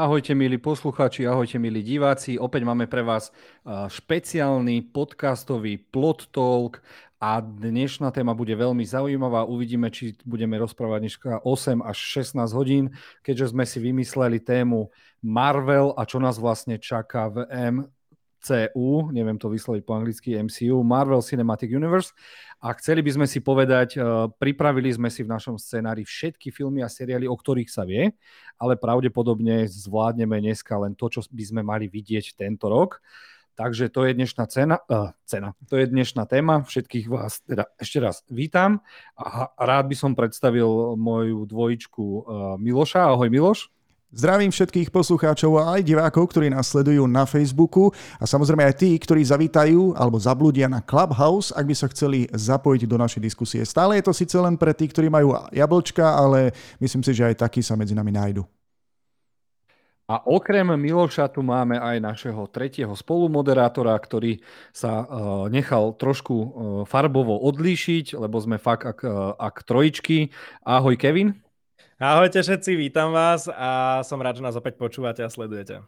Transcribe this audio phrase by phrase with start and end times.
[0.00, 2.40] Ahojte milí poslucháči, ahojte milí diváci.
[2.40, 3.28] Opäť máme pre vás
[3.68, 6.80] špeciálny podcastový Plot Talk
[7.20, 9.44] a dnešná téma bude veľmi zaujímavá.
[9.44, 14.88] Uvidíme, či budeme rozprávať dneska 8 až 16 hodín, keďže sme si vymysleli tému
[15.20, 17.44] Marvel a čo nás vlastne čaká v
[18.40, 22.16] MCU, neviem to vysloviť po anglicky, MCU, Marvel Cinematic Universe.
[22.64, 26.80] A chceli by sme si povedať, uh, pripravili sme si v našom scenári všetky filmy
[26.80, 28.16] a seriály, o ktorých sa vie,
[28.56, 33.04] ale pravdepodobne zvládneme dneska len to, čo by sme mali vidieť tento rok.
[33.60, 35.52] Takže to je dnešná cena, uh, cena.
[35.68, 36.64] To je dnešná téma.
[36.64, 38.80] Všetkých vás teda ešte raz vítam
[39.20, 42.24] a rád by som predstavil moju dvojičku uh,
[42.56, 43.12] Miloša.
[43.12, 43.68] Ahoj Miloš.
[44.10, 48.98] Zdravím všetkých poslucháčov a aj divákov, ktorí nás sledujú na Facebooku a samozrejme aj tí,
[48.98, 53.62] ktorí zavítajú alebo zablúdia na Clubhouse, ak by sa chceli zapojiť do našej diskusie.
[53.62, 56.50] Stále je to síce len pre tých, ktorí majú jablčka, ale
[56.82, 58.42] myslím si, že aj takí sa medzi nami nájdu.
[60.10, 64.42] A okrem Miloša tu máme aj našeho tretieho spolumoderátora, ktorý
[64.74, 65.06] sa uh,
[65.46, 66.50] nechal trošku uh,
[66.82, 70.34] farbovo odlíšiť, lebo sme fakt ak, uh, ak trojičky.
[70.66, 71.38] Ahoj Kevin.
[72.00, 75.84] Ahojte všetci, vítam vás a som rád, že nás opäť počúvate a sledujete.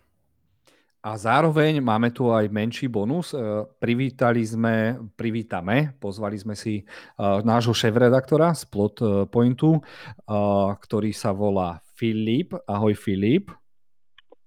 [1.01, 3.33] A zároveň máme tu aj menší bonus.
[3.33, 3.41] E,
[3.81, 8.97] privítali sme, privítame, pozvali sme si uh, nášho šéf-redaktora z Plot
[9.33, 12.53] Pointu, uh, ktorý sa volá Filip.
[12.69, 13.49] Ahoj Filip.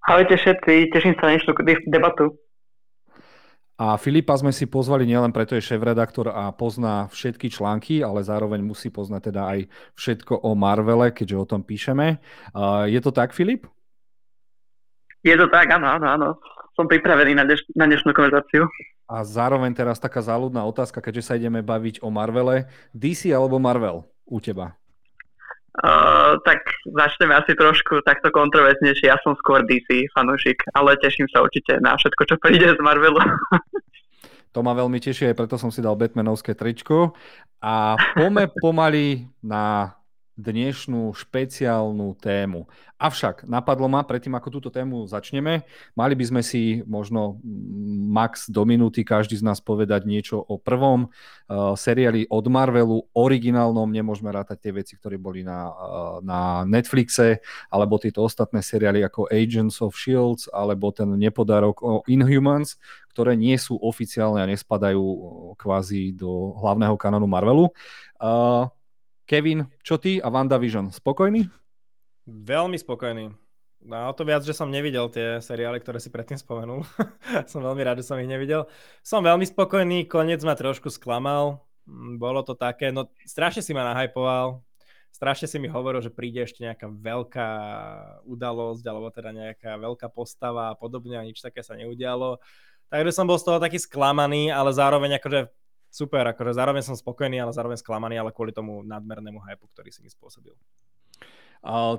[0.06, 2.45] Ahojte všetci, teším sa na dnešnú debatu.
[3.76, 8.64] A Filipa sme si pozvali nielen preto, je šéf-redaktor a pozná všetky články, ale zároveň
[8.64, 9.60] musí poznať teda aj
[10.00, 12.24] všetko o Marvele, keďže o tom píšeme.
[12.88, 13.68] Je to tak, Filip?
[15.28, 16.30] Je to tak, áno, áno, áno.
[16.80, 18.64] Som pripravený na, dneš- na dnešnú konverzáciu.
[19.12, 22.72] A zároveň teraz taká záľudná otázka, keďže sa ideme baviť o Marvele.
[22.96, 24.80] DC alebo Marvel u teba?
[25.76, 29.12] Uh, tak začneme asi trošku takto kontroverznejšie.
[29.12, 33.20] Ja som skôr DC fanúšik, ale teším sa určite na všetko, čo príde z Marvelu.
[34.56, 37.12] To ma veľmi teší, aj preto som si dal Batmanovské tričko.
[37.60, 39.92] A poďme pomaly na
[40.36, 42.68] dnešnú špeciálnu tému.
[42.96, 47.40] Avšak napadlo ma, predtým ako túto tému začneme, mali by sme si možno
[48.08, 53.88] max do minúty každý z nás povedať niečo o prvom uh, seriáli od Marvelu, originálnom,
[53.88, 57.40] nemôžeme rátať tie veci, ktoré boli na, uh, na Netflixe,
[57.72, 62.76] alebo tieto ostatné seriály ako Agents of Shields, alebo ten nepodarok o Inhumans,
[63.16, 65.20] ktoré nie sú oficiálne a nespadajú uh,
[65.56, 67.72] kvázi do hlavného kanónu Marvelu.
[68.20, 68.72] Uh,
[69.26, 70.94] Kevin, čo ty a WandaVision?
[70.94, 71.50] Spokojný?
[72.30, 73.34] Veľmi spokojný.
[73.86, 76.86] No, to viac, že som nevidel tie seriály, ktoré si predtým spomenul.
[77.52, 78.70] som veľmi rád, že som ich nevidel.
[79.02, 81.62] Som veľmi spokojný, koniec ma trošku sklamal.
[81.90, 84.62] Mm, bolo to také, no strašne si ma nahypoval.
[85.10, 87.50] Strašne si mi hovoril, že príde ešte nejaká veľká
[88.30, 92.38] udalosť, alebo teda nejaká veľká postava a podobne a nič také sa neudialo.
[92.94, 95.50] Takže som bol z toho taký sklamaný, ale zároveň akože
[95.96, 100.04] super, akože zároveň som spokojný, ale zároveň sklamaný, ale kvôli tomu nadmernému hypu, ktorý si
[100.04, 100.52] mi spôsobil.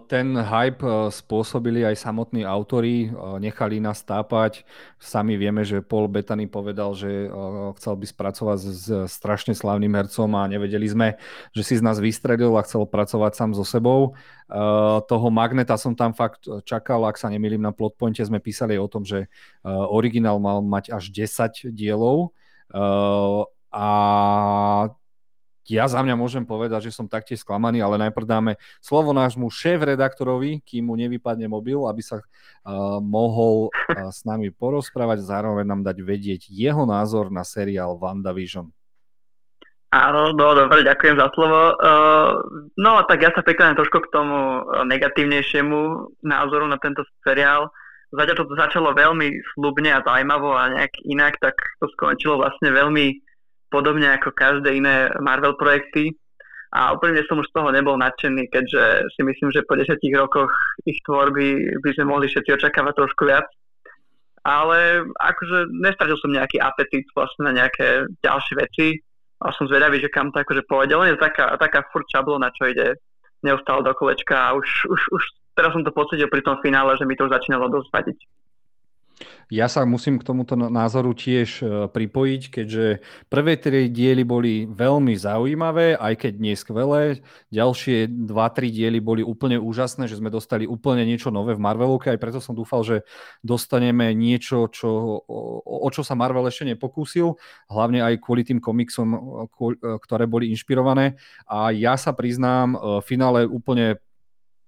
[0.07, 4.63] Ten hype e, spôsobili aj samotní autori, e, nechali nás tápať.
[5.03, 7.29] Sami vieme, že Paul Bettany povedal, že e,
[7.75, 11.09] chcel by spracovať s strašne slavným hercom a nevedeli sme,
[11.51, 14.15] že si z nás vystredil a chcel pracovať sám so sebou.
[15.11, 19.03] Toho Magneta som tam fakt čakal, ak sa nemýlim na Plotpointe sme písali o tom,
[19.03, 19.27] že
[19.67, 22.31] originál mal mať až 10 dielov
[23.73, 23.87] a
[25.67, 30.63] ja za mňa môžem povedať, že som taktiež sklamaný, ale najprv dáme slovo nášmu šéf-redaktorovi,
[30.63, 35.99] kým mu nevypadne mobil, aby sa uh, mohol uh, s nami porozprávať, zároveň nám dať
[36.07, 38.71] vedieť jeho názor na seriál WandaVision.
[39.91, 41.75] Áno, no dobre, ďakujem za slovo.
[41.83, 42.31] Uh,
[42.79, 45.79] no tak ja sa prikladám trošku k tomu negatívnejšiemu
[46.23, 47.75] názoru na tento seriál.
[48.15, 53.26] Zatiaľ to začalo veľmi slubne a zaujímavo a nejak inak, tak to skončilo vlastne veľmi
[53.69, 56.15] podobne ako každé iné Marvel projekty.
[56.75, 60.51] A úplne som už z toho nebol nadšený, keďže si myslím, že po desiatich rokoch
[60.85, 63.47] ich tvorby by sme mohli všetci očakávať trošku viac.
[64.47, 68.87] Ale akože nestratil som nejaký apetit vlastne na nejaké ďalšie veci.
[69.43, 70.97] A som zvedavý, že kam to akože pôjde.
[70.97, 72.09] Len je taká, taká furt
[72.41, 72.97] na čo ide
[73.45, 75.23] neustále do kolečka a už, už, už
[75.55, 78.19] teraz som to pocítil pri tom finále, že mi to už začínalo dosť vadiť.
[79.47, 82.87] Ja sa musím k tomuto názoru tiež e, pripojiť, keďže
[83.31, 87.23] prvé tri diely boli veľmi zaujímavé, aj keď nie skvelé.
[87.55, 92.11] Ďalšie dva, tri diely boli úplne úžasné, že sme dostali úplne niečo nové v Marvelovke,
[92.11, 92.97] aj preto som dúfal, že
[93.47, 97.39] dostaneme niečo, čo, o, o čo sa Marvel ešte nepokúsil,
[97.71, 99.19] hlavne aj kvôli tým komiksom, e,
[100.03, 101.17] ktoré boli inšpirované.
[101.47, 104.03] A ja sa priznám, v finále úplne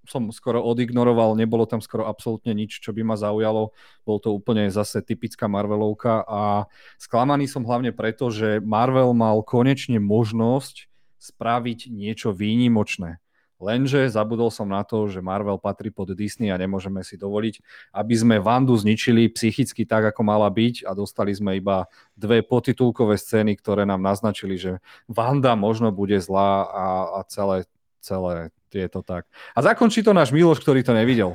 [0.09, 3.77] som skoro odignoroval, nebolo tam skoro absolútne nič, čo by ma zaujalo.
[4.09, 6.67] Bol to úplne zase typická Marvelovka a
[6.97, 10.89] sklamaný som hlavne preto, že Marvel mal konečne možnosť
[11.21, 13.21] spraviť niečo výnimočné.
[13.59, 17.59] Lenže zabudol som na to, že Marvel patrí pod Disney a nemôžeme si dovoliť,
[17.91, 23.19] aby sme Vandu zničili psychicky tak, ako mala byť a dostali sme iba dve potitulkové
[23.19, 24.79] scény, ktoré nám naznačili, že
[25.11, 26.87] Vanda možno bude zlá a,
[27.19, 27.67] a celé,
[28.01, 29.25] celé je to tak.
[29.57, 31.33] A zakončí to náš Miloš, ktorý to nevidel.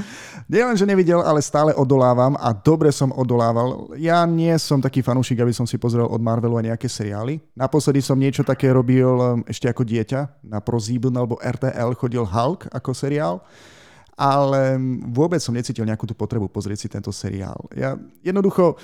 [0.52, 3.90] nie len, že nevidel, ale stále odolávam a dobre som odolával.
[3.98, 7.42] Ja nie som taký fanúšik, aby som si pozrel od Marvelu aj nejaké seriály.
[7.58, 10.46] Naposledy som niečo také robil um, ešte ako dieťa.
[10.46, 13.42] Na ProSieben alebo RTL chodil Hulk ako seriál
[14.16, 17.68] ale um, vôbec som necítil nejakú tú potrebu pozrieť si tento seriál.
[17.76, 18.80] Ja jednoducho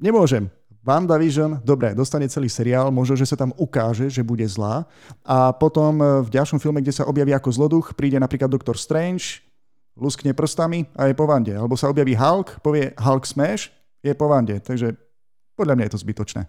[0.00, 0.48] nemôžem.
[0.86, 4.86] WandaVision, dobre, dostane celý seriál, možno, že sa tam ukáže, že bude zlá
[5.26, 9.42] a potom e, v ďalšom filme, kde sa objaví ako zloduch, príde napríklad Doktor Strange,
[9.98, 11.52] luskne prstami a je po Vande.
[11.52, 14.62] Alebo sa objaví Hulk, povie Hulk Smash, je po Vande.
[14.62, 14.94] Takže
[15.58, 16.42] podľa mňa je to zbytočné.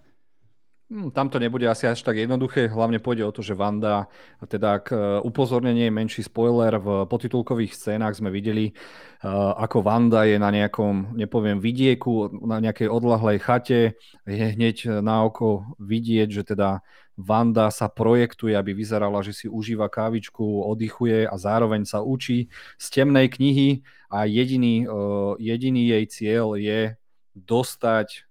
[0.90, 4.10] Hmm, tam to nebude asi až tak jednoduché, hlavne pôjde o to, že Vanda,
[4.42, 10.34] teda k e, upozornenie, menší spoiler, v potitulkových scénách sme videli, e, ako Vanda je
[10.42, 13.94] na nejakom, nepoviem, vidieku, na nejakej odlahlej chate,
[14.26, 16.82] je hneď na oko vidieť, že teda
[17.14, 22.50] Vanda sa projektuje, aby vyzerala, že si užíva kávičku, oddychuje a zároveň sa učí
[22.82, 24.98] z temnej knihy a jediný, e,
[25.38, 26.98] jediný jej cieľ je
[27.38, 28.29] dostať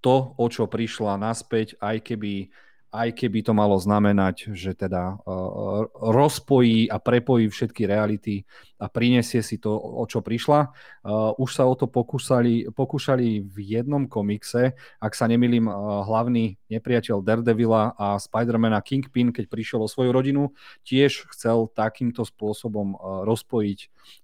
[0.00, 2.50] to, o čo prišla naspäť, aj keby,
[2.94, 8.46] aj keby to malo znamenať, že teda uh, rozpojí a prepojí všetky reality
[8.80, 10.70] a prinesie si to, o čo prišla.
[11.04, 14.72] Uh, už sa o to pokúšali, pokúšali v jednom komikse,
[15.02, 20.56] ak sa nemýlim, uh, hlavný nepriateľ Daredevila a Spidermana Kingpin, keď prišiel o svoju rodinu,
[20.86, 22.96] tiež chcel takýmto spôsobom
[23.26, 23.78] rozpojiť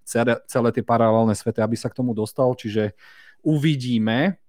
[0.06, 2.94] celé, celé tie paralelné svety, aby sa k tomu dostal, čiže
[3.42, 4.41] uvidíme,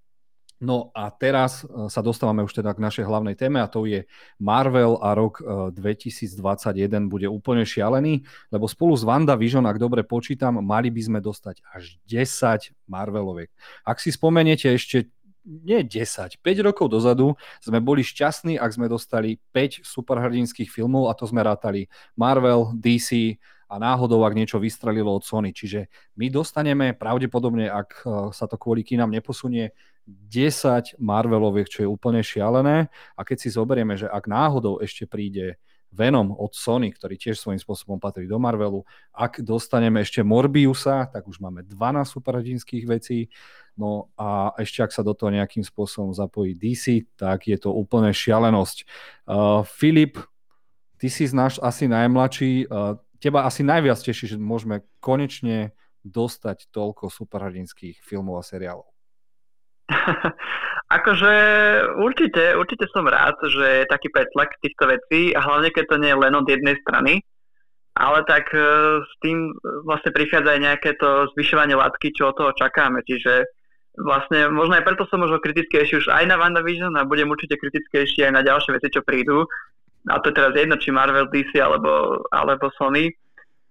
[0.63, 4.07] No a teraz e, sa dostávame už teda k našej hlavnej téme a to je
[4.39, 5.43] Marvel a rok
[5.75, 6.39] 2021
[6.87, 11.59] e, bude úplne šialený, lebo spolu s WandaVision, ak dobre počítam, mali by sme dostať
[11.75, 13.51] až 10 Marveloviek.
[13.83, 15.11] Ak si spomeniete ešte
[15.43, 21.13] nie 10, 5 rokov dozadu sme boli šťastní, ak sme dostali 5 superhrdinských filmov a
[21.19, 23.35] to sme rátali Marvel, DC
[23.73, 25.49] a náhodou, ak niečo vystrelilo od Sony.
[25.49, 25.89] Čiže
[26.21, 29.73] my dostaneme pravdepodobne, ak e, sa to kvôli kinám neposunie,
[30.05, 32.93] 10 Marveloviek, čo je úplne šialené.
[33.17, 35.57] A keď si zoberieme, že ak náhodou ešte príde
[35.93, 38.81] Venom od Sony, ktorý tiež svojím spôsobom patrí do Marvelu.
[39.13, 43.29] Ak dostaneme ešte Morbiusa, tak už máme 12 superhrdinských vecí.
[43.77, 48.09] No a ešte ak sa do toho nejakým spôsobom zapojí DC, tak je to úplne
[48.09, 48.77] šialenosť.
[49.29, 50.17] Uh, Filip,
[50.97, 52.65] ty si náš asi najmladší.
[52.69, 55.71] Uh, teba asi najviac teší, že môžeme konečne
[56.03, 58.91] dostať toľko superhrdinských filmov a seriálov.
[60.93, 61.33] akože
[61.97, 66.11] určite, určite som rád, že je taký pretlak týchto vecí a hlavne keď to nie
[66.11, 67.23] je len od jednej strany,
[67.97, 68.59] ale tak e,
[69.01, 69.53] s tým
[69.85, 73.47] vlastne prichádza aj nejaké to zvyšovanie látky, čo od toho čakáme, čiže
[73.97, 78.25] vlastne možno aj preto som možno kritickejší už aj na WandaVision a budem určite kritickejší
[78.29, 79.45] aj na ďalšie veci, čo prídu.
[80.11, 83.13] A to je teraz jedno, či Marvel, DC alebo, alebo Sony.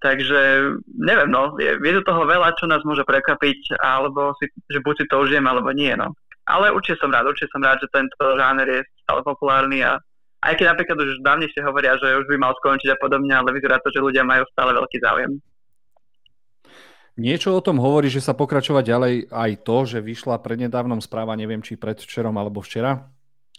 [0.02, 4.82] Takže neviem, no, je, je do toho veľa, čo nás môže prekapiť, alebo si, že
[4.82, 6.10] buď si to užijem, alebo nie, no.
[6.42, 10.02] Ale určite som rád, určite som rád, že tento žáner je stále populárny a
[10.42, 13.78] aj keď napríklad už dávnejšie hovoria, že už by mal skončiť a podobne, ale vyzerá
[13.78, 15.38] to, že ľudia majú stále veľký záujem.
[17.14, 21.62] Niečo o tom hovorí, že sa pokračovať ďalej aj to, že vyšla prednedávnom správa, neviem
[21.62, 23.06] či predvčerom alebo včera,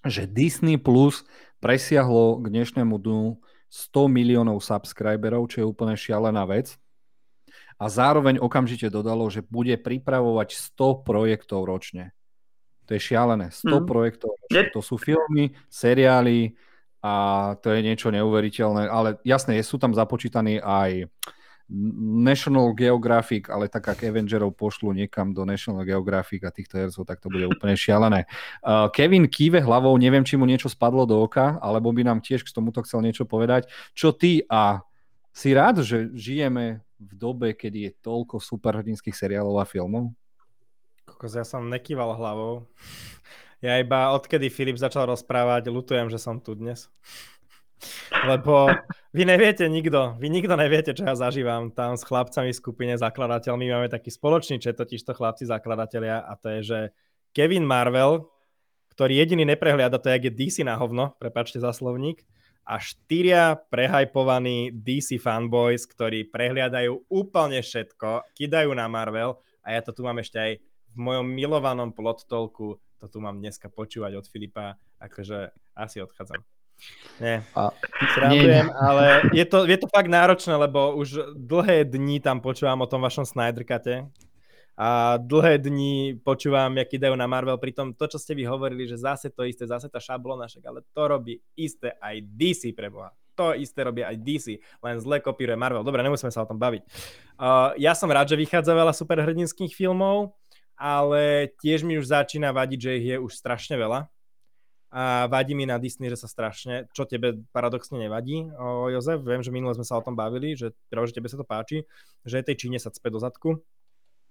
[0.04, 1.24] že Disney Plus
[1.64, 3.40] presiahlo k dnešnému dnu
[3.72, 6.78] 100 miliónov subscriberov, čo je úplne šialená vec.
[7.82, 12.14] A zároveň okamžite dodalo, že bude pripravovať 100 projektov ročne.
[12.86, 13.50] To je šialené.
[13.50, 13.86] 100 mm.
[13.88, 14.70] projektov ročne.
[14.76, 16.54] To sú filmy, seriály
[17.04, 17.14] a
[17.60, 18.88] to je niečo neuveriteľné.
[18.88, 21.10] Ale jasné, sú tam započítaní aj
[22.24, 27.24] National Geographic, ale tak ak Avengerov pošlu niekam do National Geographic a týchto hercov, tak
[27.24, 28.28] to bude úplne šialené.
[28.60, 32.44] Uh, Kevin kýve hlavou, neviem, či mu niečo spadlo do oka, alebo by nám tiež
[32.44, 33.72] k tomuto chcel niečo povedať.
[33.96, 34.84] Čo ty a
[35.34, 40.14] si rád, že žijeme v dobe, kedy je toľko superhrdinských seriálov a filmov?
[41.04, 42.70] Kokos, ja som nekýval hlavou.
[43.64, 46.92] Ja iba odkedy Filip začal rozprávať, lutujem, že som tu dnes.
[48.24, 48.72] Lebo
[49.14, 53.70] vy neviete nikto, vy nikto neviete, čo ja zažívam tam s chlapcami v skupine zakladateľmi.
[53.70, 56.80] Máme taký spoločný čet, totiž to chlapci zakladatelia a to je, že
[57.32, 58.26] Kevin Marvel,
[58.94, 62.26] ktorý jediný neprehliada to, jak je DC na hovno, prepačte za slovník,
[62.64, 69.92] a štyria prehajpovaní DC fanboys, ktorí prehliadajú úplne všetko, kidajú na Marvel a ja to
[69.92, 74.26] tu mám ešte aj v mojom milovanom plot talku, to tu mám dneska počúvať od
[74.32, 76.40] Filipa, akože asi odchádzam.
[77.22, 77.70] Nie, a,
[78.18, 78.74] srandujem, nie.
[78.74, 83.06] ale je to, je to fakt náročné, lebo už dlhé dni tam počúvam o tom
[83.06, 84.10] vašom Snyderkate
[84.74, 88.98] a dlhé dni počúvam, jak dajú na Marvel, pritom to, čo ste vy hovorili, že
[88.98, 93.14] zase to isté, zase tá šablona, však, ale to robí isté aj DC pre Boha.
[93.38, 95.86] To isté robí aj DC, len zle kopíruje Marvel.
[95.86, 96.82] Dobre, nemusíme sa o tom baviť.
[97.38, 100.34] Uh, ja som rád, že vychádza veľa superhrdinských filmov,
[100.74, 104.10] ale tiež mi už začína vadiť, že ich je už strašne veľa
[104.94, 109.42] a vadí mi na Disney, že sa strašne, čo tebe paradoxne nevadí, o, Jozef, viem,
[109.42, 111.90] že minule sme sa o tom bavili, že, že tebe sa to páči,
[112.22, 113.58] že tej Číne sa cpe do zadku,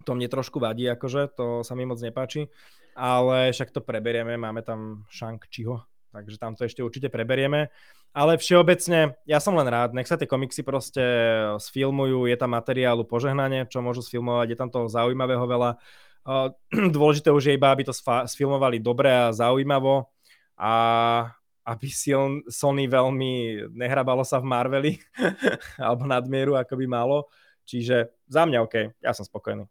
[0.06, 2.46] to mne trošku vadí, akože, to sa mi moc nepáči,
[2.94, 5.82] ale však to preberieme, máme tam Shang Chiho,
[6.14, 7.66] takže tam to ešte určite preberieme,
[8.14, 11.02] ale všeobecne, ja som len rád, nech sa tie komiksy proste
[11.58, 15.70] sfilmujú, je tam materiálu požehnanie, čo môžu sfilmovať, je tam toho zaujímavého veľa,
[16.94, 17.90] dôležité už je iba, aby to
[18.30, 20.11] sfilmovali dobre a zaujímavo,
[20.62, 20.72] a
[21.66, 21.90] aby
[22.50, 24.92] Sony veľmi nehrabalo sa v Marveli
[25.82, 27.26] alebo nadmieru, ako by malo.
[27.66, 29.66] Čiže za mňa OK, ja som spokojný.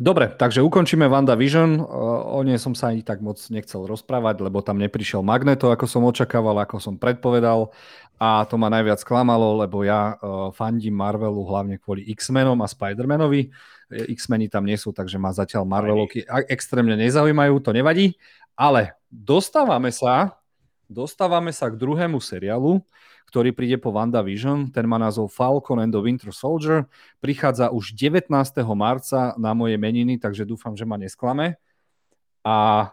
[0.00, 1.84] Dobre, takže ukončíme WandaVision.
[2.32, 6.08] O nej som sa ani tak moc nechcel rozprávať, lebo tam neprišiel Magneto, ako som
[6.08, 7.68] očakával, ako som predpovedal.
[8.16, 10.16] A to ma najviac klamalo, lebo ja
[10.56, 13.52] fandím Marvelu hlavne kvôli X-menom a Spider-manovi.
[13.92, 18.16] X-meni tam nie sú, takže ma zatiaľ Marvelovky extrémne nezaujímajú, to nevadí.
[18.56, 20.38] Ale dostávame sa,
[20.86, 22.80] dostávame sa k druhému seriálu,
[23.30, 24.74] ktorý príde po WandaVision.
[24.74, 26.86] Ten má názov Falcon and the Winter Soldier.
[27.22, 28.30] Prichádza už 19.
[28.74, 31.58] marca na moje meniny, takže dúfam, že ma nesklame.
[32.42, 32.90] A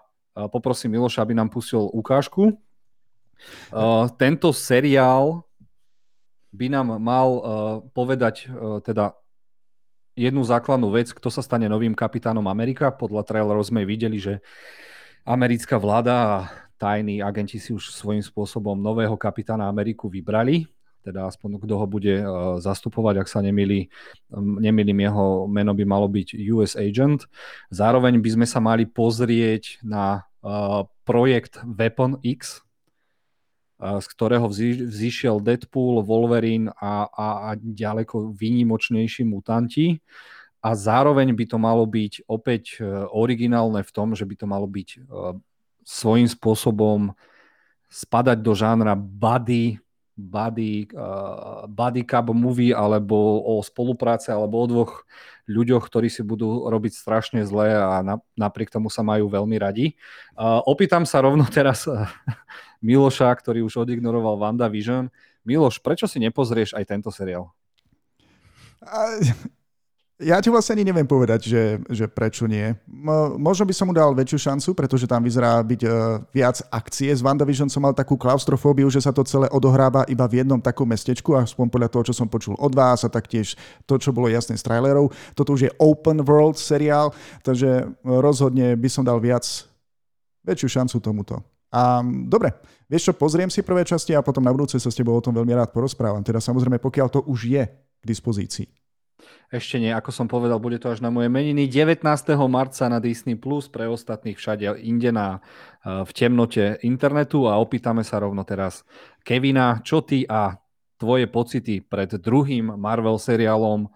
[0.54, 2.54] poprosím Miloša, aby nám pustil ukážku.
[3.70, 5.46] Uh, tento seriál
[6.54, 7.42] by nám mal uh,
[7.94, 9.14] povedať uh, teda
[10.18, 12.90] jednu základnú vec, kto sa stane novým kapitánom Amerika.
[12.90, 14.42] Podľa trailerov sme videli, že
[15.28, 16.36] americká vláda a
[16.80, 20.64] tajní agenti si už svojím spôsobom nového kapitána Ameriku vybrali,
[21.04, 23.92] teda aspoň kto ho bude uh, zastupovať, ak sa nemýli,
[24.36, 27.28] nemýlim, jeho meno by malo byť US Agent.
[27.72, 32.60] Zároveň by sme sa mali pozrieť na uh, projekt Weapon X,
[33.80, 40.04] uh, z ktorého vzý, vzýšiel Deadpool, Wolverine a, a, a ďaleko výnimočnejší mutanti
[40.62, 44.66] a zároveň by to malo byť opäť e, originálne v tom, že by to malo
[44.66, 45.00] byť e,
[45.86, 47.14] svojím spôsobom
[47.88, 49.80] spadať do žánra buddy,
[50.18, 54.94] buddy, uh, buddy cup movie alebo o spolupráce alebo o dvoch
[55.48, 59.96] ľuďoch, ktorí si budú robiť strašne zle a na, napriek tomu sa majú veľmi radi.
[60.68, 61.88] Opýtam sa rovno teraz
[62.84, 65.08] Miloša, ktorý už odignoroval WandaVision.
[65.48, 67.48] Miloš, prečo si nepozrieš aj tento seriál?
[70.18, 72.74] Ja ti vlastne ani neviem povedať, že, že prečo nie.
[73.38, 77.14] Možno by som mu dal väčšiu šancu, pretože tam vyzerá byť uh, viac akcie.
[77.14, 80.90] Z WandaVision som mal takú klaustrofóbiu, že sa to celé odohráva iba v jednom takom
[80.90, 83.54] mestečku, aspoň podľa toho, čo som počul od vás a taktiež
[83.86, 85.14] to, čo bolo jasné z trailerov.
[85.38, 87.14] Toto už je open world seriál,
[87.46, 89.46] takže rozhodne by som dal viac,
[90.42, 91.46] väčšiu šancu tomuto.
[91.70, 92.58] A dobre,
[92.90, 95.38] vieš čo, pozriem si prvé časti a potom na budúce sa s tebou o tom
[95.38, 96.26] veľmi rád porozprávam.
[96.26, 98.77] Teda samozrejme, pokiaľ to už je k dispozícii.
[99.48, 101.72] Ešte nie, ako som povedal, bude to až na moje meniny.
[101.72, 102.04] 19.
[102.52, 105.40] marca na Disney Plus pre ostatných všade inde na,
[105.88, 108.84] eh, v temnote internetu a opýtame sa rovno teraz
[109.24, 110.60] Kevina, čo ty a
[111.00, 113.92] tvoje pocity pred druhým Marvel seriálom, eh,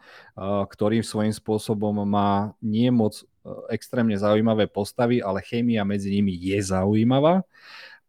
[0.71, 6.63] ktorým svojím spôsobom má nie moc eh, extrémne zaujímavé postavy, ale chémia medzi nimi je
[6.63, 7.43] zaujímavá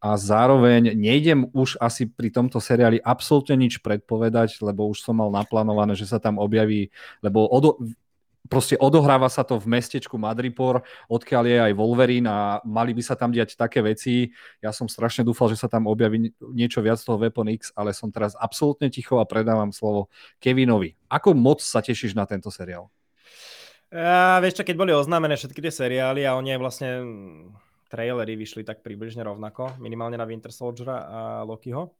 [0.03, 5.31] a zároveň nejdem už asi pri tomto seriáli absolútne nič predpovedať, lebo už som mal
[5.31, 6.91] naplánované, že sa tam objaví,
[7.23, 7.79] lebo odo,
[8.51, 13.15] proste odohráva sa to v mestečku Madripor, odkiaľ je aj Wolverine a mali by sa
[13.15, 14.35] tam diať také veci.
[14.59, 18.11] Ja som strašne dúfal, že sa tam objaví niečo viac toho Weapon X, ale som
[18.11, 20.11] teraz absolútne ticho a predávam slovo
[20.43, 20.99] Kevinovi.
[21.07, 22.91] Ako moc sa tešíš na tento seriál?
[23.93, 26.91] Ja, vieš čo, keď boli oznámené všetky tie seriály a oni vlastne
[27.93, 31.93] trailery vyšli tak približne rovnako, minimálne na Winter Soldiera a Lokiho,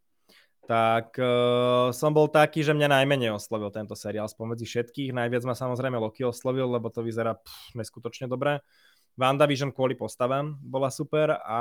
[0.65, 5.13] tak uh, som bol taký, že mňa najmenej oslovil tento seriál spomedzi všetkých.
[5.13, 8.65] Najviac ma samozrejme Loki oslovil, lebo to vyzerá pff, neskutočne dobre.
[9.21, 11.61] WandaVision kvôli postavám bola super a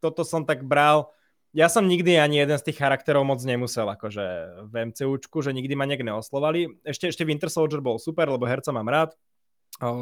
[0.00, 1.12] toto som tak bral,
[1.56, 4.24] ja som nikdy ani jeden z tých charakterov moc nemusel akože
[4.68, 6.84] v MCUčku, že nikdy ma nejak neoslovali.
[6.84, 9.16] Ešte, ešte Winter Soldier bol super, lebo herca mám rád.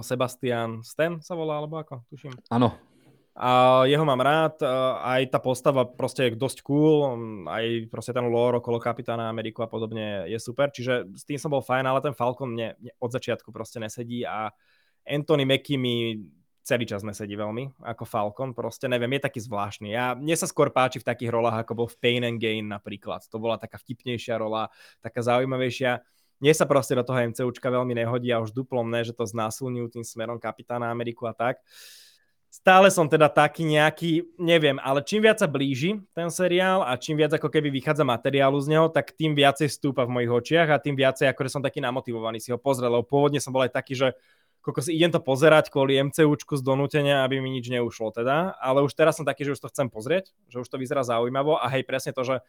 [0.03, 2.03] Sebastian Stan sa volá, alebo ako?
[2.11, 2.35] Tuším.
[2.51, 2.96] Áno.
[3.37, 4.65] A jeho mám rád,
[5.05, 7.05] aj tá postava proste je dosť cool,
[7.45, 11.53] aj proste ten lore okolo Kapitána Ameriku a podobne je super, čiže s tým som
[11.53, 14.49] bol fajn, ale ten Falcon mne, mne od začiatku proste nesedí a
[15.05, 16.17] Anthony Mackie mi
[16.65, 19.93] celý čas nesedí veľmi, ako Falcon, proste neviem, je taký zvláštny.
[19.93, 23.21] Ja, mne sa skôr páči v takých rolách, ako bol v Pain and Gain napríklad.
[23.29, 24.73] To bola taká vtipnejšia rola,
[25.05, 26.01] taká zaujímavejšia.
[26.41, 30.01] Mne sa proste do toho MCUčka veľmi nehodí a už duplom ne, že to znásilňujú
[30.01, 31.61] tým smerom Kapitána Ameriku a tak.
[31.61, 32.06] Uh,
[32.57, 37.21] stále som teda taký nejaký, neviem, ale čím viac sa blíži ten seriál a čím
[37.21, 40.81] viac ako keby vychádza materiálu z neho, tak tým viacej stúpa v mojich očiach a
[40.81, 43.93] tým viacej ako som taký namotivovaný si ho pozrieť, lebo pôvodne som bol aj taký,
[43.93, 44.09] že
[44.83, 48.99] si idem to pozerať kvôli MCUčku z donútenia, aby mi nič neušlo teda, ale už
[48.99, 51.87] teraz som taký, že už to chcem pozrieť, že už to vyzerá zaujímavo a hej,
[51.87, 52.43] presne to, že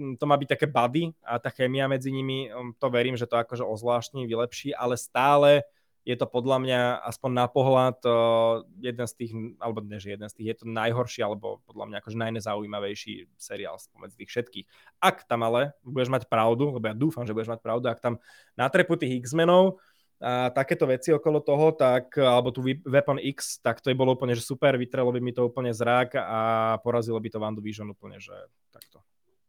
[0.00, 3.28] hm, to má byť také body a tá chémia medzi nimi, hm, to verím, že
[3.28, 5.68] to akože ozvláštni, vylepší, ale stále
[6.08, 10.24] je to podľa mňa aspoň na pohľad uh, jeden z tých, alebo ne, že jeden
[10.24, 14.66] z tých, je to najhorší, alebo podľa mňa akože najnezaujímavejší seriál spomedzi tých všetkých.
[15.04, 18.16] Ak tam ale budeš mať pravdu, lebo ja dúfam, že budeš mať pravdu, ak tam
[18.56, 19.76] natrepu tých X-menov,
[20.18, 24.34] a takéto veci okolo toho, tak, alebo tu Weapon X, tak to je bolo úplne,
[24.34, 28.34] že super, vytrelo by mi to úplne zrak a porazilo by to Vision úplne, že
[28.74, 28.98] takto.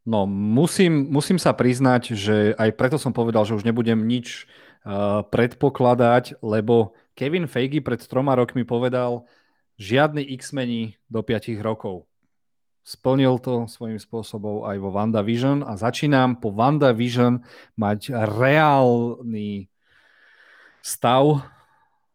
[0.05, 4.45] No, musím, musím sa priznať, že aj preto som povedal, že už nebudem nič
[5.29, 9.27] predpokladať, lebo Kevin Feige pred troma rokmi povedal
[9.79, 12.07] žiadny X-meni do 5 rokov.
[12.83, 17.43] Splnil to svojím spôsobom aj vo WandaVision a začínam po WandaVision
[17.77, 19.69] mať reálny
[20.81, 21.43] stav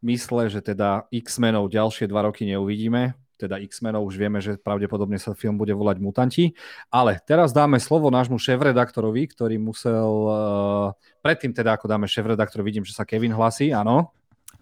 [0.03, 5.37] mysle, že teda X-menov ďalšie dva roky neuvidíme teda X-menov, už vieme, že pravdepodobne sa
[5.37, 6.45] film bude volať Mutanti.
[6.91, 10.87] Ale teraz dáme slovo nášmu šéf-redaktorovi, ktorý musel, uh,
[11.23, 14.11] predtým teda ako dáme šéf-redaktor, vidím, že sa Kevin hlasí, áno.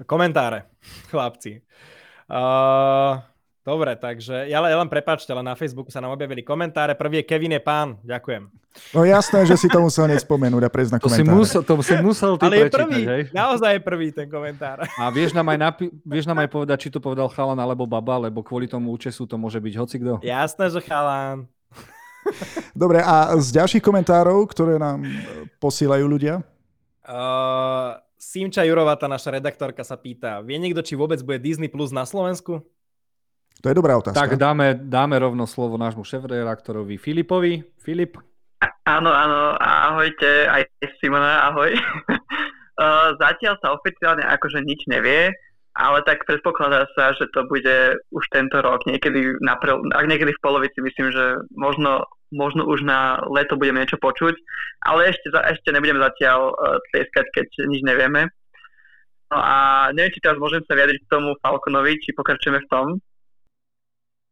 [0.05, 0.69] Komentáre,
[1.13, 1.65] chlapci.
[2.29, 3.32] Uh,
[3.63, 6.99] Dobre, takže ja, len prepáčte, ale na Facebooku sa nám objavili komentáre.
[6.99, 7.95] Prvý je Kevin je pán.
[8.03, 8.51] Ďakujem.
[8.91, 11.23] No jasné, že si to musel nespomenúť a prejsť na komentáre.
[11.23, 13.23] To si musel, to si musel ty Ale je prvý, hej?
[13.31, 14.83] naozaj je prvý ten komentár.
[14.99, 18.27] A vieš nám, aj napi- vieš nám aj povedať, či to povedal chalan alebo baba,
[18.27, 20.19] lebo kvôli tomu účesu to môže byť hocikdo.
[20.27, 21.47] Jasné, že chalan.
[22.75, 25.07] Dobre, a z ďalších komentárov, ktoré nám
[25.63, 26.43] posílajú ľudia?
[27.07, 31.95] Uh, Simča Jurová, tá naša redaktorka sa pýta, vie niekto, či vôbec bude Disney Plus
[31.95, 32.63] na Slovensku?
[33.63, 34.19] To je dobrá otázka.
[34.19, 37.63] Tak dáme, dáme rovno slovo nášmu šéf-redaktorovi Filipovi.
[37.79, 38.19] Filip?
[38.83, 40.67] Áno, áno, ahojte, aj
[40.99, 41.71] Simona, ahoj.
[43.23, 45.31] Zatiaľ sa oficiálne akože nič nevie,
[45.79, 49.79] ale tak predpokladá sa, že to bude už tento rok, niekedy, na prv,
[50.11, 54.35] niekedy v polovici, myslím, že možno, možno už na leto budeme niečo počuť,
[54.91, 58.27] ale ešte, ešte nebudeme zatiaľ uh, tlieskať, keď nič nevieme.
[59.31, 59.55] No a
[59.95, 62.87] neviem, či teraz môžem sa vyjadriť k tomu Falconovi, či pokračujeme v tom.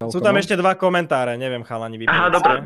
[0.08, 2.16] Sú tam ešte dva komentáre, neviem, chalani, vypnúť.
[2.16, 2.56] Aha, dobre.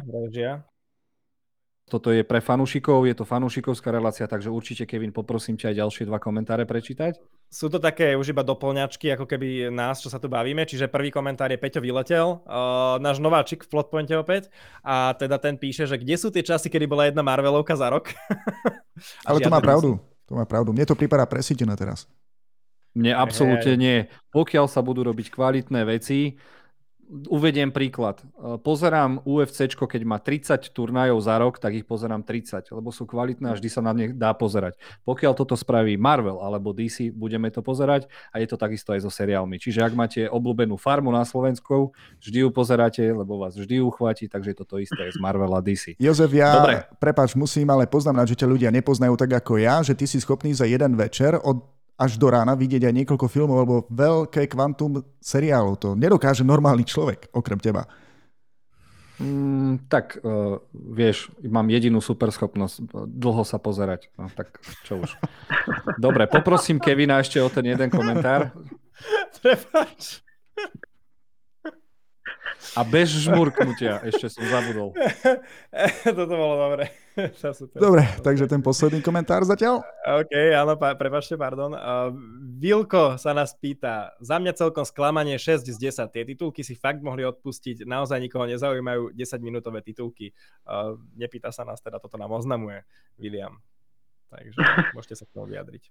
[1.84, 6.04] Toto je pre fanúšikov, je to fanúšikovská relácia, takže určite, Kevin, poprosím ťa aj ďalšie
[6.08, 7.20] dva komentáre prečítať.
[7.52, 10.64] Sú to také už iba doplňačky, ako keby nás, čo sa tu bavíme.
[10.64, 14.48] Čiže prvý komentár je Peťo Vyletel, uh, náš nováčik v Plotpointe opäť.
[14.80, 18.14] A teda ten píše, že kde sú tie časy, kedy bola jedna Marvelovka za rok?
[19.28, 20.00] Ale to má pravdu.
[20.24, 20.72] To má pravdu.
[20.72, 22.08] Mne to pripadá presítené teraz.
[22.96, 24.08] Mne absolútne nie.
[24.32, 26.40] Pokiaľ sa budú robiť kvalitné veci,
[27.28, 28.20] Uvediem príklad.
[28.20, 33.04] E, pozerám UFC, keď má 30 turnajov za rok, tak ich pozerám 30, lebo sú
[33.04, 34.80] kvalitné a vždy sa na ne dá pozerať.
[35.04, 39.10] Pokiaľ toto spraví Marvel alebo DC, budeme to pozerať a je to takisto aj so
[39.12, 39.60] seriálmi.
[39.60, 44.56] Čiže ak máte obľúbenú farmu na Slovensku, vždy ju pozeráte, lebo vás vždy uchváti, takže
[44.56, 46.00] je to to isté z Marvel a DC.
[46.00, 46.88] Jozef, ja, Dobre.
[46.98, 50.56] prepáč, musím ale poznamenať, že ťa ľudia nepoznajú tak ako ja, že ty si schopný
[50.56, 55.74] za jeden večer od až do rána vidieť aj niekoľko filmov alebo veľké kvantum seriálov.
[55.83, 57.87] To nedokáže normálny človek, okrem teba.
[59.14, 64.11] Mm, tak uh, vieš, mám jedinú superschopnosť dlho sa pozerať.
[64.18, 65.14] No, tak čo už.
[66.02, 68.50] Dobre, poprosím Kevina ešte o ten jeden komentár.
[69.38, 70.18] Prepač.
[72.74, 74.98] A bez žmurknutia, ešte som zabudol.
[76.16, 77.03] Toto bolo dobre.
[77.79, 79.87] Dobre, takže ten posledný komentár zatiaľ.
[80.03, 81.70] OK, áno, pa, prepačte, pardon.
[81.70, 82.11] Uh,
[82.59, 86.11] Vilko sa nás pýta, za mňa celkom sklamanie 6 z 10.
[86.11, 90.35] Tie titulky si fakt mohli odpustiť, naozaj nikoho nezaujímajú 10-minútové titulky.
[90.66, 92.83] Uh, nepýta sa nás teda, toto nám oznamuje
[93.14, 93.62] William.
[94.35, 94.59] Takže
[94.98, 95.83] môžete sa k tomu vyjadriť.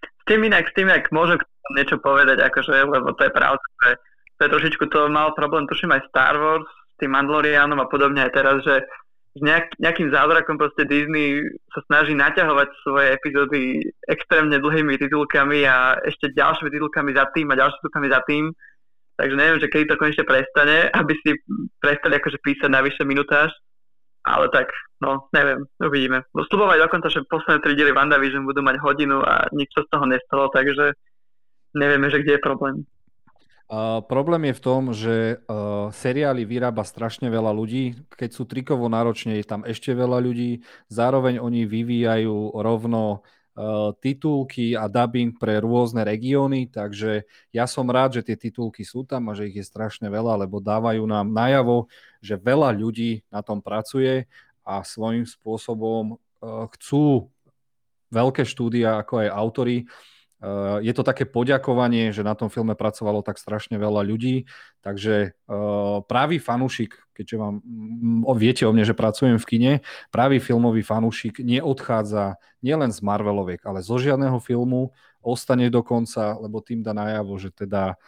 [0.00, 1.36] S tým inak, s tým inak môžem
[1.76, 3.90] niečo povedať, akože, lebo to je pravda, že
[4.40, 8.24] to je trošičku to mal problém, tuším aj Star Wars, s tým Mandalorianom a podobne
[8.24, 8.88] aj teraz, že
[9.38, 11.38] nejak, nejakým zázrakom proste Disney
[11.70, 13.60] sa snaží naťahovať svoje epizódy
[14.10, 18.44] extrémne dlhými titulkami a ešte ďalšími titulkami za tým a ďalšími titulkami za tým.
[19.20, 21.30] Takže neviem, že kedy to konečne prestane, aby si
[21.78, 23.54] prestali akože písať na vyššie minutáž.
[24.20, 24.68] Ale tak,
[25.00, 26.28] no, neviem, uvidíme.
[26.36, 30.04] No, slubovať dokonca, že posledné tri diely WandaVision budú mať hodinu a nič z toho
[30.04, 30.92] nestalo, takže
[31.72, 32.84] nevieme, že kde je problém.
[34.10, 37.94] Problém je v tom, že uh, seriály vyrába strašne veľa ľudí.
[38.10, 40.66] Keď sú trikovo náročne, je tam ešte veľa ľudí.
[40.90, 43.22] Zároveň oni vyvíjajú rovno
[44.00, 49.28] titulky a dubbing pre rôzne regióny, takže ja som rád, že tie titulky sú tam
[49.28, 51.84] a že ich je strašne veľa, lebo dávajú nám najavo,
[52.24, 54.24] že veľa ľudí na tom pracuje
[54.64, 57.28] a svojím spôsobom chcú
[58.08, 59.76] veľké štúdia, ako aj autory,
[60.80, 64.48] je to také poďakovanie, že na tom filme pracovalo tak strašne veľa ľudí,
[64.80, 69.72] takže eh, právý fanúšik, keďže vám mm, viete o mne, že pracujem v kine,
[70.08, 76.64] právý filmový fanúšik neodchádza nielen z Marveloviek, ale zo žiadneho filmu, ostane do konca, lebo
[76.64, 78.00] tým dá najavo, že teda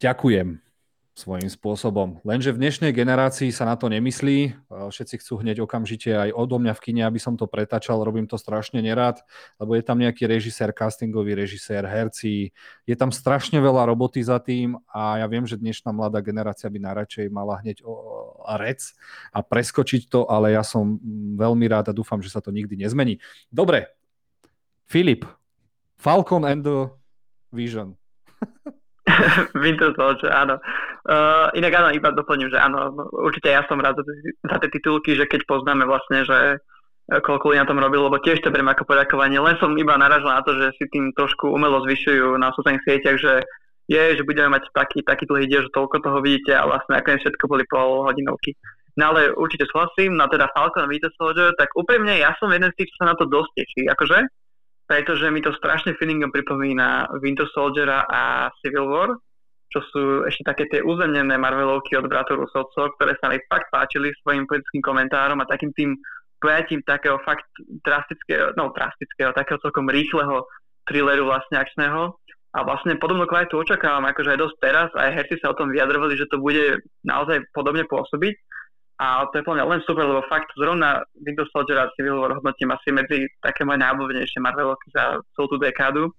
[0.00, 0.63] ďakujem
[1.14, 2.18] svojím spôsobom.
[2.26, 4.66] Lenže v dnešnej generácii sa na to nemyslí.
[4.66, 8.02] Všetci chcú hneď okamžite aj odo mňa v kine, aby som to pretačal.
[8.02, 9.22] Robím to strašne nerád,
[9.62, 12.50] lebo je tam nejaký režisér, castingový režisér, herci.
[12.82, 16.82] Je tam strašne veľa roboty za tým a ja viem, že dnešná mladá generácia by
[16.82, 17.86] najradšej mala hneď
[18.42, 18.82] a rec
[19.30, 20.98] a preskočiť to, ale ja som
[21.38, 23.22] veľmi rád a dúfam, že sa to nikdy nezmení.
[23.54, 23.86] Dobre,
[24.90, 25.22] Filip,
[25.94, 26.90] Falcon and the
[27.54, 27.94] Vision.
[29.62, 30.58] Winter Soldier, áno.
[31.04, 35.28] Uh, inak áno, iba doplním, že áno, určite ja som rád za, tie titulky, že
[35.28, 38.88] keď poznáme vlastne, že eh, koľko ľudí na tom robil, lebo tiež to beriem ako
[38.88, 39.36] poďakovanie.
[39.36, 43.20] Len som iba naražil na to, že si tým trošku umelo zvyšujú na sociálnych sieťach,
[43.20, 43.44] že
[43.84, 47.20] je, že budeme mať taký, taký dlhý diel, že toľko toho vidíte a vlastne nakoniec
[47.20, 48.56] všetko boli pol hodinovky.
[48.96, 52.80] No ale určite súhlasím, no teda Falcon Winter Soldier, tak úprimne ja som jeden z
[52.80, 54.18] tých, čo sa na to dosť teší, akože,
[54.88, 59.18] pretože mi to strašne feelingom pripomína Winter Soldiera a Civil War,
[59.74, 64.14] čo sú ešte také tie uzemnené Marvelovky od bratu Rusovcov, ktoré sa mi fakt páčili
[64.22, 65.98] svojim politickým komentárom a takým tým
[66.38, 67.50] pojatím takého fakt
[67.82, 70.46] drastického, no drastického, takého celkom rýchleho
[70.86, 72.14] thrilleru vlastne akčného.
[72.54, 76.14] A vlastne podobnú kvalitu očakávam, akože aj dosť teraz, aj herci sa o tom vyjadrovali,
[76.14, 78.30] že to bude naozaj podobne pôsobiť.
[79.02, 82.70] A to je mňa len super, lebo fakt zrovna Winter Soldier a Civil War hodnotím
[82.70, 86.14] asi medzi také moje najobľúbenejšie Marvelovky za celú tú dekádu.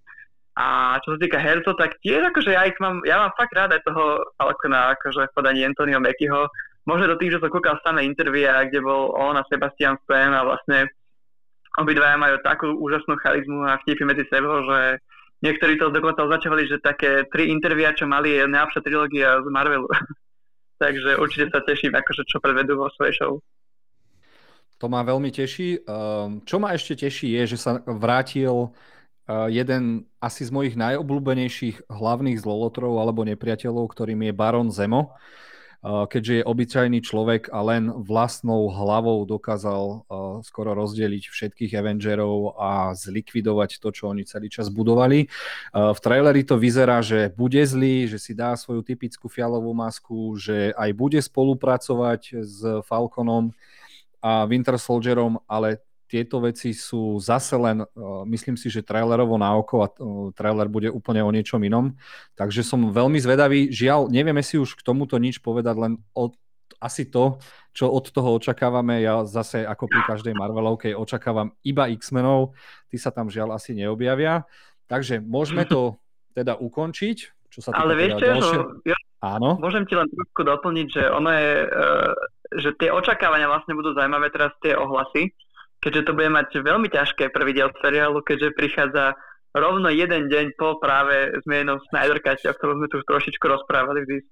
[0.56, 3.76] A čo sa týka hercov, tak tiež akože ja ich mám, ja mám fakt rád
[3.76, 6.48] aj toho Falcona, akože v podaní Antonio Mekyho.
[6.88, 10.48] Možno do tým, že som kúkal samé intervia, kde bol on a Sebastian Stan a
[10.48, 10.88] vlastne
[11.76, 15.04] obidvaja majú takú úžasnú charizmu a vtipy medzi sebou, že
[15.44, 19.91] niektorí to dokonca označovali, že také tri intervia, čo mali, je najlepšia trilógia z Marvelu.
[20.84, 23.44] Takže určite sa teším, akože čo predvedú vo svojej show.
[24.80, 25.88] To ma veľmi teší.
[25.88, 28.72] Ehm, čo ma ešte teší je, že sa vrátil
[29.30, 35.18] jeden asi z mojich najobľúbenejších hlavných zlolotrov alebo nepriateľov, ktorým je Baron Zemo,
[35.86, 40.10] keďže je obyčajný človek a len vlastnou hlavou dokázal
[40.42, 45.30] skoro rozdeliť všetkých Avengerov a zlikvidovať to, čo oni celý čas budovali.
[45.78, 50.74] V traileri to vyzerá, že bude zlý, že si dá svoju typickú fialovú masku, že
[50.74, 53.54] aj bude spolupracovať s Falconom
[54.26, 59.58] a Winter Soldierom, ale tieto veci sú zase len, eh, myslím si, že trailerovo na
[59.58, 59.96] oko a eh,
[60.38, 61.98] trailer bude úplne o niečom inom.
[62.38, 63.74] Takže som veľmi zvedavý.
[63.74, 66.38] Žiaľ, nevieme si už k tomuto nič povedať, len od,
[66.78, 67.41] asi to,
[67.74, 69.02] čo od toho očakávame.
[69.02, 72.54] Ja zase ako pri každej Marvelovke očakávam iba X-menov.
[72.88, 74.46] Tí sa tam žiaľ asi neobjavia.
[74.86, 75.98] Takže môžeme to
[76.38, 77.18] teda ukončiť.
[77.50, 78.58] Čo sa Ale vieš teda čo, ďalšie...
[78.91, 79.58] ja, Áno.
[79.58, 82.13] Môžem ti len trošku doplniť, že ono je, uh,
[82.62, 85.34] že tie očakávania vlastne budú zaujímavé teraz tie ohlasy,
[85.82, 89.16] keďže to bude mať veľmi ťažké prvý diel seriálu, keďže prichádza
[89.56, 94.04] rovno jeden deň po práve zmienenom Snyder Cut, o ktorom sme tu už trošičku rozprávali
[94.04, 94.30] v DC.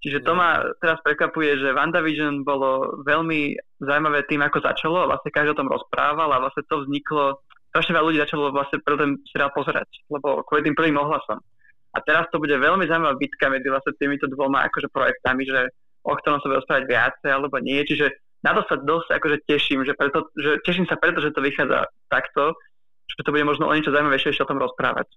[0.00, 5.56] Čiže to ma teraz prekvapuje, že WandaVision bolo veľmi zaujímavé tým, ako začalo vlastne každý
[5.56, 7.40] o tom rozprával a vlastne to vzniklo,
[7.72, 11.40] strašne veľa ľudí začalo vlastne pre ten seriál pozerať, lebo kvôli tým prvým ohlasom.
[11.96, 15.72] A teraz to bude veľmi zaujímavá bitka medzi vlastne týmito dvoma akože projektami, že
[16.04, 17.80] o ktorom sa bude rozprávať viacej alebo nie.
[17.82, 18.06] Čiže
[18.46, 21.90] na to sa dosť akože teším, že, preto, že teším sa preto, že to vychádza
[22.06, 22.54] takto,
[23.10, 25.10] že to bude možno o niečo zaujímavejšie ešte o tom rozprávať.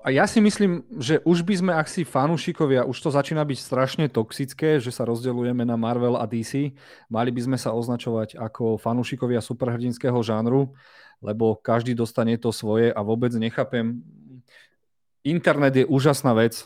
[0.00, 3.58] A ja si myslím, že už by sme, ak si fanúšikovia, už to začína byť
[3.60, 6.72] strašne toxické, že sa rozdeľujeme na Marvel a DC,
[7.12, 10.72] mali by sme sa označovať ako fanúšikovia superhrdinského žánru,
[11.20, 14.00] lebo každý dostane to svoje a vôbec nechápem.
[15.28, 16.64] Internet je úžasná vec,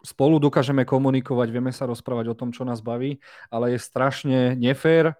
[0.00, 3.20] spolu dokážeme komunikovať, vieme sa rozprávať o tom, čo nás baví,
[3.52, 5.16] ale je strašne nefér,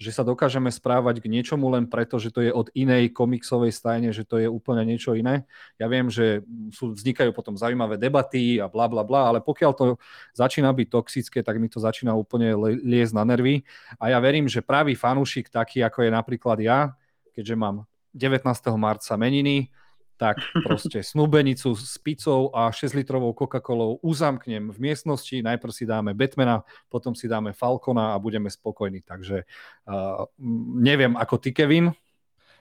[0.00, 4.16] že sa dokážeme správať k niečomu len preto, že to je od inej komiksovej stajne,
[4.16, 5.44] že to je úplne niečo iné.
[5.76, 6.40] Ja viem, že
[6.72, 9.84] sú, vznikajú potom zaujímavé debaty a bla bla bla, ale pokiaľ to
[10.32, 13.60] začína byť toxické, tak mi to začína úplne liesť na nervy.
[14.00, 16.96] A ja verím, že pravý fanúšik taký, ako je napríklad ja,
[17.36, 17.84] keďže mám
[18.16, 18.48] 19.
[18.80, 19.68] marca meniny,
[20.20, 26.60] tak proste snúbenicu s pizzou a 6-litrovou Coca-Colou uzamknem v miestnosti, najprv si dáme Batmana,
[26.92, 29.00] potom si dáme Falcona a budeme spokojní.
[29.00, 29.48] Takže
[29.88, 30.28] uh,
[30.76, 31.96] neviem, ako ty, Kevin?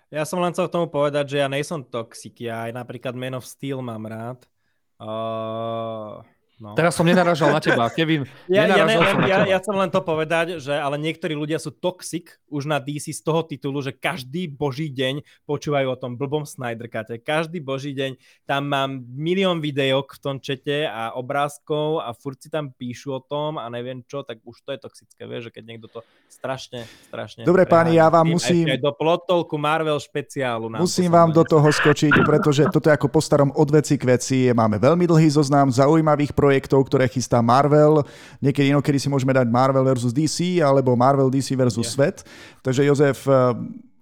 [0.07, 3.35] Ja som len chcel k tomu povedať, že ja nejsom toxik, ja aj napríklad Man
[3.35, 4.47] of Steel mám rád.
[4.95, 6.23] Uh,
[6.59, 6.75] No.
[6.75, 8.27] Teraz som nenarážal na teba, Kevin.
[8.49, 11.71] Ja, ja, ne, som ja, ja chcem len to povedať, že ale niektorí ľudia sú
[11.71, 16.43] toxic už na DC z toho titulu, že každý boží deň počúvajú o tom blbom
[16.43, 17.21] Snyder Cute.
[17.23, 22.51] Každý boží deň tam mám milión videok v tom čete a obrázkov a furt si
[22.51, 25.63] tam píšu o tom a neviem čo, tak už to je toxické, vieš, že keď
[25.63, 27.47] niekto to strašne, strašne...
[27.47, 28.67] Dobre páni, ja vám musím...
[28.67, 30.73] Aj do plotolku Marvel špeciálu.
[30.75, 34.37] Musím vám do toho skočiť, pretože toto je ako po starom od veci k veci.
[34.51, 38.01] Máme veľmi dlhý zoznam zaujímavých projektov projektov, ktoré chystá Marvel.
[38.41, 41.93] Niekedy inokedy si môžeme dať Marvel versus DC alebo Marvel DC versus yeah.
[41.93, 42.17] svet.
[42.65, 43.53] Takže Jozef, eh,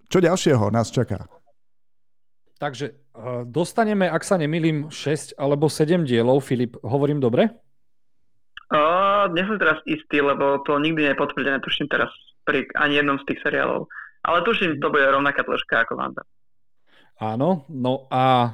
[0.07, 1.27] čo ďalšieho nás čaká?
[2.55, 6.39] Takže eh, dostaneme, ak sa nemýlim, 6 alebo 7 dielov.
[6.47, 7.51] Filip, hovorím dobre?
[8.67, 12.11] Uh, nie som teraz istý, lebo to nikdy nepotvrdené, tuším teraz
[12.43, 13.87] pri ani jednom z tých seriálov.
[14.27, 16.23] Ale tuším, to bude rovnaká tlačka ako Vanda.
[17.15, 18.51] Áno, no a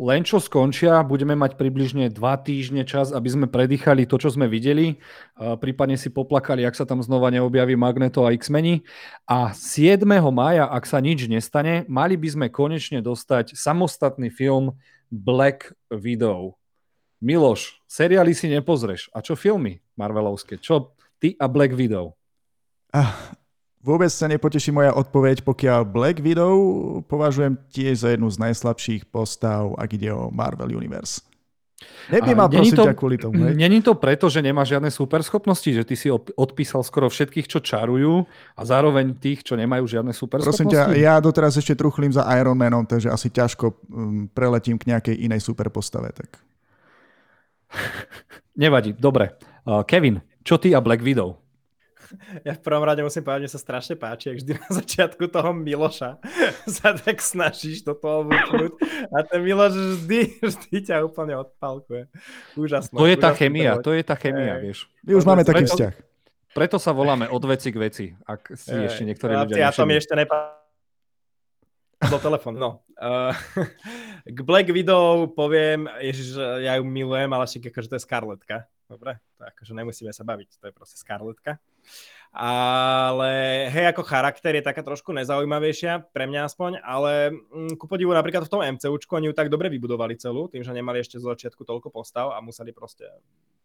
[0.00, 4.48] len čo skončia, budeme mať približne dva týždne čas, aby sme predýchali to, čo sme
[4.48, 4.96] videli.
[5.36, 8.80] Prípadne si poplakali, ak sa tam znova neobjaví Magneto a X-meni.
[9.28, 10.00] A 7.
[10.32, 14.72] maja, ak sa nič nestane, mali by sme konečne dostať samostatný film
[15.12, 16.56] Black Widow.
[17.20, 19.12] Miloš, seriály si nepozreš.
[19.12, 20.56] A čo filmy Marvelovské?
[20.56, 22.16] Čo ty a Black Widow?
[22.88, 23.36] Ah,
[23.80, 26.52] Vôbec sa nepoteší moja odpoveď, pokiaľ Black Widow
[27.08, 31.24] považujem tiež za jednu z najslabších postav, ak ide o Marvel Universe.
[32.12, 33.40] Neviem ma prosiť to, kvôli tomu.
[33.40, 38.28] Není to preto, že nemá žiadne superschopnosti, že ty si odpísal skoro všetkých, čo čarujú
[38.52, 40.60] a zároveň tých, čo nemajú žiadne superschopnosti?
[40.60, 43.80] Prosím ťa, ja doteraz ešte truchlím za Iron Manom, takže asi ťažko
[44.36, 46.12] preletím k nejakej inej superpostave.
[46.12, 46.30] Tak.
[48.60, 49.40] Nevadí, dobre.
[49.64, 51.40] Uh, Kevin, čo ty a Black Widow?
[52.46, 55.50] ja v prvom rade musím povedať, že sa strašne páči, ak vždy na začiatku toho
[55.54, 56.18] Miloša
[56.78, 58.72] sa tak snažíš do toho vúknuť
[59.10, 62.10] a ten Miloš vždy, vždy ťa úplne odpalkuje.
[62.58, 62.96] Úžasné.
[62.96, 64.90] To je tá chemia, to je tá chemia, vieš.
[65.06, 65.94] My už máme taký vzťah.
[66.50, 69.86] Preto sa voláme od veci k veci, ak si Ej, ešte niektorí ľudia Ja to
[69.86, 70.58] mi ešte nepá...
[72.10, 72.58] do telefónu.
[72.58, 72.70] No.
[72.98, 73.30] Uh,
[74.26, 78.66] k Black Widow poviem, ježiš, ja ju milujem, ale však akože to je Scarletka.
[78.90, 81.62] Dobre, to akože nemusíme sa baviť, to je proste Scarletka.
[82.30, 88.14] Ale hej, ako charakter je taká trošku nezaujímavejšia, pre mňa aspoň, ale mm, ku podivu
[88.14, 91.26] napríklad v tom MCUčku oni ju tak dobre vybudovali celú, tým, že nemali ešte z
[91.26, 93.10] začiatku toľko postav a museli proste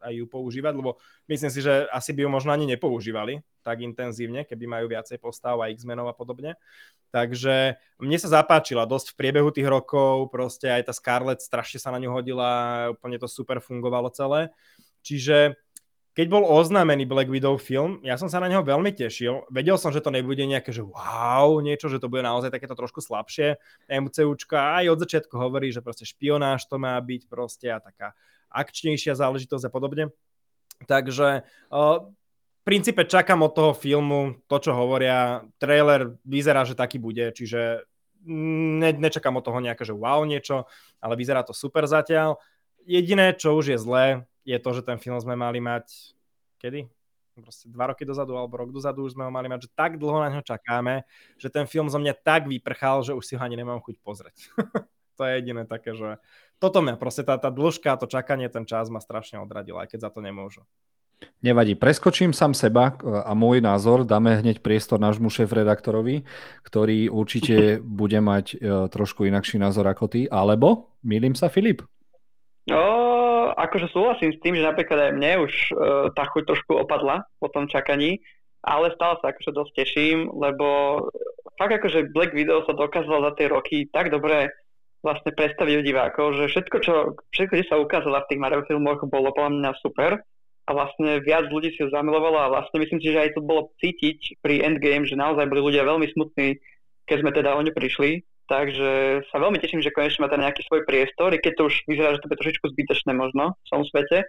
[0.02, 0.98] aj ju používať, lebo
[1.30, 5.62] myslím si, že asi by ju možno ani nepoužívali tak intenzívne, keby majú viacej postav
[5.62, 6.58] a X-menov a podobne.
[7.14, 11.94] Takže mne sa zapáčila dosť v priebehu tých rokov, proste aj tá Scarlett strašne sa
[11.94, 14.50] na ňu hodila, úplne to super fungovalo celé.
[15.06, 15.58] Čiže
[16.16, 19.44] keď bol oznámený Black Widow film, ja som sa na neho veľmi tešil.
[19.52, 23.04] Vedel som, že to nebude nejaké, že wow, niečo, že to bude naozaj takéto trošku
[23.04, 23.60] slabšie.
[23.92, 28.16] MCUčka aj od začiatku hovorí, že proste špionáž to má byť proste a taká
[28.48, 30.16] akčnejšia záležitosť a podobne.
[30.88, 35.44] Takže v princípe čakám od toho filmu to, čo hovoria.
[35.60, 37.84] Trailer vyzerá, že taký bude, čiže
[38.24, 40.64] ne, nečakám od toho nejaké, že wow niečo,
[41.04, 42.40] ale vyzerá to super zatiaľ.
[42.88, 46.16] Jediné, čo už je zlé, je to, že ten film sme mali mať
[46.62, 46.88] kedy?
[47.36, 50.24] Proste dva roky dozadu alebo rok dozadu už sme ho mali mať, že tak dlho
[50.24, 51.04] na ňo čakáme,
[51.36, 54.38] že ten film zo mňa tak vyprchal, že už si ho ani nemám chuť pozrieť.
[55.20, 56.24] to je jediné také, že
[56.64, 60.08] toto mňa, proste tá, tá dĺžka, to čakanie, ten čas ma strašne odradil, aj keď
[60.08, 60.64] za to nemôžu.
[61.44, 66.28] Nevadí, preskočím sám seba a môj názor, dáme hneď priestor nášmu šéf-redaktorovi,
[66.64, 71.84] ktorý určite bude mať e, trošku inakší názor ako ty, alebo, milím sa, Filip?
[72.68, 73.15] No,
[73.66, 75.76] akože súhlasím s tým, že napríklad aj mne už uh,
[76.14, 78.22] tá chuť trošku opadla po tom čakaní,
[78.66, 81.00] ale stále sa akože dosť teším, lebo
[81.58, 84.50] fakt akože Black Widow sa dokázal za tie roky tak dobre
[85.06, 86.94] vlastne predstaviť divákov, že všetko, čo,
[87.30, 90.18] všetko, čo sa ukázalo v tých Marvel filmoch, bolo podľa mňa super.
[90.66, 93.70] A vlastne viac ľudí si ho zamilovalo a vlastne myslím si, že aj to bolo
[93.78, 96.58] cítiť pri Endgame, že naozaj boli ľudia veľmi smutní,
[97.06, 100.62] keď sme teda o ňu prišli Takže sa veľmi teším, že konečne má tam nejaký
[100.70, 104.22] svoj priestor, keď to už vyzerá, že to bude trošičku zbytečné možno v tom svete.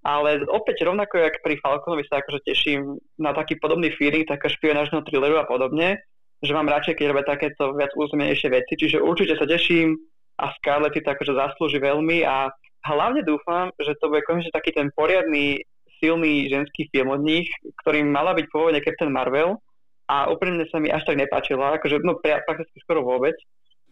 [0.00, 5.04] Ale opäť rovnako, jak pri Falconovi sa akože teším na taký podobný feeling, také špionážneho
[5.04, 6.00] thrilleru a podobne,
[6.40, 9.92] že mám radšej, keď robia takéto viac územnejšie veci, čiže určite sa teším
[10.40, 12.48] a Scarlett si to akože zaslúži veľmi a
[12.88, 15.60] hlavne dúfam, že to bude konečne taký ten poriadny,
[16.00, 17.52] silný ženský film od nich,
[17.84, 19.60] ktorým mala byť pôvodne Captain Marvel
[20.08, 23.36] a úprimne sa mi až tak nepáčila, akože no prakticky skoro vôbec.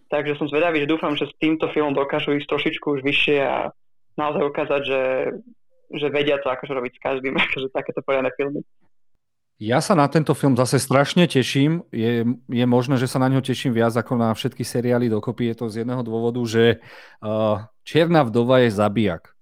[0.09, 3.77] Takže som zvedavý, že dúfam, že s týmto filmom dokážu ísť trošičku už vyššie a
[4.17, 5.03] naozaj ukázať, že,
[5.93, 8.65] že vedia to akože robiť s každým, akože takéto poriadne filmy.
[9.59, 11.83] Ja sa na tento film zase strašne teším.
[11.91, 15.51] Je, je možné, že sa na ňo teším viac ako na všetky seriály dokopy.
[15.51, 19.35] Je to z jedného dôvodu, že uh, Čierna vdova je zabijak.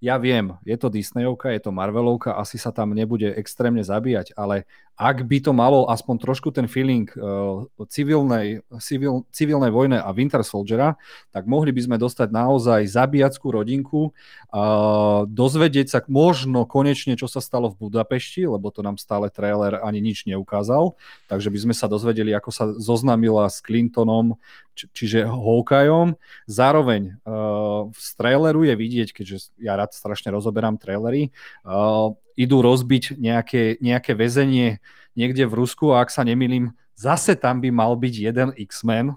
[0.00, 4.68] Ja viem, je to Disneyovka, je to Marvelovka, asi sa tam nebude extrémne zabíjať, ale
[4.94, 10.46] ak by to malo aspoň trošku ten feeling uh, civilnej, civil, civilnej vojne a Winter
[10.46, 10.94] Soldiera,
[11.34, 17.42] tak mohli by sme dostať naozaj zabíjackú rodinku, uh, dozvedieť sa možno konečne, čo sa
[17.42, 20.94] stalo v Budapešti, lebo to nám stále trailer ani nič neukázal,
[21.26, 24.38] takže by sme sa dozvedeli, ako sa zoznámila s Clintonom,
[24.78, 26.14] či, čiže Hawkeyeom.
[26.46, 31.34] Zároveň uh, v traileru je vidieť, keďže ja rád strašne rozoberám trailery,
[31.66, 34.82] uh, idú rozbiť nejaké, nejaké väzenie
[35.14, 39.14] niekde v Rusku a ak sa nemýlim, zase tam by mal byť jeden X-Men,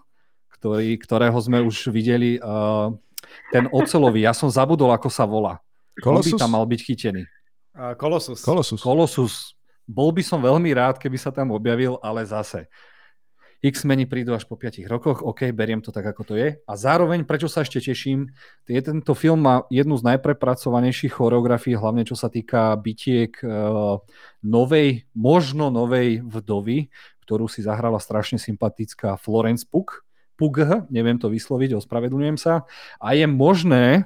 [0.58, 2.94] ktorý, ktorého sme už videli, uh,
[3.54, 5.62] ten ocelový, ja som zabudol, ako sa volá.
[6.02, 6.34] Kolosus?
[6.34, 7.24] On by tam mal byť chytený.
[7.98, 8.42] Kolosus.
[8.42, 8.82] Kolosus.
[8.82, 9.34] Kolosus.
[9.88, 12.66] Bol by som veľmi rád, keby sa tam objavil, ale zase.
[13.58, 16.62] X-meni prídu až po 5 rokoch, OK, beriem to tak, ako to je.
[16.62, 18.30] A zároveň, prečo sa ešte teším,
[18.70, 23.98] je, tento film má jednu z najprepracovanejších choreografií, hlavne čo sa týka bytiek uh,
[24.46, 26.94] novej, možno novej vdovy,
[27.26, 30.06] ktorú si zahrala strašne sympatická Florence Pugh.
[30.38, 32.70] Pugh, neviem to vysloviť, ospravedlňujem sa.
[33.02, 34.06] A je možné,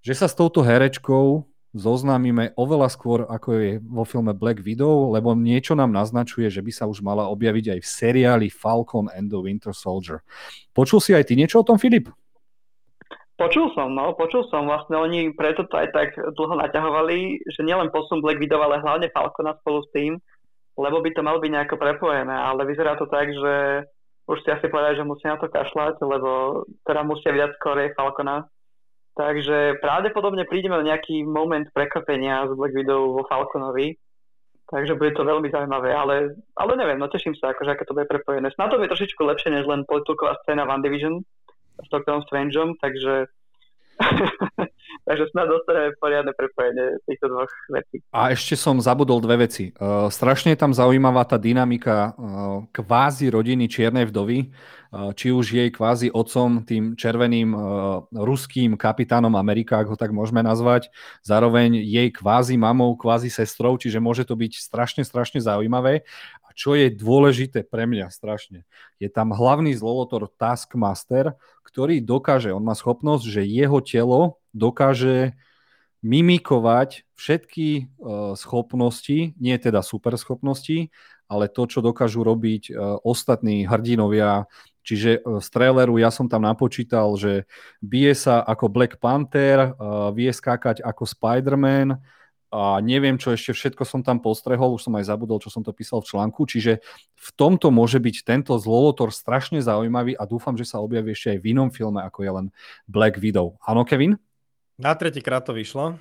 [0.00, 1.44] že sa s touto herečkou
[1.78, 6.72] zoznámime oveľa skôr, ako je vo filme Black Widow, lebo niečo nám naznačuje, že by
[6.74, 10.26] sa už mala objaviť aj v seriáli Falcon and the Winter Soldier.
[10.74, 12.10] Počul si aj ty niečo o tom, Filip?
[13.38, 14.66] Počul som, no, počul som.
[14.66, 19.14] Vlastne oni preto to aj tak dlho naťahovali, že nielen posun Black Widow, ale hlavne
[19.14, 20.18] Falcona spolu s tým,
[20.74, 23.86] lebo by to malo byť nejako prepojené, ale vyzerá to tak, že
[24.26, 28.50] už si asi povedať, že musia na to kašľať, lebo teda musia vydať skôr Falcona,
[29.18, 33.98] Takže pravdepodobne prídeme na nejaký moment prekvapenia z Black Widow vo Falconovi.
[34.70, 38.06] Takže bude to veľmi zaujímavé, ale, ale neviem, no teším sa, akože aké to bude
[38.06, 38.52] prepojené.
[38.54, 41.24] Na to je trošičku lepšie, než len politulková scéna One Division
[41.80, 43.26] s Doctorom Strangeom, takže
[45.08, 48.04] Takže snad dostaneme poriadne prepojenie týchto dvoch vecí.
[48.12, 49.72] A ešte som zabudol dve veci.
[49.72, 55.56] Uh, strašne je tam zaujímavá tá dynamika uh, kvázi rodiny Čiernej vdovy, uh, či už
[55.56, 60.92] jej kvázi otcom, tým červeným uh, ruským kapitánom Amerika, ak ho tak môžeme nazvať,
[61.24, 66.04] zároveň jej kvázi mamou, kvázi sestrou, čiže môže to byť strašne, strašne zaujímavé.
[66.44, 68.68] A čo je dôležité pre mňa strašne,
[69.00, 71.32] je tam hlavný zlovotor Taskmaster,
[71.64, 75.38] ktorý dokáže, on má schopnosť, že jeho telo dokáže
[76.02, 77.68] mimikovať všetky
[77.98, 80.90] uh, schopnosti, nie teda super schopnosti,
[81.30, 84.50] ale to, čo dokážu robiť uh, ostatní hrdinovia.
[84.82, 87.46] Čiže uh, z traileru ja som tam napočítal, že
[87.78, 89.74] bije sa ako Black Panther,
[90.14, 91.98] vie skákať ako Spider-Man,
[92.48, 95.68] a neviem, čo ešte všetko som tam postrehol, už som aj zabudol, čo som to
[95.76, 96.80] písal v článku, čiže
[97.12, 101.38] v tomto môže byť tento zlolotor strašne zaujímavý a dúfam, že sa objaví ešte aj
[101.44, 102.46] v inom filme, ako je len
[102.88, 103.60] Black Widow.
[103.60, 104.16] Áno, Kevin?
[104.78, 105.98] Na tretí krát to vyšlo.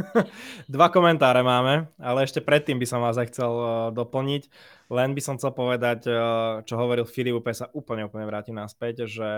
[0.74, 4.48] Dva komentáre máme, ale ešte predtým by som vás aj chcel uh, doplniť.
[4.88, 9.04] Len by som chcel povedať, uh, čo hovoril Filip, úplne sa úplne, úplne vrátim naspäť,
[9.04, 9.28] že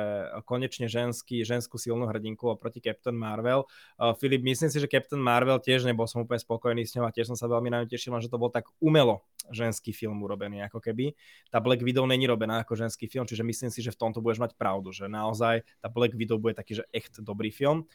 [0.47, 3.67] konečne ženský, ženskú silnú hrdinku oproti Captain Marvel.
[3.99, 7.15] Uh, Filip, myslím si, že Captain Marvel tiež nebol som úplne spokojný s ňou a
[7.15, 10.63] tiež som sa veľmi na ňu tešil, že to bol tak umelo ženský film urobený
[10.71, 11.11] ako keby.
[11.51, 14.39] Tá Black Widow není robená ako ženský film, čiže myslím si, že v tomto budeš
[14.39, 17.91] mať pravdu, že naozaj tá Black Widow bude taký, že echt dobrý film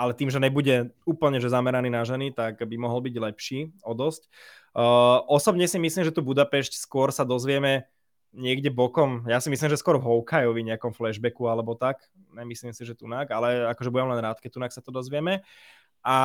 [0.00, 3.92] ale tým, že nebude úplne že zameraný na ženy, tak by mohol byť lepší o
[3.92, 4.32] dosť.
[4.72, 7.84] Uh, osobne si myslím, že tu Budapešť skôr sa dozvieme
[8.32, 9.28] niekde bokom.
[9.28, 12.00] Ja si myslím, že skôr v Hawkeyeovi nejakom flashbacku alebo tak.
[12.32, 15.44] Nemyslím si, že tunak, ale akože budem len rád, keď tunak sa to dozvieme.
[16.00, 16.16] A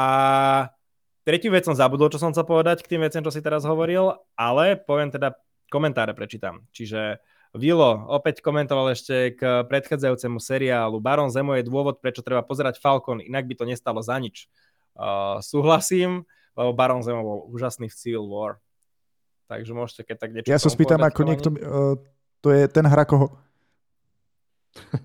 [1.27, 4.15] tretiu vec som zabudol, čo som chcel povedať k tým veciam, čo si teraz hovoril,
[4.37, 5.35] ale poviem teda
[5.73, 6.63] komentáre prečítam.
[6.69, 10.99] Čiže uh, Vilo opäť komentoval ešte k predchádzajúcemu seriálu.
[10.99, 14.51] Baron Zemo je dôvod, prečo treba pozerať Falcon, inak by to nestalo za nič.
[14.95, 18.59] Uh, súhlasím, lebo Baron Zemo bol úžasný v Civil War.
[19.47, 20.51] Takže môžete keď tak niečo...
[20.51, 21.49] Ja sa spýtam, ako niekto...
[21.55, 21.95] Uh,
[22.43, 23.33] to je ten hra koho?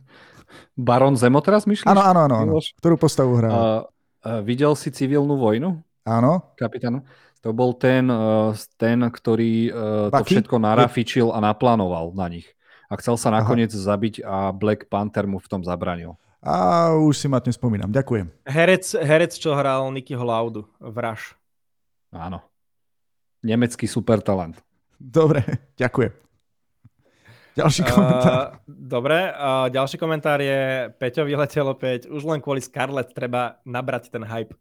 [0.74, 1.86] Baron Zemo teraz myšliš?
[1.86, 2.58] Áno, áno, áno.
[2.82, 3.48] Ktorú postavu hrá?
[3.50, 3.82] Uh,
[4.20, 5.80] Uh, videl si civilnú vojnu?
[6.04, 6.52] Áno.
[6.60, 7.00] Kapitán?
[7.40, 12.44] To bol ten, uh, ten ktorý uh, to všetko narafičil a naplánoval na nich.
[12.92, 13.94] A chcel sa nakoniec Aha.
[13.94, 16.18] zabiť a Black Panther mu v tom zabranil.
[16.40, 17.92] A už si ma nespomínam.
[17.92, 18.32] Ďakujem.
[18.48, 21.36] Herec, herec čo hral Nickyho Laudu v Rush.
[22.12, 22.44] Áno.
[23.40, 24.60] Nemecký supertalent.
[25.00, 25.40] Dobre,
[25.80, 26.12] ďakujem.
[27.50, 28.30] Ďalší komentár.
[28.30, 32.08] Uh, dobre, uh, ďalší komentár je Peťo vyletel opäť.
[32.08, 34.54] Už len kvôli Scarlett treba nabrať ten hype.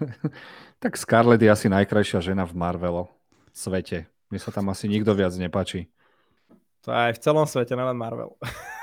[0.82, 3.06] tak Scarlett je asi najkrajšia žena v Marvelo
[3.54, 4.10] svete.
[4.26, 5.86] Mne sa tam asi nikto viac nepačí.
[6.82, 8.34] To aj v celom svete, nelen Marvel.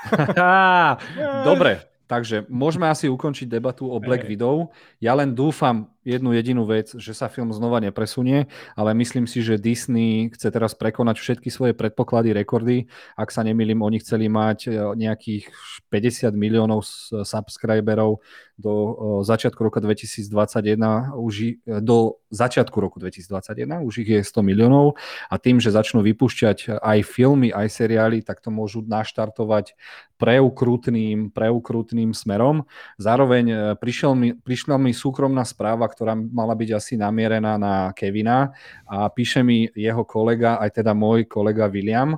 [1.48, 4.72] Dobre, takže môžeme asi ukončiť debatu o Black Widow.
[4.96, 9.60] Ja len dúfam, jednu jedinú vec, že sa film znova nepresunie, ale myslím si, že
[9.60, 12.88] Disney chce teraz prekonať všetky svoje predpoklady, rekordy.
[13.20, 15.52] Ak sa nemýlim, oni chceli mať e, nejakých
[15.92, 16.88] 50 miliónov
[17.24, 18.24] subscriberov
[18.56, 18.92] do e,
[19.28, 24.96] začiatku roku 2021, už e, do začiatku roku 2021, už ich je 100 miliónov
[25.28, 29.76] a tým, že začnú vypúšťať aj filmy, aj seriály, tak to môžu naštartovať
[30.16, 32.68] preukrutným, preukrutným smerom.
[33.00, 38.54] Zároveň prišiel mi, prišla mi súkromná správa, ktorá mala byť asi namierená na Kevina
[38.86, 42.14] a píše mi jeho kolega, aj teda môj kolega William,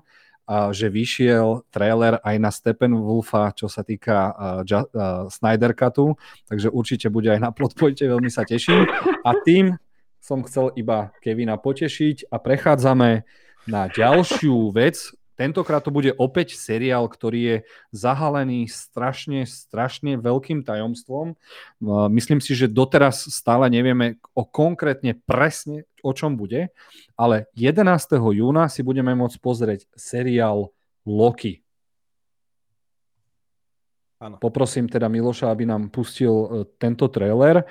[0.74, 7.08] že vyšiel trailer aj na Steppenwolfa, čo sa týka uh, uh, Snyder Cutu, takže určite
[7.08, 8.84] bude aj na Plotpointe, veľmi sa teším.
[9.24, 9.78] A tým
[10.18, 13.24] som chcel iba Kevina potešiť a prechádzame
[13.70, 17.56] na ďalšiu vec, Tentokrát to bude opäť seriál, ktorý je
[17.90, 21.34] zahalený strašne, strašne veľkým tajomstvom.
[22.12, 26.68] Myslím si, že doteraz stále nevieme o konkrétne presne, o čom bude,
[27.16, 28.18] ale 11.
[28.18, 30.74] júna si budeme môcť pozrieť seriál
[31.06, 31.62] Loki.
[34.22, 34.38] Ano.
[34.38, 36.46] Poprosím teda Miloša, aby nám pustil e,
[36.78, 37.58] tento trailer.
[37.58, 37.64] E,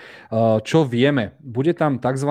[0.68, 1.40] čo vieme?
[1.40, 2.28] Bude tam tzv.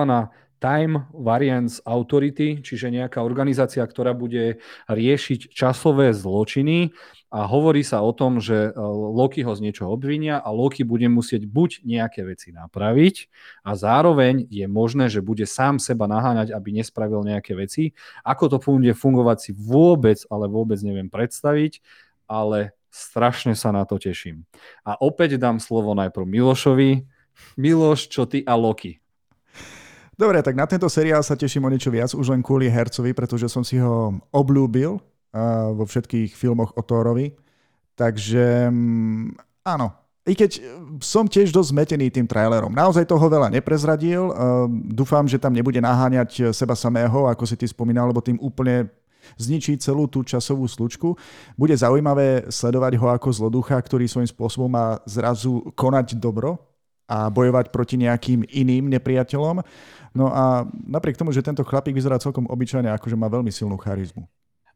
[0.61, 6.93] Time Variance Authority, čiže nejaká organizácia, ktorá bude riešiť časové zločiny
[7.33, 8.71] a hovorí sa o tom, že e,
[9.17, 13.25] Loki ho z niečoho obvinia a Loki bude musieť buď nejaké veci napraviť
[13.65, 17.97] a zároveň je možné, že bude sám seba naháňať, aby nespravil nejaké veci.
[18.21, 21.81] Ako to bude fungovať si vôbec, ale vôbec neviem predstaviť,
[22.29, 24.45] ale strašne sa na to teším.
[24.85, 27.09] A opäť dám slovo najprv Milošovi.
[27.57, 29.00] Miloš, čo ty a Loki?
[30.21, 33.49] Dobre, tak na tento seriál sa teším o niečo viac, už len kvôli hercovi, pretože
[33.49, 37.33] som si ho obľúbil uh, vo všetkých filmoch o Thorovi.
[37.97, 39.33] Takže um,
[39.65, 39.89] áno,
[40.21, 40.61] i keď
[41.01, 42.69] som tiež dosť zmetený tým trailerom.
[42.69, 44.29] Naozaj toho veľa neprezradil.
[44.29, 48.93] Uh, dúfam, že tam nebude naháňať seba samého, ako si ty spomínal, lebo tým úplne
[49.41, 51.17] zničí celú tú časovú slučku.
[51.57, 56.61] Bude zaujímavé sledovať ho ako zloducha, ktorý svojím spôsobom má zrazu konať dobro
[57.11, 59.59] a bojovať proti nejakým iným nepriateľom.
[60.11, 64.27] No a napriek tomu, že tento chlapík vyzerá celkom obyčajne, akože má veľmi silnú charizmu.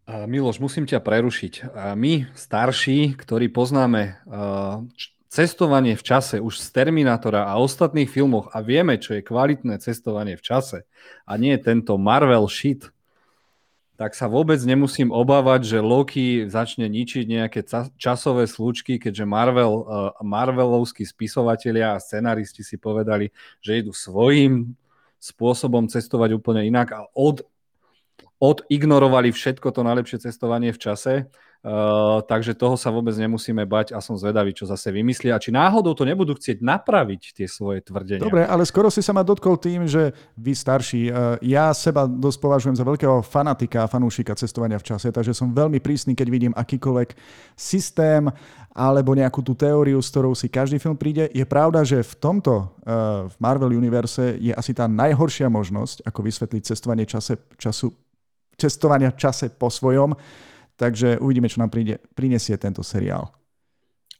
[0.05, 1.75] Miloš, musím ťa prerušiť.
[1.97, 4.21] My, starší, ktorí poznáme
[5.27, 10.39] cestovanie v čase už z Terminátora a ostatných filmoch a vieme, čo je kvalitné cestovanie
[10.39, 10.87] v čase
[11.27, 12.87] a nie tento Marvel shit,
[13.99, 17.63] tak sa vôbec nemusím obávať, že Loki začne ničiť nejaké
[17.99, 19.87] časové slučky, keďže Marvel,
[20.23, 24.75] Marvelovskí spisovatelia a scenaristi si povedali, že idú svojím
[25.25, 27.41] spôsobom cestovať úplne inak a od,
[28.37, 31.13] odignorovali všetko to najlepšie cestovanie v čase
[31.65, 35.33] Uh, takže toho sa vôbec nemusíme bať a som zvedavý, čo zase vymyslia.
[35.33, 38.21] A či náhodou to nebudú chcieť napraviť tie svoje tvrdenia.
[38.21, 42.37] Dobre, ale skoro si sa ma dotkol tým, že vy starší, uh, ja seba dosť
[42.37, 46.53] považujem za veľkého fanatika a fanúšika cestovania v čase, takže som veľmi prísny, keď vidím
[46.53, 47.17] akýkoľvek
[47.57, 48.29] systém
[48.69, 51.33] alebo nejakú tú teóriu, s ktorou si každý film príde.
[51.33, 56.29] Je pravda, že v tomto, uh, v Marvel Universe je asi tá najhoršia možnosť, ako
[56.29, 57.89] vysvetliť cestovanie čase, času,
[58.53, 60.13] cestovania čase po svojom,
[60.75, 63.31] Takže uvidíme, čo nám príde, prinesie tento seriál.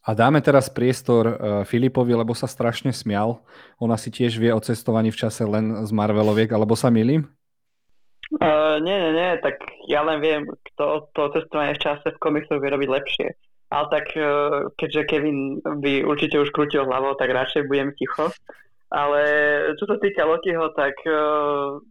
[0.06, 1.36] A dáme teraz priestor uh,
[1.66, 3.42] Filipovi, lebo sa strašne smial.
[3.82, 7.26] Ona si tiež vie o cestovaní v čase len z Marveloviek, alebo sa milím?
[8.38, 9.58] Uh, nie, nie, nie, tak
[9.90, 13.28] ja len viem, kto to cestovanie v čase v komiksoch vie robiť lepšie.
[13.74, 18.30] Ale tak uh, keďže Kevin by určite už krútil hlavou, tak radšej budem ticho.
[18.94, 19.22] Ale
[19.82, 21.82] čo sa týka Lokiho, tak uh,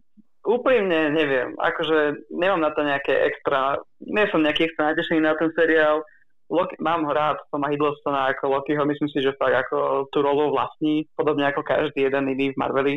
[0.45, 5.49] Úprimne neviem, akože nemám na to nejaké extra, nie som nejaký extra natešený na ten
[5.57, 6.05] seriál,
[6.45, 10.53] Loki, mám ho rád, Toma Hiddlestona ako Lokiho, myslím si, že fakt ako tú rolu
[10.53, 12.95] vlastní, podobne ako každý jeden iný v Marveli.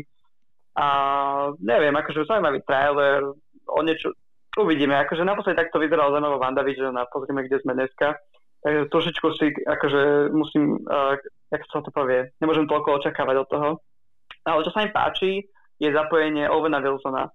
[0.77, 0.87] A
[1.65, 3.25] neviem, akože zaujímavý trailer,
[3.65, 4.13] o niečo,
[4.61, 8.21] uvidíme, akože naposledy takto vyzeral zaujímavo WandaVision a pozrieme, kde sme dneska.
[8.61, 11.17] Takže trošičku si akože musím uh,
[11.49, 13.69] jak sa to povie, nemôžem toľko očakávať od toho.
[14.45, 15.47] Ale čo sa mi páči,
[15.81, 17.31] je zapojenie Ovena Wilsona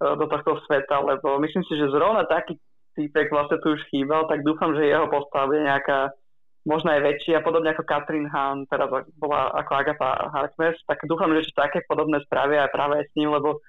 [0.00, 2.56] do tohto sveta, lebo myslím si, že zrovna taký
[2.96, 6.16] týpek vlastne tu už chýbal, tak dúfam, že jeho postava bude nejaká
[6.64, 11.52] možno aj väčšia, podobne ako Katrin Hahn, teraz bola ako Agatha Harkness, tak dúfam, že
[11.56, 13.60] také podobné spravia aj práve aj s ním, lebo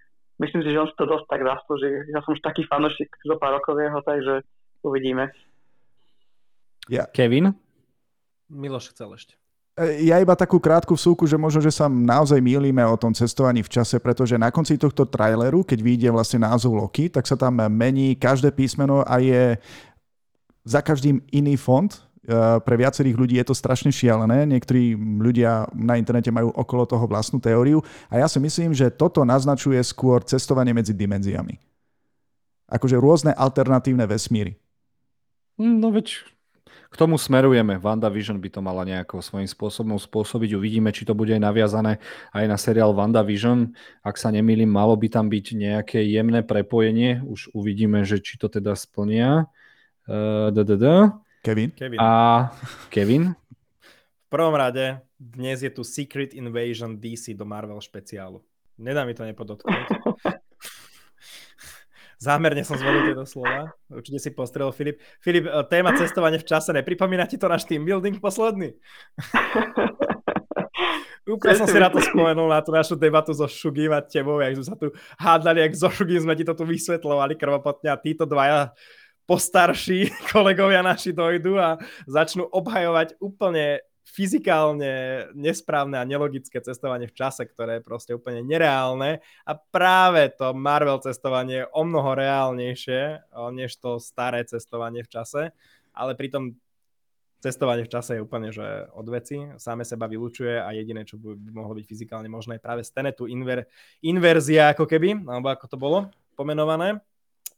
[0.44, 2.12] myslím si, že on si to dosť tak zaslúži.
[2.12, 4.44] Ja som už taký fanošik zo pár rokov jeho, takže
[4.84, 5.32] uvidíme.
[6.92, 7.08] Ja.
[7.08, 7.56] Kevin?
[8.52, 9.41] Miloš chcel ešte.
[9.78, 13.64] E, ja iba takú krátku vsúku, že možno, že sa naozaj mýlime o tom cestovaní
[13.64, 17.60] v čase, pretože na konci tohto traileru, keď vyjde vlastne názov Loki, tak sa tam
[17.72, 19.56] mení každé písmeno a je
[20.68, 21.90] za každým iný fond,
[22.62, 24.46] pre viacerých ľudí je to strašne šialené.
[24.46, 27.82] Niektorí ľudia na internete majú okolo toho vlastnú teóriu
[28.14, 31.58] a ja si myslím, že toto naznačuje skôr cestovanie medzi dimenziami.
[32.70, 34.54] Akože rôzne alternatívne vesmíry.
[35.58, 36.22] No veď
[36.92, 37.80] k tomu smerujeme.
[37.80, 40.60] WandaVision by to mala nejako svojím spôsobom spôsobiť.
[40.60, 42.04] Uvidíme, či to bude aj naviazané
[42.36, 43.72] aj na seriál WandaVision.
[44.04, 47.24] Ak sa nemýlim, malo by tam byť nejaké jemné prepojenie.
[47.24, 49.48] Už uvidíme, že či to teda splnia.
[51.42, 51.72] Kevin.
[51.72, 51.98] Kevin.
[52.04, 52.52] A
[52.92, 53.24] Kevin?
[54.28, 58.44] V prvom rade, dnes je tu Secret Invasion DC do Marvel špeciálu.
[58.76, 60.11] Nedá mi to nepodotknúť.
[62.22, 63.74] Zámerne som zvolil tieto slova.
[63.90, 65.02] Určite si postrel Filip.
[65.26, 68.78] Filip, e, téma cestovanie v čase, nepripomína ti to náš team building posledný?
[71.26, 74.54] Úplne som si na to spomenul, na tú našu debatu so Šugím a tebou, jak
[74.58, 78.30] sme sa tu hádali, jak so Šugím sme ti to tu vysvetlovali krvopotne a títo
[78.30, 78.70] dvaja
[79.26, 87.46] postarší kolegovia naši dojdu a začnú obhajovať úplne fyzikálne nesprávne a nelogické cestovanie v čase,
[87.46, 93.78] ktoré je proste úplne nereálne a práve to Marvel cestovanie je o mnoho reálnejšie než
[93.78, 95.42] to staré cestovanie v čase,
[95.94, 96.58] ale pritom
[97.42, 101.50] cestovanie v čase je úplne že od veci, same seba vylúčuje a jediné, čo by
[101.54, 103.66] mohlo byť fyzikálne možné, je práve stenetu inver,
[104.06, 106.00] inverzia ako keby, alebo ako to bolo
[106.38, 107.02] pomenované.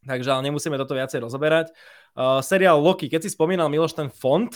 [0.04, 1.72] Takže ale nemusíme toto viacej rozoberať.
[2.12, 4.52] Uh, seriál Loki, keď si spomínal Miloš ten font,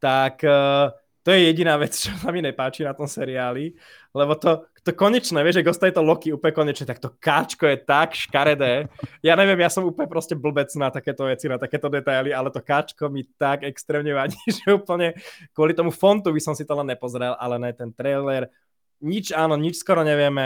[0.00, 0.88] tak uh,
[1.20, 3.76] to je jediná vec, čo sa mi nepáči na tom seriáli,
[4.16, 7.76] lebo to, to konečné, vieš, že ostaje to Loki úplne konečne, tak to káčko je
[7.84, 8.88] tak škaredé.
[9.20, 12.64] Ja neviem, ja som úplne proste blbec na takéto veci, na takéto detaily, ale to
[12.64, 15.12] káčko mi tak extrémne vadí, že úplne
[15.52, 18.48] kvôli tomu fontu by som si to len nepozrel, ale ne ten trailer
[19.00, 20.44] nič, áno, nič skoro nevieme.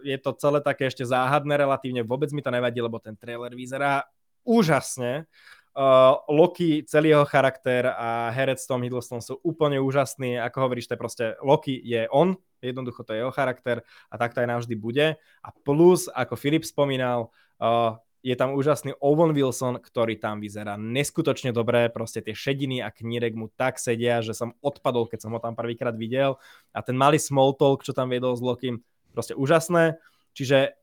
[0.00, 2.00] Je to celé také ešte záhadné relatívne.
[2.00, 4.08] Vôbec mi to nevadí, lebo ten trailer vyzerá
[4.48, 5.28] úžasne.
[5.72, 10.36] Uh, Loki, celý jeho charakter a herec Tom Hiddleston sú úplne úžasní.
[10.36, 13.80] Ako hovoríš, to je proste Loki je on, jednoducho to je jeho charakter
[14.12, 15.16] a tak to aj navždy bude.
[15.16, 21.50] A plus, ako Filip spomínal, uh, je tam úžasný Owen Wilson, ktorý tam vyzerá neskutočne
[21.50, 25.40] dobre, proste tie šediny a knírek mu tak sedia, že som odpadol, keď som ho
[25.42, 26.38] tam prvýkrát videl
[26.70, 29.98] a ten malý small talk, čo tam viedol s Lokim, proste úžasné.
[30.32, 30.81] Čiže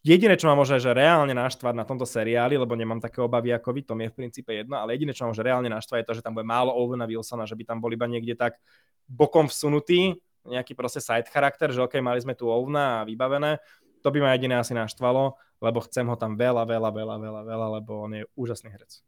[0.00, 3.68] jediné, čo ma môže že reálne naštvať na tomto seriáli, lebo nemám také obavy ako
[3.76, 6.08] vy, to mi je v princípe jedno, ale jediné, čo ma môže reálne naštvať je
[6.08, 8.56] to, že tam bude málo Owena Wilsona, že by tam boli iba niekde tak
[9.04, 10.16] bokom vsunutý,
[10.48, 13.60] nejaký proste side charakter, že ok, mali sme tu Owena a vybavené,
[14.00, 17.66] to by ma jediné asi naštvalo, lebo chcem ho tam veľa, veľa, veľa, veľa, veľa,
[17.80, 19.04] lebo on je úžasný herec.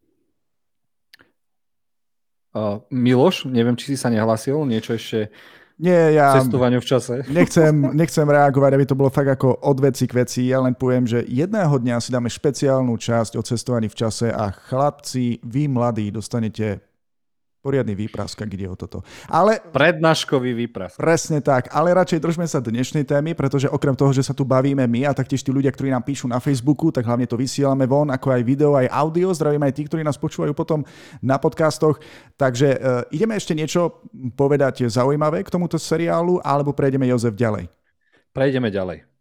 [2.53, 5.33] Uh, Miloš, neviem, či si sa nehlasil, niečo ešte
[5.83, 7.27] nie, ja cestovaniu v čase.
[7.37, 10.47] Nechcem, nechcem reagovať, aby to bolo fakt ako od veci k veci.
[10.47, 14.55] Ja len poviem, že jedného dňa si dáme špeciálnu časť o cestovaní v čase a
[14.55, 16.92] chlapci, vy mladí, dostanete
[17.63, 19.07] Poriadny výprask, ak ide o toto.
[19.31, 19.63] Ale...
[19.71, 20.99] Prednáškový výprask.
[20.99, 24.83] Presne tak, ale radšej držme sa dnešnej témy, pretože okrem toho, že sa tu bavíme
[24.83, 28.11] my a taktiež tí ľudia, ktorí nám píšu na Facebooku, tak hlavne to vysielame von,
[28.11, 29.31] ako aj video, aj audio.
[29.31, 30.83] Zdravím aj tí, ktorí nás počúvajú potom
[31.23, 32.03] na podcastoch.
[32.35, 37.71] Takže uh, ideme ešte niečo povedať zaujímavé k tomuto seriálu, alebo prejdeme Jozef ďalej?
[38.35, 39.12] Prejdeme ďalej.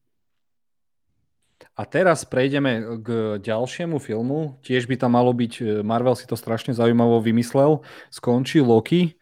[1.78, 3.08] A teraz prejdeme k
[3.42, 4.60] ďalšiemu filmu.
[4.62, 7.82] Tiež by tam malo byť, e, Marvel si to strašne zaujímavo vymyslel,
[8.14, 9.18] skončí Loki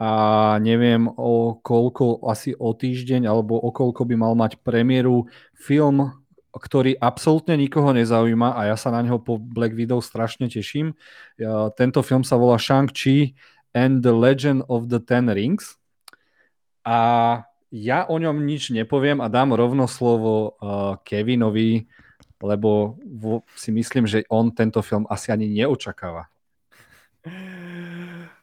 [0.00, 6.08] a neviem o koľko, asi o týždeň alebo o koľko by mal mať premiéru film,
[6.50, 10.98] ktorý absolútne nikoho nezaujíma a ja sa na neho po Black Widow strašne teším.
[11.78, 13.38] Tento film sa volá Shang-Chi
[13.70, 15.78] and the Legend of the Ten Rings
[16.82, 21.86] a ja o ňom nič nepoviem a dám rovno slovo uh, Kevinovi,
[22.42, 26.26] lebo vo, si myslím, že on tento film asi ani neočakáva.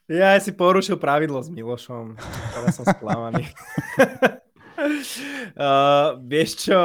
[0.08, 2.16] Ja si porušil pravidlo s Milošom,
[2.56, 3.44] ale som sklamaný.
[5.60, 6.80] uh, vieš čo,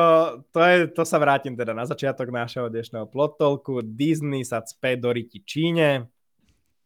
[0.51, 3.78] to, je, to sa vrátim teda na začiatok našeho dnešného plotolku.
[3.86, 6.11] Disney sa cpe do riti Číne,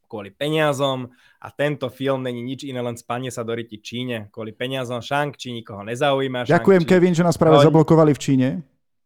[0.06, 1.10] kvôli peniazom
[1.42, 4.30] a tento film není nič iné, len spanie sa do ryti Číne.
[4.30, 6.46] Kvôli peniazom Shang-Chi nikoho nezaujíma.
[6.46, 6.90] Ďakujem, Shang-Chi.
[6.90, 7.66] Kevin, že nás práve Oni...
[7.66, 8.48] zablokovali v Číne.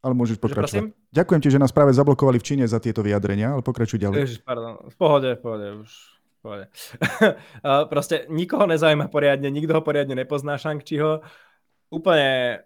[0.01, 0.97] Ale môžeš pokračovať.
[1.13, 4.17] Ďakujem ti, že nás práve zablokovali v Číne za tieto vyjadrenia, ale pokračuj ďalej.
[4.25, 4.81] Ježiš, pardon.
[4.89, 5.67] V pohode, v pohode.
[5.85, 6.65] Už v pohode.
[7.93, 11.21] Proste nikoho nezaujíma poriadne, nikto ho poriadne nepozná Shang-Chiho.
[11.93, 12.65] Úplne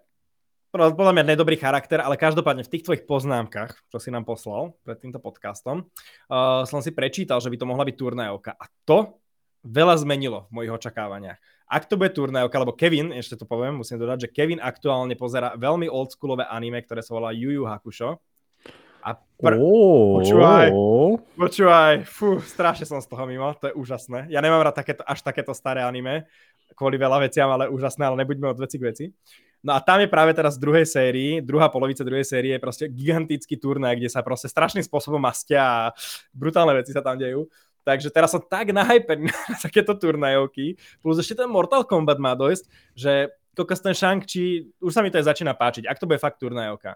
[0.75, 4.99] podľa mňa nedobrý charakter, ale každopádne v tých tvojich poznámkach, čo si nám poslal pred
[4.99, 5.87] týmto podcastom,
[6.27, 8.51] uh, som si prečítal, že by to mohla byť turnajovka.
[8.59, 9.23] A to
[9.63, 11.39] veľa zmenilo v mojich očakávaniach.
[11.65, 15.57] Ak to bude turnajovka, lebo Kevin, ešte to poviem, musím dodať, že Kevin aktuálne pozera
[15.57, 18.21] veľmi oldschoolové anime, ktoré sa volá Yu Yu Hakusho.
[19.05, 20.73] A pr- oh, počúvaj,
[21.37, 24.33] počúvaj, fú, strašne som z toho mimo, to je úžasné.
[24.33, 26.25] Ja nemám rád takéto, až takéto staré anime,
[26.73, 29.05] kvôli veľa veciam, ale úžasné, ale nebuďme od veci k veci.
[29.65, 32.85] No a tam je práve teraz v druhej sérii, druhá polovica druhej série je proste
[32.85, 35.83] gigantický turnaj, kde sa proste strašným spôsobom mastia a
[36.37, 37.49] brutálne veci sa tam dejú.
[37.81, 42.65] Takže teraz som tak nahypený na takéto turnajovky, plus ešte ten Mortal Kombat má dojsť,
[42.93, 46.37] že kokos ten Shang-Chi, už sa mi to aj začína páčiť, ak to bude fakt
[46.37, 46.93] turnajovka.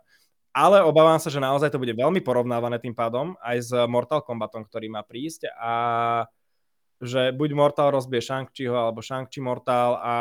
[0.53, 4.61] Ale obávam sa, že naozaj to bude veľmi porovnávané tým pádom aj s Mortal Kombatom,
[4.61, 5.73] ktorý má prísť a
[7.01, 10.13] že buď Mortal rozbije Shang-Chiho alebo Shang-Chi Mortal a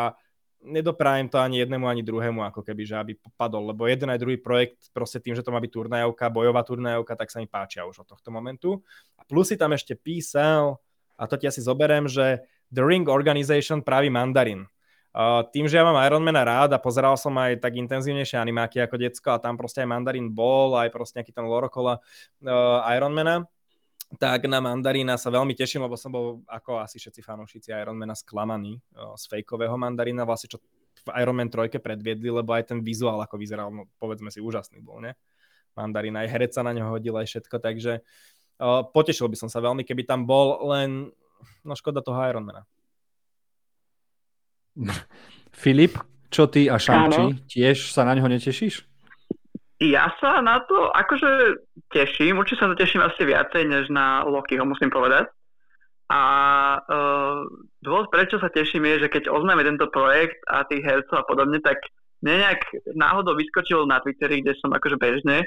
[0.63, 4.39] nedoprajem to ani jednému, ani druhému, ako keby, že aby padol, lebo jeden aj druhý
[4.39, 8.03] projekt, proste tým, že to má byť turnajovka, bojová turnajovka, tak sa mi páčia už
[8.03, 8.83] od tohto momentu.
[9.19, 10.79] A plus si tam ešte písal,
[11.19, 14.67] a to ti asi zoberiem, že The Ring Organization praví mandarin.
[15.19, 19.01] Uh, tým, že ja mám Ironmana rád a pozeral som aj tak intenzívnejšie animáky ako
[19.01, 23.49] decko a tam proste aj mandarin bol, aj proste nejaký ten lorokola uh, Ironmana,
[24.17, 28.81] tak na mandarína sa veľmi teším, lebo som bol ako asi všetci fanúšici Ironmana sklamaní
[28.97, 30.65] z fejkového mandarína, vlastne čo
[31.05, 35.05] v Ironman 3 predviedli, lebo aj ten vizuál ako vyzeral, no povedzme si, úžasný bol,
[35.05, 35.15] ne?
[35.77, 38.03] Mandarín, aj herec sa na ňo hodil, aj všetko, takže
[38.59, 41.13] uh, potešil by som sa veľmi, keby tam bol, len
[41.63, 42.67] no škoda toho Ironmana.
[45.63, 46.01] Filip,
[46.33, 48.88] čo ty a Shang-Chi, tiež sa na ňo netešíš?
[49.79, 51.63] Ja sa na to akože
[51.95, 55.31] teším, určite sa to teším asi viacej než na Lokiho, musím povedať.
[56.11, 56.23] A
[56.83, 57.47] uh,
[57.79, 61.63] dôvod, prečo sa teším, je, že keď oznáme tento projekt a tých hercov a podobne,
[61.63, 61.79] tak
[62.27, 62.65] nejak
[62.99, 65.47] náhodou vyskočil na Twitteri, kde som akože bežne.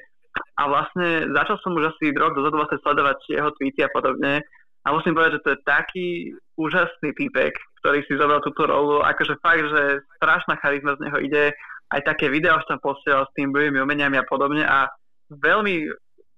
[0.55, 4.39] A vlastne začal som už asi rok dozadu vlastne sledovať jeho tweety a podobne.
[4.87, 6.07] A musím povedať, že to je taký
[6.55, 7.51] úžasný týpek,
[7.83, 11.45] ktorý si zobral túto rolu, akože fakt, že strašná charizma z neho ide,
[11.91, 14.87] aj také videá už tam posielal s tým bojovými umeniami a podobne a
[15.31, 15.91] veľmi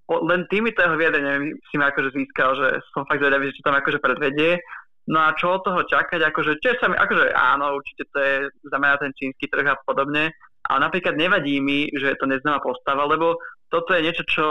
[0.03, 3.79] len týmito jeho vyjadreniami si ma akože získal, že som fakt zvedavý, že čo tam
[3.79, 4.59] akože predvedie.
[5.07, 8.35] No a čo od toho čakať, akože, čo sa mi, akože áno, určite to je
[8.71, 10.31] zamerá ten čínsky trh a podobne,
[10.63, 13.35] ale napríklad nevadí mi, že je to neznáma postava, lebo
[13.67, 14.45] toto je niečo, čo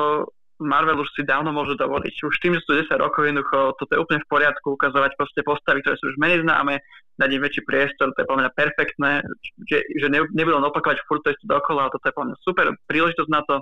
[0.60, 2.14] Marvel už si dávno môže dovoliť.
[2.28, 5.80] Už tým, že sú 10 rokov jednoducho, toto je úplne v poriadku, ukazovať proste postavy,
[5.80, 6.80] ktoré sú už menej známe,
[7.16, 9.12] dať im väčší priestor, to je podľa mňa perfektné,
[9.68, 13.42] že, že ne, nebudú opakovať furt to dokola, toto je podľa mňa super príležitosť na
[13.44, 13.56] to.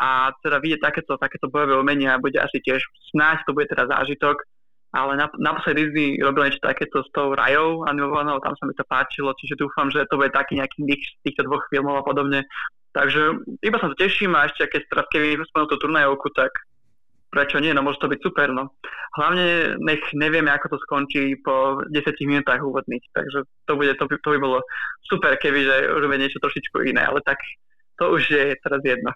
[0.00, 2.80] A teda vidieť takéto, takéto bojové umenia bude asi tiež
[3.12, 4.40] snáď to bude teda zážitok,
[4.90, 9.30] ale naposledy Disney robil niečo takéto s tou Rajou animovanou, tam sa mi to páčilo,
[9.38, 12.42] čiže dúfam, že to bude taký nejaký mix týchto dvoch filmov a podobne,
[12.90, 16.50] Takže iba sa to teším a ešte keď teraz Kevin spomenul tú turnajovku, tak
[17.30, 18.74] prečo nie, no môže to byť super, no.
[19.14, 21.94] Hlavne nech nevieme, ako to skončí po 10
[22.26, 24.58] minútach úvodných, takže to, bude, to, by, to by bolo
[25.06, 27.38] super, keby že robíme niečo trošičku iné, ale tak
[28.02, 29.14] to už je teraz jedno.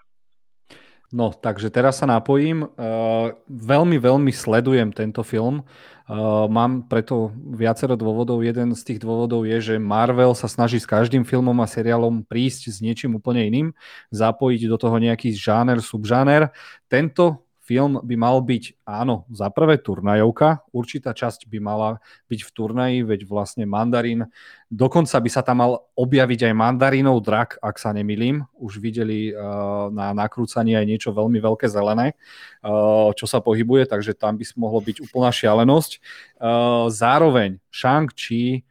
[1.15, 2.67] No, takže teraz sa napojím.
[2.75, 5.63] Uh, veľmi, veľmi sledujem tento film.
[6.11, 8.43] Uh, mám preto viacero dôvodov.
[8.43, 12.67] Jeden z tých dôvodov je, že Marvel sa snaží s každým filmom a seriálom prísť
[12.67, 13.71] s niečím úplne iným,
[14.11, 16.51] zapojiť do toho nejaký žáner, subžáner.
[16.91, 21.97] Tento Film by mal byť, áno, za prvé turnajovka, určitá časť by mala
[22.29, 24.29] byť v turnaji, veď vlastne mandarín,
[24.69, 28.45] dokonca by sa tam mal objaviť aj mandarínov drak, ak sa nemilím.
[28.53, 32.13] Už videli uh, na nakrúcaní aj niečo veľmi veľké zelené,
[32.61, 35.91] uh, čo sa pohybuje, takže tam by mohlo byť úplná šialenosť.
[36.37, 38.61] Uh, zároveň Shang-Chi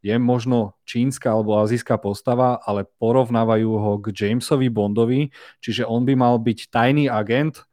[0.00, 5.28] je možno čínska alebo azijská postava, ale porovnávajú ho k Jamesovi Bondovi,
[5.60, 7.67] čiže on by mal byť tajný agent,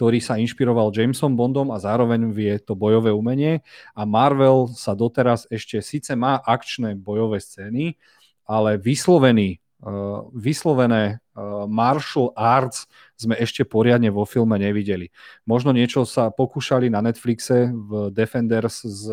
[0.00, 3.60] ktorý sa inšpiroval Jamesom Bondom a zároveň vie to bojové umenie.
[3.92, 8.00] A Marvel sa doteraz ešte síce má akčné bojové scény,
[8.48, 12.88] ale vyslovený, uh, vyslovené uh, martial arts
[13.20, 15.12] sme ešte poriadne vo filme nevideli.
[15.44, 19.04] Možno niečo sa pokúšali na Netflixe v Defenders s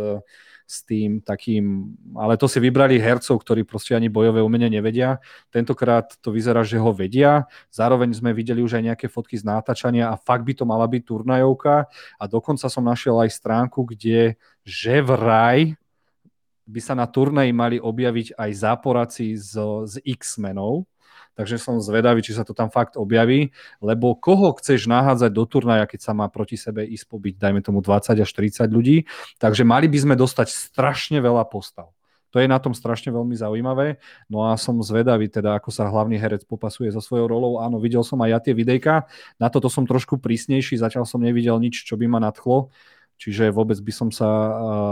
[0.67, 5.23] s tým takým, ale to si vybrali hercov, ktorí proste ani bojové umenie nevedia.
[5.47, 7.47] Tentokrát to vyzerá, že ho vedia.
[7.71, 11.01] Zároveň sme videli už aj nejaké fotky z nátačania a fakt by to mala byť
[11.07, 11.87] turnajovka.
[12.19, 14.35] A dokonca som našiel aj stránku, kde
[14.67, 15.79] že vraj
[16.67, 19.55] by sa na turnaji mali objaviť aj záporaci z,
[19.87, 20.83] z X-menov,
[21.37, 25.85] takže som zvedavý, či sa to tam fakt objaví, lebo koho chceš nahádzať do turnaja,
[25.85, 29.05] keď sa má proti sebe ísť pobyť, dajme tomu 20 až 30 ľudí,
[29.37, 31.93] takže mali by sme dostať strašne veľa postav.
[32.35, 34.03] To je na tom strašne veľmi zaujímavé.
[34.27, 37.63] No a som zvedavý, teda ako sa hlavný herec popasuje so svojou rolou.
[37.63, 39.07] Áno, videl som aj ja tie videjka.
[39.39, 42.69] Na toto som trošku prísnejší, zatiaľ som nevidel nič, čo by ma nadchlo.
[43.17, 44.29] Čiže vôbec by som sa,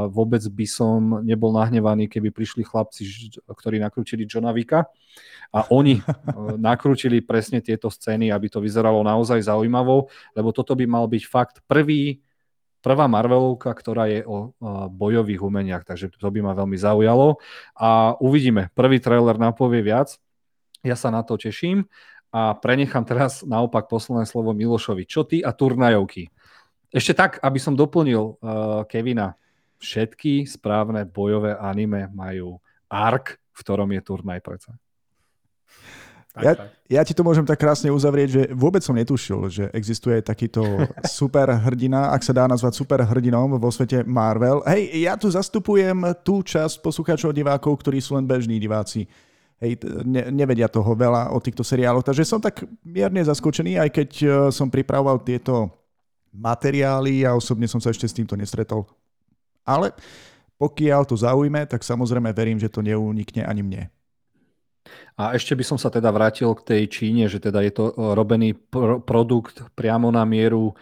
[0.09, 3.05] vôbec by som nebol nahnevaný, keby prišli chlapci,
[3.45, 4.89] ktorí nakrútili Johna Vika
[5.53, 6.01] a oni
[6.57, 11.61] nakrútili presne tieto scény, aby to vyzeralo naozaj zaujímavo, lebo toto by mal byť fakt
[11.69, 12.25] prvý,
[12.81, 14.57] prvá Marvelovka, ktorá je o
[14.89, 17.37] bojových umeniach, takže to by ma veľmi zaujalo
[17.77, 18.73] a uvidíme.
[18.73, 20.17] Prvý trailer napovie viac,
[20.81, 21.85] ja sa na to teším
[22.33, 25.05] a prenechám teraz naopak posledné slovo Milošovi.
[25.05, 26.33] Čo ty a turnajovky?
[26.95, 29.35] Ešte tak, aby som doplnil uh, Kevina.
[29.75, 32.55] Všetky správne bojové anime majú
[32.87, 34.71] ark, v ktorom je turnaj predsa.
[36.35, 36.51] Ja,
[36.91, 40.63] ja ti to môžem tak krásne uzavrieť, že vôbec som netušil, že existuje takýto
[41.19, 44.59] super hrdina, ak sa dá nazvať super hrdinom vo svete Marvel.
[44.67, 49.07] Hej, ja tu zastupujem tú časť poslucháčov divákov, ktorí sú len bežní diváci.
[49.63, 54.09] Hej, ne, nevedia toho veľa o týchto seriáloch, takže som tak mierne zaskočený, aj keď
[54.23, 55.84] eh, som pripravoval tieto
[56.35, 58.85] materiály a osobne som sa ešte s týmto nestretol.
[59.65, 59.95] Ale
[60.55, 63.83] pokiaľ to zaujme, tak samozrejme verím, že to neunikne ani mne.
[65.15, 68.53] A ešte by som sa teda vrátil k tej Číne, že teda je to robený
[68.53, 70.75] pr- produkt priamo na mieru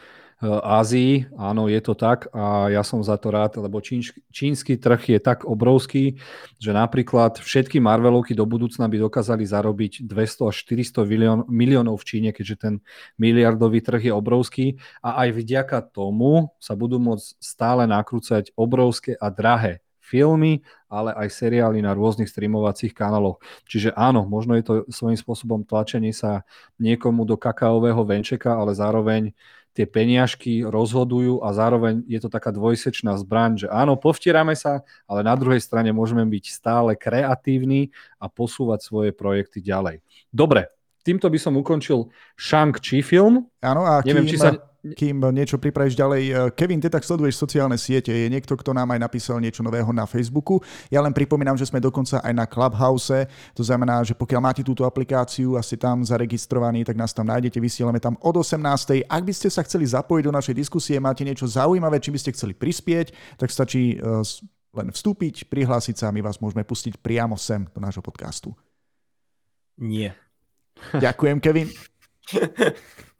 [0.43, 5.15] Ázii, áno, je to tak a ja som za to rád, lebo čínš, čínsky trh
[5.15, 6.19] je tak obrovský,
[6.59, 12.07] že napríklad všetky Marvelovky do budúcna by dokázali zarobiť 200 až 400 milión, miliónov v
[12.07, 12.73] Číne, keďže ten
[13.15, 14.65] miliardový trh je obrovský
[14.99, 21.31] a aj vďaka tomu sa budú môcť stále nakrúcať obrovské a drahé filmy, ale aj
[21.31, 23.39] seriály na rôznych streamovacích kanáloch.
[23.65, 26.43] Čiže áno, možno je to svojím spôsobom tlačenie sa
[26.77, 29.31] niekomu do kakaového venčeka, ale zároveň
[29.73, 35.25] tie peniažky rozhodujú a zároveň je to taká dvojsečná zbraň, že áno, povtierame sa, ale
[35.25, 37.89] na druhej strane môžeme byť stále kreatívni
[38.21, 40.05] a posúvať svoje projekty ďalej.
[40.29, 40.69] Dobre,
[41.01, 43.49] týmto by som ukončil Shang-Chi film.
[43.59, 44.31] Áno, a Neviem, kým...
[44.31, 46.23] či sa kým niečo pripravíš ďalej.
[46.27, 48.11] E, Kevin, ty tak sleduješ sociálne siete.
[48.11, 50.59] Je niekto, kto nám aj napísal niečo nového na Facebooku.
[50.91, 53.23] Ja len pripomínam, že sme dokonca aj na Clubhouse.
[53.55, 57.63] To znamená, že pokiaľ máte túto aplikáciu a ste tam zaregistrovaní, tak nás tam nájdete.
[57.63, 59.07] Vysielame tam od 18.
[59.07, 62.35] Ak by ste sa chceli zapojiť do našej diskusie, máte niečo zaujímavé, či by ste
[62.35, 63.97] chceli prispieť, tak stačí e,
[64.75, 68.51] len vstúpiť, prihlásiť sa a my vás môžeme pustiť priamo sem do nášho podcastu.
[69.79, 70.11] Nie.
[70.91, 71.71] Ďakujem, Kevin.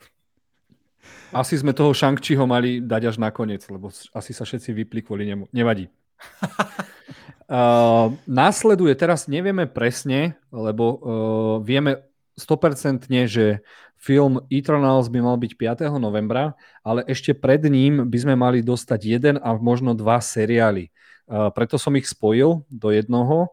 [1.41, 5.49] Asi sme toho Shang-Chiho mali dať až nakoniec, lebo asi sa všetci vypli kvôli nemu.
[5.49, 5.89] Nevadí.
[7.49, 12.05] uh, následuje, teraz nevieme presne, lebo uh, vieme
[12.37, 13.65] 100% že
[13.97, 15.89] film Eternals by mal byť 5.
[15.97, 16.53] novembra,
[16.85, 20.93] ale ešte pred ním by sme mali dostať jeden a možno dva seriály.
[21.25, 23.49] Uh, preto som ich spojil do jednoho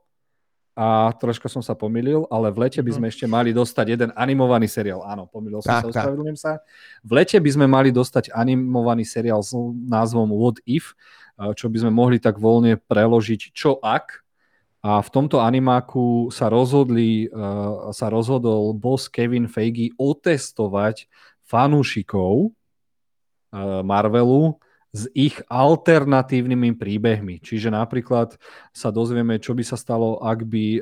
[0.79, 3.12] a troška som sa pomýlil, ale v lete by sme mhm.
[3.12, 5.03] ešte mali dostať jeden animovaný seriál.
[5.03, 6.53] Áno, pomýlil som tak, sa, ospravedlňujem sa.
[7.03, 9.53] V lete by sme mali dostať animovaný seriál s
[9.89, 10.95] názvom What If,
[11.57, 14.23] čo by sme mohli tak voľne preložiť čo ak.
[14.81, 17.29] A v tomto animáku sa rozhodli,
[17.93, 21.05] sa rozhodol boss Kevin Feige otestovať
[21.45, 22.57] fanúšikov
[23.85, 24.57] Marvelu,
[24.91, 27.38] s ich alternatívnymi príbehmi.
[27.38, 28.34] Čiže napríklad
[28.74, 30.80] sa dozvieme, čo by sa stalo, ak by uh,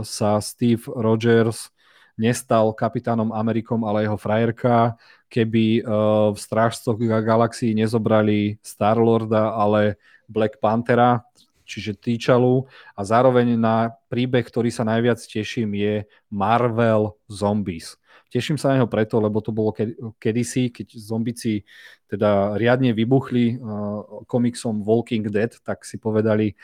[0.00, 1.68] sa Steve Rogers
[2.16, 4.96] nestal kapitánom Amerikom, ale jeho frajerka,
[5.28, 11.20] keby uh, v Strážcoch galaxii nezobrali Star-Lorda, ale Black Panthera,
[11.68, 12.64] čiže Týčalu.
[12.96, 15.94] A zároveň na príbeh, ktorý sa najviac teším, je
[16.32, 18.00] Marvel Zombies.
[18.26, 19.70] Teším sa na neho preto, lebo to bolo
[20.18, 21.62] kedysi, keď zombici
[22.10, 26.54] teda riadne vybuchli uh, komiksom Walking Dead, tak si povedali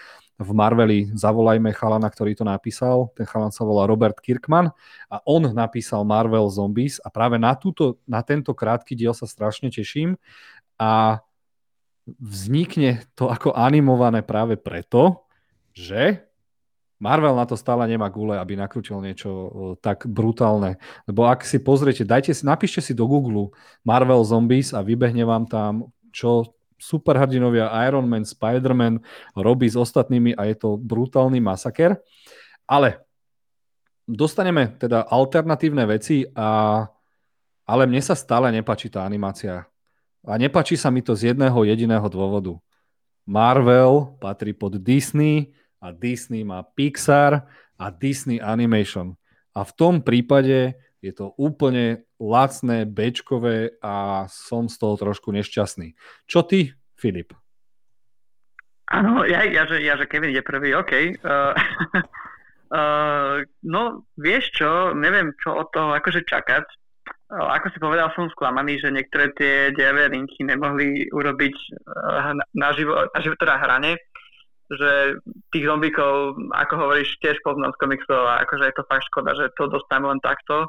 [0.43, 3.15] v Marveli zavolajme chalana, ktorý to napísal.
[3.15, 4.75] Ten chalan sa volá Robert Kirkman
[5.07, 9.71] a on napísal Marvel Zombies a práve na, túto, na tento krátky diel sa strašne
[9.71, 10.19] teším
[10.81, 11.23] a
[12.19, 15.23] vznikne to ako animované práve preto,
[15.71, 16.32] že
[17.03, 19.51] Marvel na to stále nemá gule, aby nakrútil niečo
[19.83, 20.79] tak brutálne.
[21.03, 23.51] Lebo ak si pozriete, dajte si, napíšte si do Google
[23.83, 29.03] Marvel Zombies a vybehne vám tam, čo superhrdinovia Iron Man, Spider-Man
[29.35, 31.99] robí s ostatnými a je to brutálny masaker.
[32.71, 33.03] Ale
[34.07, 36.87] dostaneme teda alternatívne veci, a,
[37.67, 39.67] ale mne sa stále nepačí tá animácia.
[40.23, 42.63] A nepačí sa mi to z jedného jediného dôvodu.
[43.27, 45.51] Marvel patrí pod Disney
[45.83, 49.19] a Disney má Pixar a Disney Animation.
[49.53, 55.99] A v tom prípade je to úplne lacné, bečkové a som z toho trošku nešťastný.
[56.31, 57.35] Čo ty, Filip?
[58.87, 60.93] Áno, ja, ja, že, ja, že Kevin je prvý, OK.
[61.19, 61.57] Uh,
[62.71, 63.43] uh,
[63.75, 66.65] no, vieš čo, neviem, čo od toho akože čakať.
[67.33, 73.11] Uh, ako si povedal, som sklamaný, že niektoré tie diavé linky nemohli urobiť uh, naživo,
[73.11, 73.99] naživo teda hrane
[74.79, 75.21] že
[75.53, 79.53] tých zombíkov, ako hovoríš, tiež poznám z komiksov a akože je to fakt škoda, že
[79.57, 80.69] to dostaneme len takto.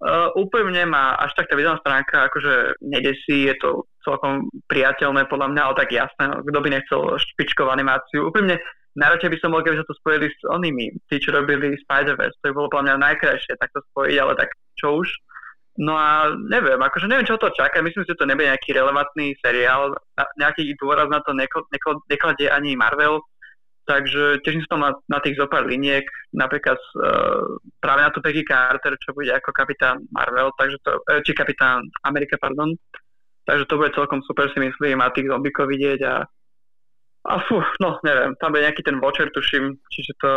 [0.00, 5.52] Uh, úplne ma až tak tá videová stránka akože nedesí, je to celkom priateľné podľa
[5.52, 8.32] mňa, ale tak jasné, no, kto by nechcel špičkovú animáciu.
[8.32, 8.56] Úplne
[8.96, 12.48] najradšej by som bol, keby sa to spojili s onými, tí, čo robili Spider-Verse, to
[12.48, 14.48] by bolo podľa mňa najkrajšie takto spojiť, ale tak
[14.80, 15.08] čo už.
[15.80, 19.38] No a neviem, akože neviem, čo to čaká, myslím si, že to nebude nejaký relevantný
[19.38, 19.94] seriál,
[20.36, 21.32] nejaký dôraz na to
[22.10, 23.22] nekladie ani Marvel,
[23.90, 28.94] Takže teším sa na, na tých zopár liniek, napríklad uh, práve na tú Peggy Carter,
[29.02, 32.70] čo bude ako kapitán Marvel, takže to, uh, či kapitán Amerika, pardon.
[33.50, 36.22] Takže to bude celkom super si myslím a tých zombikov vidieť a
[37.20, 40.32] a fú, no neviem, tam bude nejaký ten Watcher, tuším, čiže to,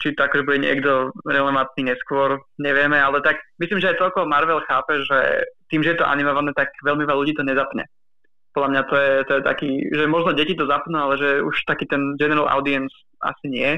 [0.00, 4.64] či to akože bude niekto relevantný neskôr, nevieme, ale tak myslím, že aj celkovo Marvel
[4.64, 7.84] chápe, že tým, že je to animované, tak veľmi veľa ľudí to nezapne
[8.54, 11.66] podľa mňa to je, to je taký, že možno deti to zapnú, ale že už
[11.66, 13.70] taký ten general audience asi nie.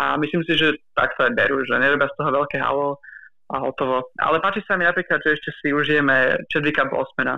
[0.00, 2.96] A myslím si, že tak sa aj berú, že nerobia z toho veľké halo
[3.52, 4.08] a hotovo.
[4.16, 7.36] Ale páči sa mi napríklad, že ešte si užijeme Chadwicka Bosmana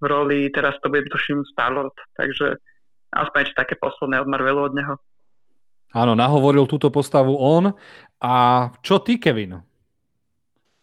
[0.00, 2.60] v roli, teraz to bude tuším Starlord, takže
[3.16, 4.94] aspoň ešte také posledné od Marvelu od neho.
[5.90, 7.74] Áno, nahovoril túto postavu on.
[8.22, 8.32] A
[8.84, 9.58] čo ty, Kevin?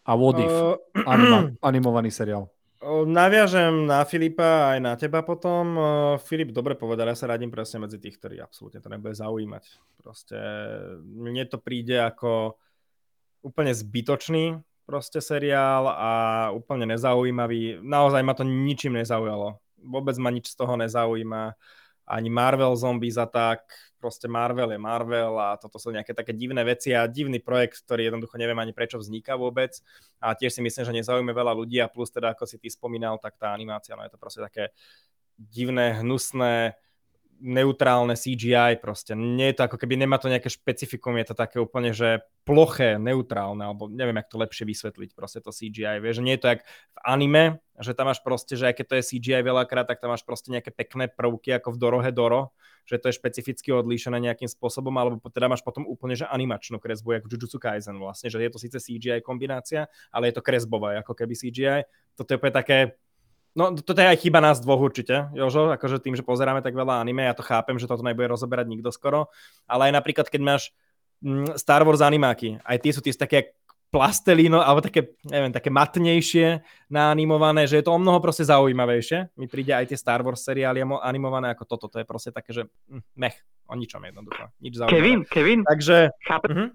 [0.08, 0.52] A What If?
[0.52, 0.76] Uh...
[1.08, 2.52] Anima- animovaný seriál.
[2.86, 5.82] Naviažem na Filipa aj na teba potom.
[6.22, 9.64] Filip dobre povedal, ja sa radím presne medzi tých, ktorí absolútne to nebude zaujímať.
[9.98, 10.38] Proste
[11.02, 12.54] mne to príde ako
[13.42, 16.12] úplne zbytočný proste seriál a
[16.54, 17.82] úplne nezaujímavý.
[17.82, 19.58] Naozaj ma to ničím nezaujalo.
[19.82, 21.58] Vôbec ma nič z toho nezaujíma.
[22.08, 23.68] Ani Marvel Zombies tak
[23.98, 28.08] proste Marvel je Marvel a toto sú nejaké také divné veci a divný projekt, ktorý
[28.08, 29.74] jednoducho neviem ani prečo vzniká vôbec.
[30.22, 33.18] A tiež si myslím, že nezaujíma veľa ľudí a plus teda ako si ty spomínal,
[33.18, 34.72] tak tá animácia, no je to proste také
[35.38, 36.74] divné, hnusné,
[37.40, 39.14] neutrálne CGI proste.
[39.14, 42.98] Nie je to ako keby nemá to nejaké špecifikum, je to také úplne, že ploché,
[42.98, 46.02] neutrálne, alebo neviem, jak to lepšie vysvetliť, proste to CGI.
[46.02, 47.44] Vieš, nie je to jak v anime,
[47.78, 50.50] že tam máš proste, že aj keď to je CGI veľakrát, tak tam máš proste
[50.50, 52.58] nejaké pekné prvky ako v Dorohe Doro,
[52.88, 57.20] že to je špecificky odlíšené nejakým spôsobom, alebo teda máš potom úplne, že animačnú kresbu,
[57.20, 61.14] ako Jujutsu Kaisen vlastne, že je to síce CGI kombinácia, ale je to kresbové, ako
[61.14, 61.84] keby CGI.
[62.16, 62.96] Toto je také,
[63.58, 67.02] No, toto je aj chyba nás dvoch určite, Jožo, akože tým, že pozeráme tak veľa
[67.02, 69.34] anime, ja to chápem, že toto nebude rozoberať nikto skoro,
[69.66, 70.70] ale aj napríklad, keď máš
[71.26, 73.58] mm, Star Wars animáky, aj tie sú tie také
[73.90, 79.34] plastelíno, alebo také, neviem, také matnejšie naanimované, že je to o mnoho proste zaujímavejšie.
[79.40, 82.70] Mi príde aj tie Star Wars seriály animované ako toto, to je proste také, že
[82.92, 84.54] hm, mech, o ničom jednoducho.
[84.62, 84.94] Nič zaujímavé.
[84.94, 86.70] Kevin, Kevin, Takže, chápem, uh-huh.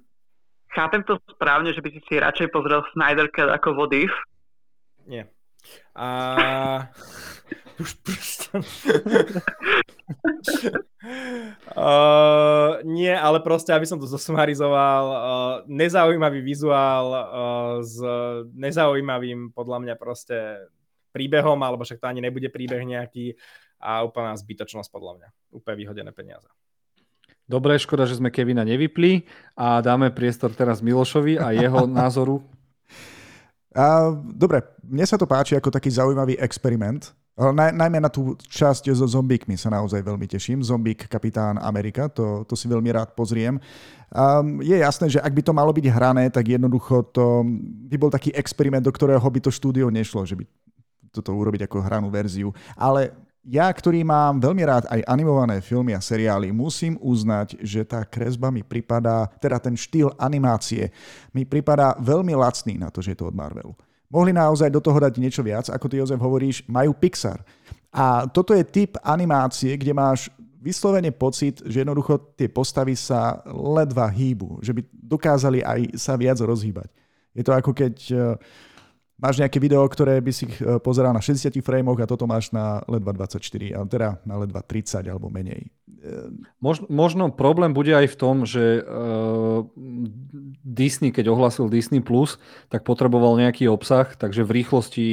[0.73, 4.11] chápem to správne, že by si si radšej pozrel Snyder Cut ako What If?
[5.07, 5.29] Nie.
[5.95, 6.07] A...
[7.83, 7.97] Už
[11.73, 15.19] uh, nie, ale proste, aby som to zosumarizoval, uh,
[15.67, 17.25] nezaujímavý vizuál uh,
[17.81, 17.97] s
[18.55, 20.69] nezaujímavým podľa mňa proste
[21.11, 23.35] príbehom, alebo však to ani nebude príbeh nejaký
[23.83, 25.29] a úplná zbytočnosť podľa mňa.
[25.59, 26.47] Úplne vyhodené peniaze.
[27.43, 29.27] Dobre, škoda, že sme Kevina nevypli
[29.59, 32.41] a dáme priestor teraz Milošovi a jeho názoru
[33.73, 37.13] a, dobre, mne sa to páči ako taký zaujímavý experiment.
[37.33, 40.61] Naj, najmä na tú časť so zombíkmi sa naozaj veľmi teším.
[40.61, 43.57] Zombík Kapitán Amerika, to, to si veľmi rád pozriem.
[44.13, 47.41] Um, je jasné, že ak by to malo byť hrané, tak jednoducho to
[47.89, 50.45] by bol taký experiment, do ktorého by to štúdio nešlo, že by
[51.09, 52.53] toto urobiť ako hranú verziu.
[52.77, 58.07] Ale ja, ktorý mám veľmi rád aj animované filmy a seriály, musím uznať, že tá
[58.07, 60.95] kresba mi pripadá, teda ten štýl animácie
[61.35, 63.75] mi pripadá veľmi lacný na to, že je to od Marvelu.
[64.07, 67.43] Mohli naozaj do toho dať niečo viac, ako ty Jozef hovoríš, majú Pixar.
[67.91, 70.31] A toto je typ animácie, kde máš
[70.63, 76.39] vyslovene pocit, že jednoducho tie postavy sa ledva hýbu, že by dokázali aj sa viac
[76.39, 76.87] rozhýbať.
[77.35, 78.39] Je to ako keď uh,
[79.23, 82.83] máš nejaké video, ktoré by si eh, pozeral na 60 frameoch a toto máš na
[82.91, 83.39] ledva 24,
[83.79, 85.71] ale teda na ledva 30 alebo menej.
[86.59, 89.63] Možno, možno problém bude aj v tom, že uh,
[90.67, 95.09] Disney, keď ohlasil Disney+, Plus, tak potreboval nejaký obsah, takže v rýchlosti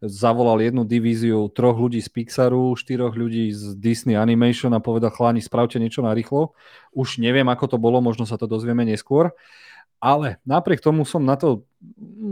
[0.00, 5.44] zavolal jednu divíziu troch ľudí z Pixaru, štyroch ľudí z Disney Animation a povedal, chláni,
[5.44, 6.56] spravte niečo na rýchlo.
[6.96, 9.32] Už neviem, ako to bolo, možno sa to dozvieme neskôr.
[10.04, 11.64] Ale napriek tomu som na to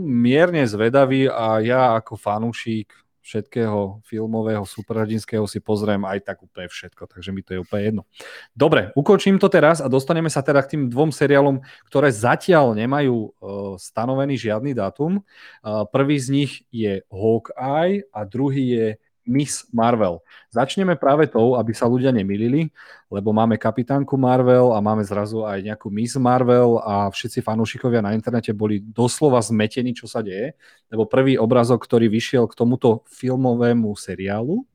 [0.05, 2.93] mierne zvedavý a ja ako fanúšik
[3.23, 8.03] všetkého filmového, superhrdinského si pozriem aj tak úplne všetko, takže mi to je úplne jedno.
[8.51, 13.15] Dobre, ukončím to teraz a dostaneme sa teda k tým dvom seriálom, ktoré zatiaľ nemajú
[13.15, 13.31] uh,
[13.79, 15.23] stanovený žiadny dátum.
[15.63, 18.87] Uh, prvý z nich je Hawkeye a druhý je
[19.23, 20.19] Miss Marvel.
[20.51, 22.69] Začneme práve tou, aby sa ľudia nemilili,
[23.07, 28.11] lebo máme kapitánku Marvel a máme zrazu aj nejakú Miss Marvel a všetci fanúšikovia na
[28.11, 30.55] internete boli doslova zmetení, čo sa deje,
[30.91, 34.67] lebo prvý obrazok, ktorý vyšiel k tomuto filmovému seriálu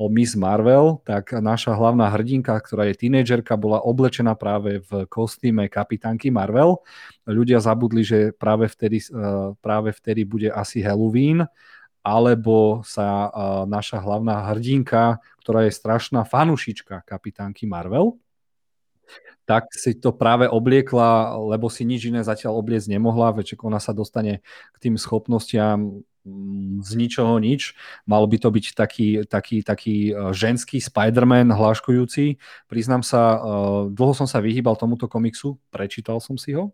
[0.00, 5.68] o Miss Marvel, tak naša hlavná hrdinka, ktorá je tínedžerka, bola oblečená práve v kostýme
[5.68, 6.80] kapitánky Marvel.
[7.28, 11.44] Ľudia zabudli, že práve vtedy, eh, práve vtedy bude asi Halloween
[12.00, 13.28] alebo sa
[13.68, 18.16] naša hlavná hrdinka, ktorá je strašná fanušička kapitánky Marvel,
[19.44, 23.90] tak si to práve obliekla, lebo si nič iné zatiaľ obliecť nemohla, veď ona sa
[23.90, 27.74] dostane k tým schopnostiam mm, z ničoho nič.
[28.06, 32.38] Mal by to byť taký, taký, taký ženský Spider-Man hláškujúci.
[32.70, 33.42] Priznám sa,
[33.90, 36.70] dlho som sa vyhýbal tomuto komiksu, prečítal som si ho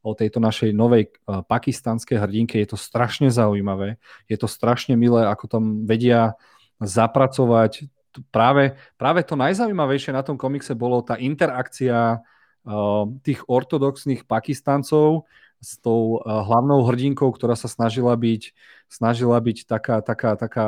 [0.00, 2.56] o tejto našej novej uh, pakistanskej hrdinke.
[2.56, 4.00] Je to strašne zaujímavé.
[4.26, 6.34] Je to strašne milé, ako tam vedia
[6.80, 7.88] zapracovať.
[8.34, 15.28] Práve, práve to najzaujímavejšie na tom komikse bolo tá interakcia uh, tých ortodoxných Pakistancov
[15.60, 18.56] s tou uh, hlavnou hrdinkou, ktorá sa snažila byť,
[18.88, 20.66] snažila byť taká, taká, taká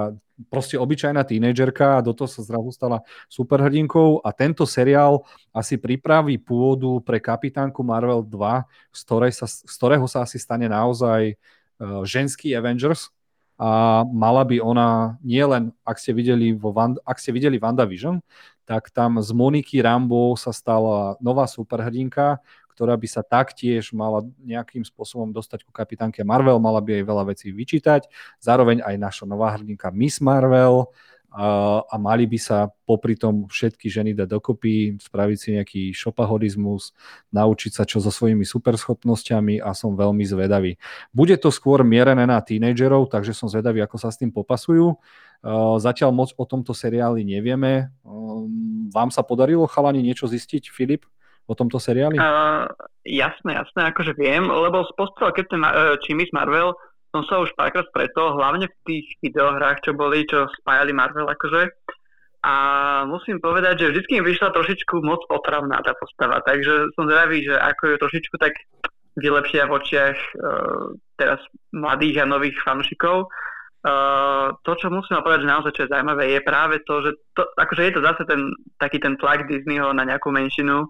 [0.49, 5.23] proste obyčajná tínedžerka a do toho sa zrazu stala superhrdinkou a tento seriál
[5.55, 8.65] asi pripraví pôdu pre kapitánku Marvel 2,
[8.95, 9.03] z,
[9.35, 13.13] sa, z ktorého sa asi stane naozaj uh, ženský Avengers.
[13.63, 18.19] A mala by ona nielen, ak ste videli, vo Van, ak ste videli WandaVision,
[18.67, 22.43] tak tam z Moniky Rambo sa stala nová superhrdinka,
[22.73, 27.25] ktorá by sa taktiež mala nejakým spôsobom dostať ku kapitánke Marvel, mala by jej veľa
[27.29, 28.09] vecí vyčítať.
[28.41, 30.89] Zároveň aj naša nová hrdinka Miss Marvel
[31.33, 36.93] a, mali by sa popri tom všetky ženy dať dokopy, spraviť si nejaký šopahodizmus,
[37.33, 40.77] naučiť sa čo so svojimi superschopnosťami a som veľmi zvedavý.
[41.09, 45.01] Bude to skôr mierené na tínedžerov, takže som zvedavý, ako sa s tým popasujú.
[45.81, 47.89] Zatiaľ moc o tomto seriáli nevieme.
[48.93, 51.09] Vám sa podarilo chalani niečo zistiť, Filip?
[51.47, 52.17] O tomto seriáli?
[52.19, 52.71] Uh,
[53.03, 56.75] jasné, jasné, akože viem, lebo z postela Captain uh, či Miss Marvel
[57.13, 61.69] som sa už párkrát stretol, hlavne v tých videohrách, čo boli, čo spájali Marvel akože.
[62.43, 62.55] A
[63.07, 67.55] musím povedať, že vždy mi vyšla trošičku moc otravná tá postava, takže som zvedavý, že
[67.55, 68.57] ako ju trošičku tak
[69.21, 71.39] vylepšia v očiach uh, teraz
[71.71, 73.29] mladých a nových fanúšikov.
[73.83, 77.43] Uh, to, čo musím povedať, že naozaj čo je zaujímavé, je práve to, že to,
[77.59, 78.41] akože je to zase ten,
[78.79, 80.89] taký ten tlak Disneyho na nejakú menšinu,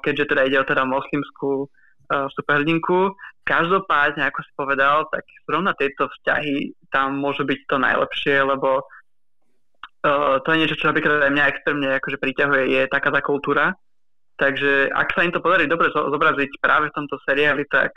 [0.00, 3.14] keďže teda ide o teda moslimskú uh, superhrdinku.
[3.46, 10.38] Každopádne, ako si povedal, tak zrovna tieto vzťahy tam môžu byť to najlepšie, lebo uh,
[10.42, 13.74] to je niečo, čo napríklad aj mňa extrémne akože priťahuje, je taká tá kultúra.
[14.36, 17.88] Takže ak sa im to podarí dobre zobraziť práve v tomto seriáli, tak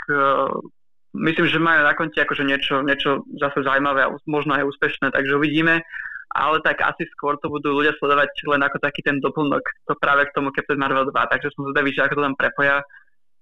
[1.11, 5.35] myslím, že majú na konci akože niečo, niečo zase zaujímavé a možno aj úspešné, takže
[5.35, 5.83] uvidíme
[6.29, 10.29] ale tak asi skôr to budú ľudia sledovať len ako taký ten doplnok to práve
[10.29, 12.85] k tomu Captain Marvel 2, takže som zvedavý, že ako to tam prepoja,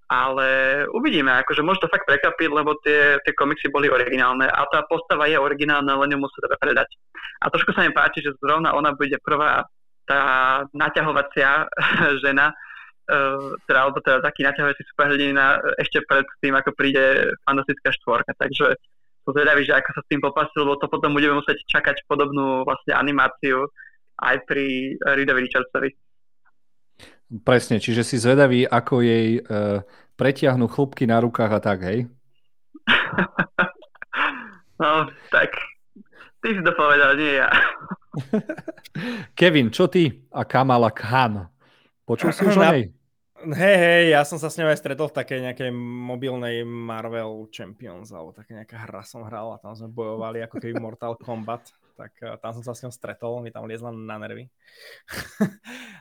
[0.07, 0.47] ale
[0.95, 5.27] uvidíme, akože môže to fakt prekapiť, lebo tie, tie komiksy boli originálne a tá postava
[5.27, 6.87] je originálna, len ju musí teda predať.
[7.43, 9.67] A trošku sa mi páči, že zrovna ona bude prvá
[10.07, 10.21] tá
[10.71, 11.67] naťahovacia
[12.23, 12.55] žena,
[13.11, 18.79] uh, teda, alebo teda taký naťahovací superhrdina ešte pred tým, ako príde fantastická štvorka, takže
[19.27, 22.63] som zvedavý, že ako sa s tým popasil, lebo to potom budeme musieť čakať podobnú
[22.63, 23.67] vlastne animáciu
[24.23, 25.91] aj pri Reedovi Richardsovi.
[27.43, 29.83] Presne, čiže si zvedavý, ako jej uh,
[30.15, 32.07] pretiahnu chlopky na rukách a tak, hej?
[34.81, 35.51] no, tak
[36.39, 37.51] ty si to povedal, nie ja.
[39.37, 41.51] Kevin, čo ty a Kamala Khan?
[42.07, 42.95] Počul si už o nej?
[43.37, 48.09] Hej, hej, ja som sa s ňou aj stretol v takej nejakej mobilnej Marvel Champions,
[48.09, 52.17] alebo také nejaká hra som hral a tam sme bojovali ako keby Mortal Kombat, tak
[52.25, 54.49] uh, tam som sa s ňou stretol, mi tam liezla na nervy.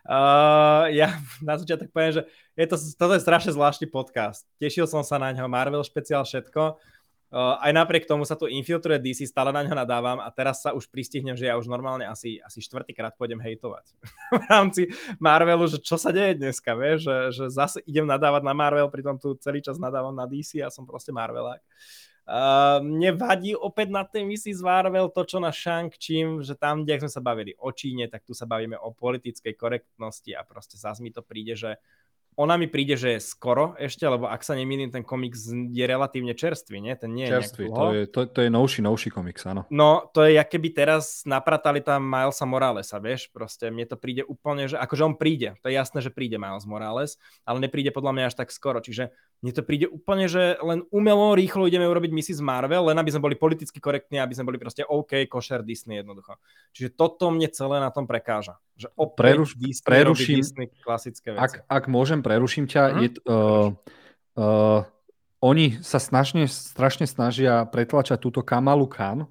[0.09, 2.23] uh, ja na začiatok poviem, že
[2.57, 4.49] je to, toto je strašne zvláštny podcast.
[4.57, 6.81] Tešil som sa na ňo, Marvel špeciál všetko.
[7.37, 10.73] Uh, aj napriek tomu sa tu infiltruje DC, stále na ňo nadávam a teraz sa
[10.73, 13.93] už pristihnem, že ja už normálne asi, asi štvrtýkrát pôjdem hejtovať
[14.41, 14.89] v rámci
[15.21, 19.21] Marvelu, že čo sa deje dneska, vieš, že, že zase idem nadávať na Marvel, pritom
[19.21, 21.61] tu celý čas nadávam na DC a som proste Marvelák.
[22.25, 26.57] Uh, mne vadí opäť na tej misii z Marvel to, čo na shang čím, že
[26.57, 30.41] tam, kde sme sa bavili o Číne, tak tu sa bavíme o politickej korektnosti a
[30.41, 31.77] proste zase mi to príde, že
[32.37, 36.37] ona mi príde, že je skoro ešte, lebo ak sa nemýlim, ten komiks je relatívne
[36.37, 36.93] čerstvý, nie?
[36.93, 39.65] Ten nie čerstvý, to je, to, to je novší, novší komiks, áno.
[39.73, 44.21] No, to je, jak keby teraz napratali tam Milesa Moralesa, vieš, proste mne to príde
[44.29, 47.17] úplne, že akože on príde, to je jasné, že príde Miles Morales,
[47.49, 51.37] ale nepríde podľa mňa až tak skoro, čiže mne to príde úplne, že len umelo,
[51.37, 52.41] rýchlo ideme urobiť Mrs.
[52.41, 56.41] Marvel, len aby sme boli politicky korektní, aby sme boli proste OK, košer Disney jednoducho.
[56.73, 58.57] Čiže toto mne celé na tom prekáža.
[58.81, 61.43] Že opäť Preruš, Disney preruším, Disney klasické veci.
[61.45, 62.83] Ak, ak môžem, preruším ťa.
[62.89, 63.01] Uh-huh.
[63.05, 63.69] Je, uh,
[64.41, 64.81] uh,
[65.45, 69.29] oni sa snažne, strašne snažia pretlačať túto Kamalu Khan,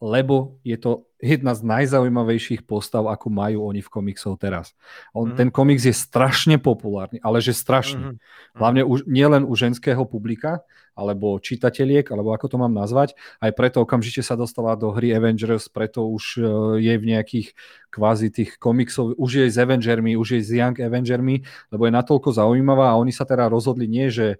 [0.00, 4.76] lebo je to jedna z najzaujímavejších postav, ako majú oni v komiksov teraz.
[5.16, 5.38] On, mm-hmm.
[5.40, 8.12] Ten komiks je strašne populárny, ale že strašný.
[8.12, 8.58] Mm-hmm.
[8.60, 10.60] Hlavne už, nielen u ženského publika,
[10.94, 13.18] alebo čítateliek, alebo ako to mám nazvať.
[13.42, 16.44] Aj preto okamžite sa dostala do hry Avengers, preto už uh,
[16.78, 17.50] je v nejakých
[17.90, 21.42] kvázi tých komiksov, už je s Avengermi, už je s Young Avengermi,
[21.74, 24.38] lebo je natoľko zaujímavá a oni sa teda rozhodli nie, že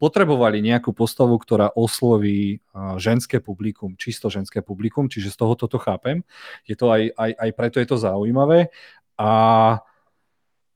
[0.00, 5.76] potrebovali nejakú postavu, ktorá osloví uh, ženské publikum, čisto ženské publikum, čiže z toho toto
[5.76, 6.24] chápem.
[6.64, 8.72] Je to aj, aj, aj preto je to zaujímavé.
[9.20, 9.30] A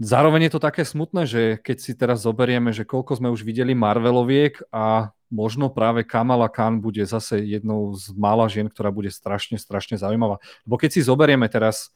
[0.02, 3.78] Zároveň je to také smutné, že keď si teraz zoberieme, že koľko sme už videli
[3.78, 9.54] Marveloviek a možno práve Kamala Khan bude zase jednou z mála žien, ktorá bude strašne,
[9.54, 10.42] strašne zaujímavá.
[10.66, 11.94] Lebo keď si zoberieme teraz,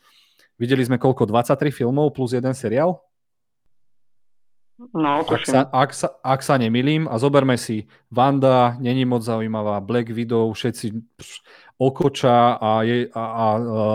[0.62, 3.03] videli sme koľko, 23 filmov plus jeden seriál?
[4.79, 9.83] No, ak sa, ak, sa, ak sa nemilím, a zoberme si, Wanda není moc zaujímavá,
[9.83, 10.87] Black Widow, všetci
[11.18, 11.43] pš,
[11.79, 13.47] Okoča a, je, a, a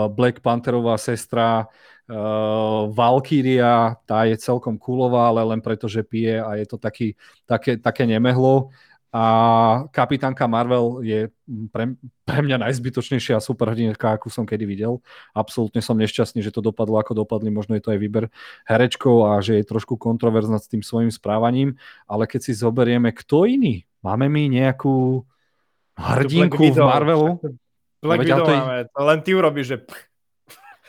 [0.08, 1.66] Black Pantherová sestra,
[2.04, 7.16] Uh, Valkyria, tá je celkom kulová, ale len preto, že pije a je to taký,
[7.48, 8.68] také, také nemehlo.
[9.14, 9.24] A
[9.94, 11.30] kapitánka Marvel je
[11.70, 11.94] pre,
[12.26, 14.98] pre mňa najzbytočnejšia superhrdinská, akú som kedy videl.
[15.30, 17.46] Absolútne som nešťastný, že to dopadlo ako dopadli.
[17.54, 18.26] Možno je to aj výber
[18.66, 21.78] herečkov a že je trošku kontroverzná s tým svojim správaním.
[22.10, 23.86] Ale keď si zoberieme, kto iný?
[24.02, 25.22] Máme my nejakú
[25.94, 27.38] hrdinku v Marvelu?
[28.02, 28.90] Black Widow máme.
[28.98, 29.78] To len ty urobíš, že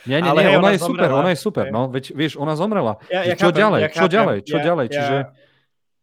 [0.06, 0.86] nie, nie, nie, ona, ona je zomrela.
[0.86, 3.02] super, ona je super, no, veď vieš, ona zomrela.
[3.10, 5.16] Ja, ja čo chápem, ďalej, ja čo chápem, ďalej, čo ja, ďalej, čiže...
[5.18, 5.45] Ja,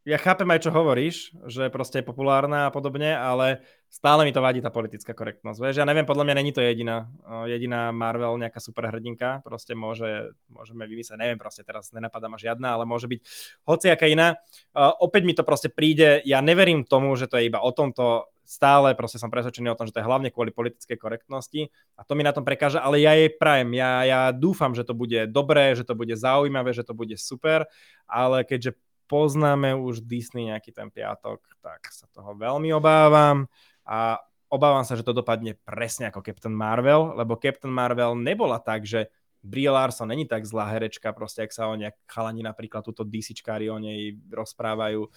[0.04, 4.44] ja chápem aj, čo hovoríš, že proste je populárna a podobne, ale stále mi to
[4.44, 5.60] vadí tá politická korektnosť.
[5.64, 7.08] Vieš, ja neviem, podľa mňa není to jediná,
[7.48, 12.84] jediná Marvel nejaká superhrdinka, proste môže, môžeme vymyslieť, neviem, proste teraz nenapadá ma žiadna, ale
[12.84, 13.20] môže byť
[13.64, 14.36] hociaká iná.
[14.76, 18.28] Uh, opäť mi to proste príde, ja neverím tomu, že to je iba o tomto,
[18.44, 22.12] stále proste som presvedčený o tom, že to je hlavne kvôli politickej korektnosti a to
[22.20, 25.80] mi na tom prekáža, ale ja jej prajem, ja, ja dúfam, že to bude dobré,
[25.80, 27.64] že to bude zaujímavé, že to bude super,
[28.04, 28.76] ale keďže
[29.14, 33.46] poznáme už Disney nejaký ten piatok, tak sa toho veľmi obávam
[33.86, 34.18] a
[34.50, 39.14] obávam sa, že to dopadne presne ako Captain Marvel, lebo Captain Marvel nebola tak, že
[39.44, 43.68] Brie Larson není tak zlá herečka, proste ak sa o nejak chalani napríklad túto DCčkári
[43.68, 45.12] o nej rozprávajú.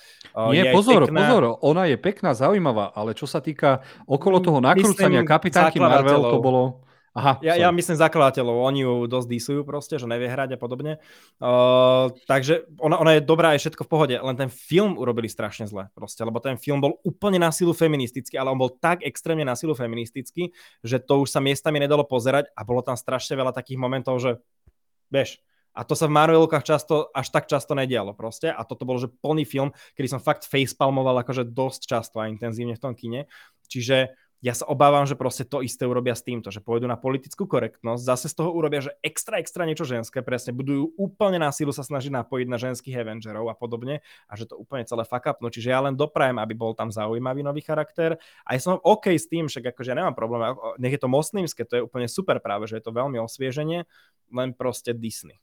[0.50, 1.30] Nie, pozor, pekná...
[1.30, 6.38] pozor, ona je pekná, zaujímavá, ale čo sa týka okolo toho nakrúcania kapitánky Marvel, to
[6.42, 6.85] bolo...
[7.16, 11.00] Aha, ja, ja myslím zakladateľov, oni ju dosť disujú proste, že nevie hrať a podobne.
[11.40, 15.64] Uh, takže ona, ona je dobrá aj všetko v pohode, len ten film urobili strašne
[15.64, 19.48] zle proste, lebo ten film bol úplne na silu feministický, ale on bol tak extrémne
[19.48, 20.52] na silu feministický,
[20.84, 24.36] že to už sa miestami nedalo pozerať a bolo tam strašne veľa takých momentov, že
[25.08, 25.40] vieš,
[25.76, 28.48] a to sa v Marvelkách často, až tak často nedialo proste.
[28.48, 32.72] A toto bol, že plný film, kedy som fakt facepalmoval akože dosť často a intenzívne
[32.72, 33.28] v tom kine.
[33.68, 37.48] Čiže ja sa obávam, že proste to isté urobia s týmto, že pôjdu na politickú
[37.48, 41.72] korektnosť, zase z toho urobia, že extra, extra niečo ženské, presne budú úplne na sílu
[41.72, 45.40] sa snažiť napojiť na ženských Avengerov a podobne a že to úplne celé fuck up.
[45.40, 49.16] No, čiže ja len doprajem, aby bol tam zaujímavý nový charakter a ja som OK
[49.16, 52.36] s tým, však akože ja nemám problém, nech je to moslimské, to je úplne super
[52.38, 53.88] práve, že je to veľmi osvieženie,
[54.36, 55.40] len proste Disney.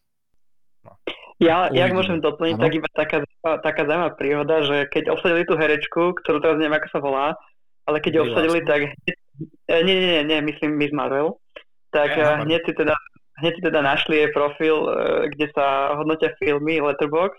[0.85, 0.99] No.
[1.41, 6.13] Ja, ja môžem doplniť, tak iba taká, taká zaujímavá príhoda, že keď obsadili tú herečku,
[6.21, 7.27] ktorú teraz neviem, ako sa volá,
[7.87, 8.81] ale keď ho obsadili, tak
[9.67, 11.39] e, nie, nie, nie, nie, myslím Miss Marvel,
[11.91, 12.95] tak ja, hneď, si teda,
[13.43, 14.89] hneď si teda našli jej profil, e,
[15.35, 17.37] kde sa hodnotia filmy Letterbox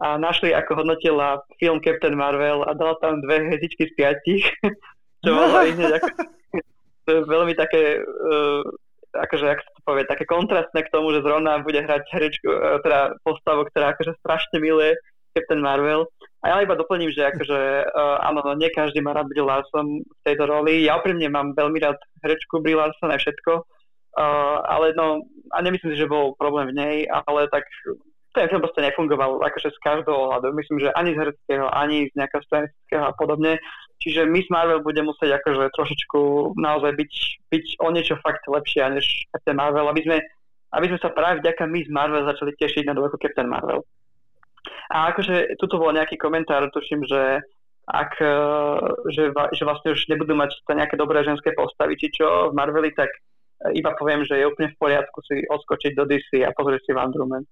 [0.00, 4.44] a našli, ako hodnotila film Captain Marvel a dala tam dve hviezdičky z piatich,
[5.24, 6.08] čo bolo hneď ako,
[7.10, 8.62] veľmi také, uh,
[9.12, 12.48] akože, ak sa to povie, také kontrastné k tomu, že zrovna bude hrať herečku,
[12.86, 14.94] teda postavu, ktorá akože strašne miluje
[15.36, 16.06] Captain Marvel
[16.40, 17.58] A ja iba doplním, že akože,
[17.92, 20.88] uh, áno, no, nie každý má rád Brie Larson v tejto roli.
[20.88, 25.20] Ja úprimne mám veľmi rád herečku Brie Larson a všetko, uh, ale no,
[25.52, 27.68] a nemyslím si, že bol problém v nej, ale tak
[28.32, 30.54] ten film proste nefungoval akože z každého ohľadu.
[30.54, 33.58] Myslím, že ani z hereckého, ani z nejakého scenického a podobne.
[34.00, 36.20] Čiže Miss Marvel bude musieť akože trošičku
[36.56, 37.12] naozaj byť,
[37.52, 39.04] byť o niečo fakt lepšia než
[39.34, 40.16] Captain Marvel, aby sme,
[40.72, 43.84] aby sme sa práve vďaka Miss Marvel začali tešiť na dvojku Captain Marvel.
[44.90, 47.40] A akože tuto bol nejaký komentár, tuším, že
[47.90, 48.36] ak, e,
[49.10, 53.10] že, že vlastne už nebudú mať nejaké dobré ženské postavy, či čo v Marveli, tak
[53.74, 57.20] iba poviem, že je úplne v poriadku si odskočiť do DC a pozrieť si Wonder
[57.20, 57.44] Woman.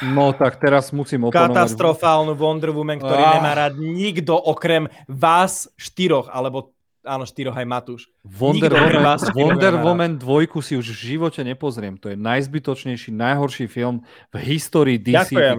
[0.00, 1.52] No tak teraz musím oponovať.
[1.52, 3.32] Katastrofálnu Wonder Woman, ktorý ah.
[3.36, 6.71] nemá rád nikto okrem vás štyroch, alebo
[7.02, 8.02] áno, štyroch aj Matúš.
[8.22, 11.98] Wonder, Woman, vás Wonder Woman dvojku si už v živote nepozriem.
[11.98, 15.34] To je najzbytočnejší, najhorší film v histórii DC.
[15.34, 15.58] Ďakujem.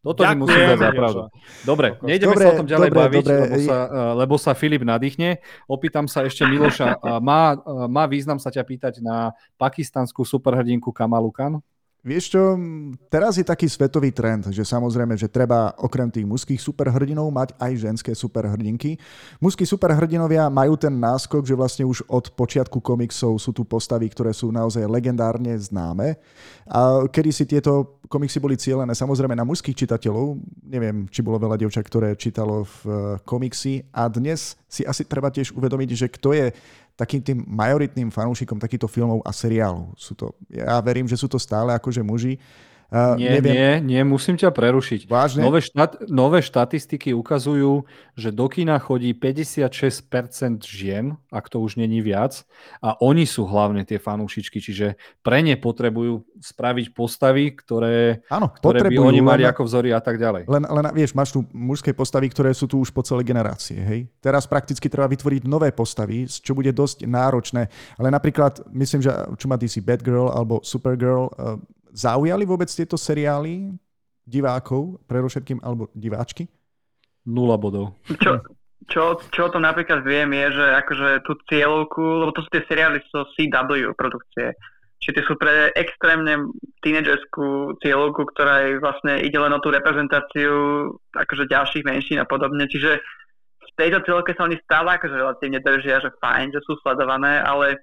[0.00, 1.20] Toto mi musím dať za pravdu.
[1.60, 3.36] Dobre, nejdeme dobre, sa o tom ďalej dobre, baviť, dobre.
[3.36, 5.44] Lebo, sa, uh, lebo sa Filip nadýchne.
[5.68, 10.88] Opýtam sa ešte Miloša, uh, má, uh, má význam sa ťa pýtať na pakistanskú superhrdinku
[10.88, 11.52] Kamalu Khan?
[12.00, 12.56] Vieš čo,
[13.12, 17.72] teraz je taký svetový trend, že samozrejme, že treba okrem tých mužských superhrdinov mať aj
[17.76, 18.96] ženské superhrdinky.
[19.36, 24.32] Mužskí superhrdinovia majú ten náskok, že vlastne už od počiatku komiksov sú tu postavy, ktoré
[24.32, 26.16] sú naozaj legendárne známe.
[26.64, 31.60] A kedy si tieto komiksy boli cieľené samozrejme na mužských čitateľov, neviem, či bolo veľa
[31.60, 32.96] dievčat, ktoré čítalo v eh,
[33.28, 36.46] komiksy a dnes si asi treba tiež uvedomiť, že kto je
[37.00, 39.96] takým tým majoritným fanúšikom takýchto filmov a seriálov.
[39.96, 42.36] Sú to, ja verím, že sú to stále akože muži,
[42.90, 43.54] Uh, nie, neviem.
[43.54, 45.06] nie, nie, musím ťa prerušiť.
[45.06, 45.46] Vážne?
[45.46, 47.86] Nové, štát, nové štatistiky ukazujú,
[48.18, 52.42] že do kina chodí 56% žien, ak to už není viac,
[52.82, 58.82] a oni sú hlavne tie fanúšičky, čiže pre ne potrebujú spraviť postavy, ktoré, Áno, ktoré
[58.90, 60.50] by oni mali len, ako vzory a tak ďalej.
[60.50, 63.78] Len, len vieš, máš tu mužské postavy, ktoré sú tu už po celé generácie.
[63.78, 64.10] Hej?
[64.18, 67.70] Teraz prakticky treba vytvoriť nové postavy, čo bude dosť náročné.
[68.02, 71.54] Ale napríklad, myslím, že čo má DC Batgirl alebo Supergirl, uh,
[71.90, 73.74] Zaujali vôbec tieto seriály
[74.26, 76.46] divákov, predovšetkým, alebo diváčky?
[77.26, 77.98] Nula bodov.
[78.22, 78.40] Čo,
[78.88, 83.02] čo, čo to napríklad viem je, že akože tú cieľovku, lebo to sú tie seriály
[83.10, 84.56] zo CW produkcie,
[85.02, 86.48] čiže tie sú pre extrémne
[86.80, 90.52] tínedžerskú cieľovku, ktorá je vlastne ide len o tú reprezentáciu
[91.12, 93.02] akože ďalších menšín a podobne, čiže
[93.60, 97.80] v tejto cieľovke sa oni stále akože relatívne držia, že fajn, že sú sledované, ale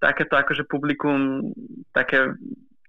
[0.00, 1.50] takéto akože publikum,
[1.92, 2.32] také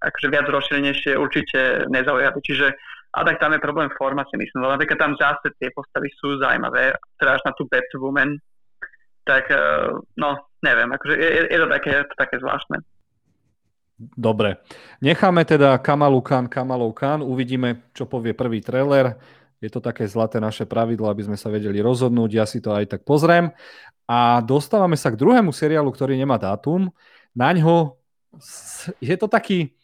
[0.02, 2.40] akože viac rozšírenejšie určite nezaujali.
[2.41, 2.68] Čiže
[3.11, 6.40] a tak tam je problém forma si myslím, lebo napríklad tam zase tie postavy sú
[6.40, 8.40] zaujímavé, až na tú Batwoman,
[9.28, 10.30] tak eh, no,
[10.64, 12.80] neviem, akože je, je, to také, také zvláštne.
[14.02, 14.57] Dobre.
[14.98, 19.14] Necháme teda Kamalu Khan, Kamalov Khan, uvidíme, čo povie prvý trailer.
[19.61, 22.98] Je to také zlaté naše pravidlo, aby sme sa vedeli rozhodnúť, ja si to aj
[22.98, 23.53] tak pozriem.
[24.10, 26.90] A dostávame sa k druhému seriálu, ktorý nemá dátum.
[27.38, 28.02] Na ňo
[28.98, 29.78] je to taký,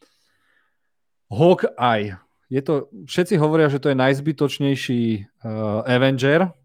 [1.28, 2.16] Hawkeye.
[2.48, 5.04] Je to, všetci hovoria, že to je najzbytočnejší
[5.44, 6.56] uh, Avenger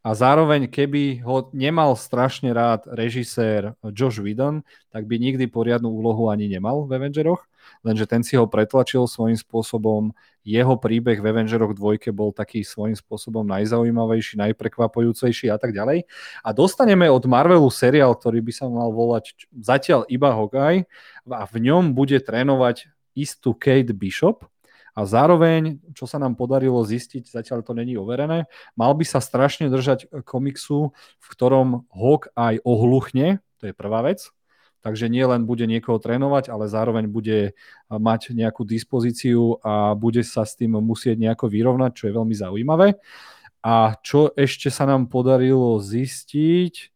[0.00, 6.32] a zároveň, keby ho nemal strašne rád režisér Josh Whedon, tak by nikdy poriadnu úlohu
[6.32, 7.44] ani nemal v Avengeroch,
[7.84, 10.16] lenže ten si ho pretlačil svojím spôsobom.
[10.40, 16.08] Jeho príbeh v Avengeroch dvojke bol taký svojím spôsobom najzaujímavejší, najprekvapujúcejší a tak ďalej.
[16.40, 20.88] A dostaneme od Marvelu seriál, ktorý by sa mal volať zatiaľ iba Hawkeye
[21.28, 22.88] a v ňom bude trénovať
[23.20, 24.48] istú Kate Bishop
[24.96, 29.70] a zároveň, čo sa nám podarilo zistiť, zatiaľ to není overené, mal by sa strašne
[29.70, 34.32] držať komiksu, v ktorom Hawk aj ohluchne, to je prvá vec,
[34.80, 37.52] takže nie len bude niekoho trénovať, ale zároveň bude
[37.92, 42.96] mať nejakú dispozíciu a bude sa s tým musieť nejako vyrovnať, čo je veľmi zaujímavé.
[43.60, 46.88] A čo ešte sa nám podarilo zistiť,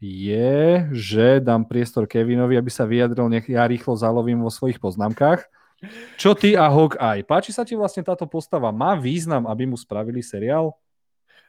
[0.00, 5.44] je, že dám priestor Kevinovi, aby sa vyjadril, nech ja rýchlo zalovím vo svojich poznámkach.
[6.20, 7.24] Čo ty a aj?
[7.24, 8.68] Páči sa ti vlastne táto postava?
[8.68, 10.76] Má význam, aby mu spravili seriál?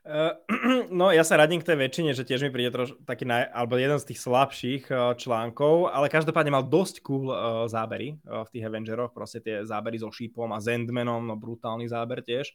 [0.02, 0.34] Uh,
[0.90, 3.78] no ja sa radím k tej väčšine, že tiež mi príde troš, taký naj, alebo
[3.78, 8.66] jeden z tých slabších uh, článkov, ale každopádne mal dosť cool uh, zábery v tých
[8.66, 12.50] Avengeroch, proste tie zábery so Sheepom a Zendmanom, no brutálny záber tiež.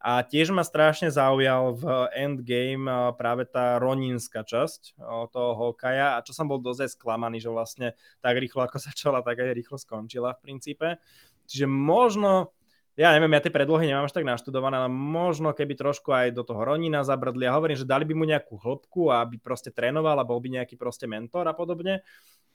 [0.00, 1.84] A tiež ma strašne zaujal v
[2.16, 2.88] Endgame
[3.20, 4.96] práve tá roninská časť
[5.28, 7.92] toho Hokaja a čo som bol dosť sklamaný, že vlastne
[8.24, 10.96] tak rýchlo ako začala, tak aj rýchlo skončila v princípe.
[11.44, 12.56] Čiže možno,
[12.98, 16.42] ja neviem, ja tie predlohy nemám až tak naštudované, ale možno keby trošku aj do
[16.42, 20.26] toho Ronina zabrdli a hovorím, že dali by mu nejakú hĺbku aby proste trénoval a
[20.26, 22.02] bol by nejaký proste mentor a podobne,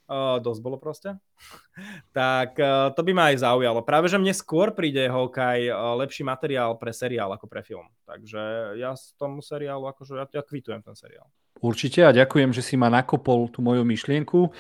[0.10, 1.18] uh, dosť bolo proste,
[2.18, 3.82] tak uh, to by ma aj zaujalo.
[3.82, 7.88] Práve, že mne skôr príde Hawkeye uh, lepší materiál pre seriál ako pre film.
[8.06, 11.26] Takže ja z tomu seriálu, akože ja, ja kvitujem ten seriál.
[11.64, 14.52] Určite a ďakujem, že si ma nakopol tú moju myšlienku.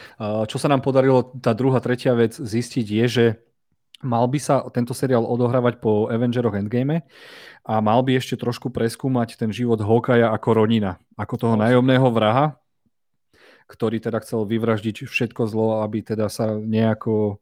[0.47, 3.25] Čo sa nám podarilo, tá druhá, tretia vec zistiť je, že
[4.03, 7.07] mal by sa tento seriál odohrávať po Avengeroch Endgame
[7.63, 12.59] a mal by ešte trošku preskúmať ten život Hawkeya ako Ronina, ako toho nájomného vraha,
[13.71, 17.39] ktorý teda chcel vyvraždiť všetko zlo, aby teda sa nejako,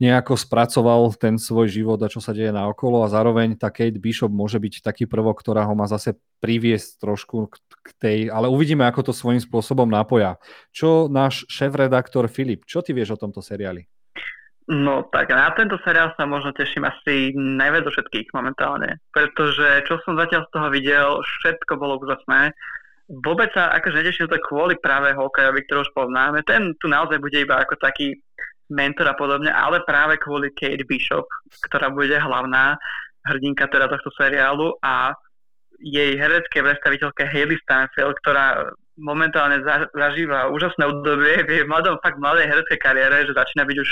[0.00, 4.00] nejako spracoval ten svoj život a čo sa deje na okolo a zároveň tá Kate
[4.00, 7.52] Bishop môže byť taký prvok, ktorá ho má zase priviesť trošku
[7.84, 10.40] k tej, ale uvidíme, ako to svojím spôsobom napoja.
[10.72, 13.99] Čo náš šéf-redaktor Filip, čo ty vieš o tomto seriáli?
[14.70, 19.98] No tak na tento seriál sa možno teším asi najviac do všetkých momentálne, pretože čo
[20.06, 22.54] som zatiaľ z toho videl, všetko bolo úžasné
[23.10, 26.46] vôbec sa akože neteším to kvôli práve Hawkeyeovi, ktorý už poznáme.
[26.46, 28.14] Ten tu naozaj bude iba ako taký
[28.70, 31.26] mentor a podobne, ale práve kvôli Kate Bishop,
[31.66, 32.78] ktorá bude hlavná
[33.26, 35.10] hrdinka teda tohto seriálu a
[35.82, 38.70] jej herecké predstaviteľka Hayley Steinfeld, ktorá
[39.00, 43.90] momentálne za, zažíva úžasné obdobie v mladom, fakt mladej hereckej kariére, že začína byť už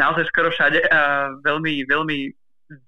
[0.00, 2.18] naozaj skoro všade a veľmi, veľmi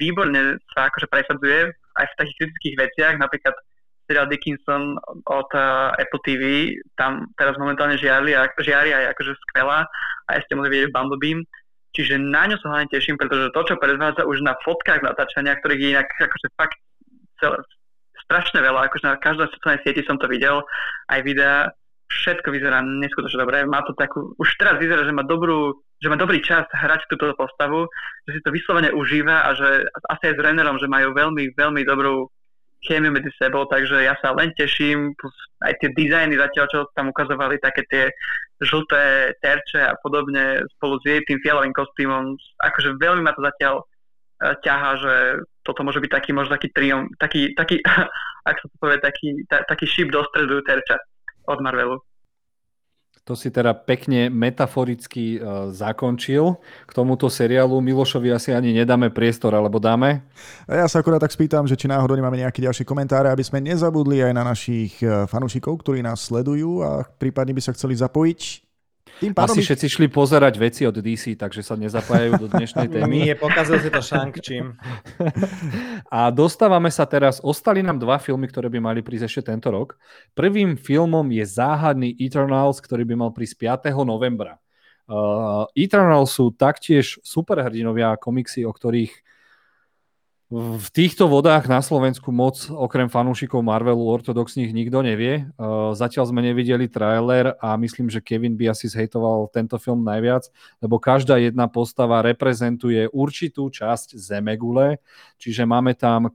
[0.01, 1.69] výborne sa akože presadzuje
[2.01, 3.55] aj v takých kritických veciach, napríklad
[4.09, 4.99] seriál Dickinson
[5.29, 9.87] od uh, Apple TV, tam teraz momentálne žiari, a, žiari aj akože skvelá
[10.27, 11.45] a ešte mohli vidieť Bumblebee.
[11.93, 15.81] Čiže na ňu sa hlavne teším, pretože to, čo predvádza už na fotkách natáčania, ktorých
[15.81, 16.81] je inak akože fakt
[17.37, 17.61] celé,
[18.25, 20.65] strašne veľa, akože na každej sociálnej sieti som to videl,
[21.13, 21.69] aj videa,
[22.13, 23.65] všetko vyzerá neskutočne dobre.
[23.65, 27.33] Má to takú, už teraz vyzerá, že má dobrú, že má dobrý čas hrať túto
[27.33, 27.89] postavu,
[28.29, 31.83] že si to vyslovene užíva a že asi aj s Rennerom, že majú veľmi, veľmi
[31.89, 32.29] dobrú
[32.83, 35.15] chémiu medzi sebou, takže ja sa len teším,
[35.63, 38.11] aj tie dizajny zatiaľ, čo tam ukazovali, také tie
[38.59, 43.75] žlté terče a podobne spolu s jej tým fialovým kostýmom, akože veľmi ma to zatiaľ
[43.79, 45.15] uh, ťaha, že
[45.63, 47.79] toto môže byť taký možno taký trium, taký, taký
[48.51, 50.99] ak sa to povie, taký, ta, taký šip do stredu terča
[51.47, 51.99] od Marvelu.
[53.23, 56.59] To si teda pekne metaforicky uh, zakončil.
[56.59, 60.27] K tomuto seriálu Milošovi asi ani nedáme priestor, alebo dáme?
[60.67, 64.27] Ja sa akurát tak spýtam, že či náhodou nemáme nejaké ďalšie komentáre, aby sme nezabudli
[64.27, 68.72] aj na našich e, fanúšikov, ktorí nás sledujú a prípadne by sa chceli zapojiť.
[69.21, 69.69] Tým pádom Asi ich...
[69.69, 73.29] všetci šli pozerať veci od DC, takže sa nezapájajú do dnešnej témy.
[73.29, 74.79] Nie, pokazil si to shang čím.
[76.09, 79.99] A dostávame sa teraz, ostali nám dva filmy, ktoré by mali prísť ešte tento rok.
[80.33, 83.93] Prvým filmom je záhadný Eternals, ktorý by mal prísť 5.
[84.07, 84.63] novembra.
[85.11, 89.11] Uh, Eternals sú taktiež superhrdinovia komiksy, o ktorých
[90.53, 95.49] v týchto vodách na Slovensku moc okrem fanúšikov Marvelu ortodoxných nikto nevie.
[95.97, 100.53] Zatiaľ sme nevideli trailer a myslím, že Kevin by asi zhejtoval tento film najviac,
[100.85, 105.01] lebo každá jedna postava reprezentuje určitú časť Zemegule,
[105.41, 106.29] čiže máme tam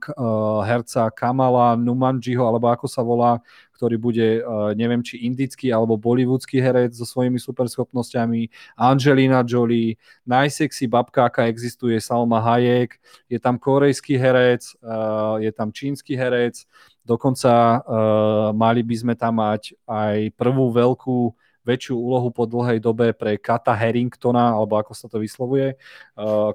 [0.66, 3.38] herca Kamala Numanjiho, alebo ako sa volá,
[3.78, 9.94] ktorý bude, uh, neviem, či indický alebo bollywoodský herec so svojimi superschopnosťami, Angelina Jolie,
[10.26, 12.98] najsexy babka, aká existuje, Salma Hayek,
[13.30, 16.66] je tam korejský herec, uh, je tam čínsky herec,
[17.06, 21.30] dokonca uh, mali by sme tam mať aj prvú veľkú
[21.68, 25.76] väčšiu úlohu po dlhej dobe pre Kata Harringtona, alebo ako sa to vyslovuje,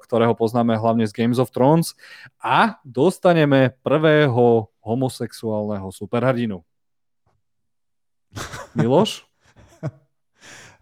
[0.02, 1.94] ktorého poznáme hlavne z Games of Thrones.
[2.42, 6.66] A dostaneme prvého homosexuálneho superhrdinu.
[8.78, 9.26] Miloš?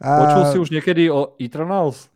[0.02, 2.10] Počul si už niekedy o Eternals?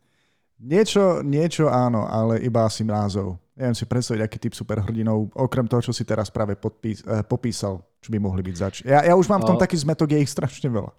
[0.58, 3.38] Niečo, niečo áno, ale iba asi názov.
[3.56, 7.80] Neviem si predstaviť, aký typ superhrdinov, okrem toho, čo si teraz práve podpís, eh, popísal,
[8.00, 8.74] čo by mohli byť zač.
[8.84, 9.62] Ja, ja už mám v tom no.
[9.62, 10.92] taký zmetok, je ich strašne veľa.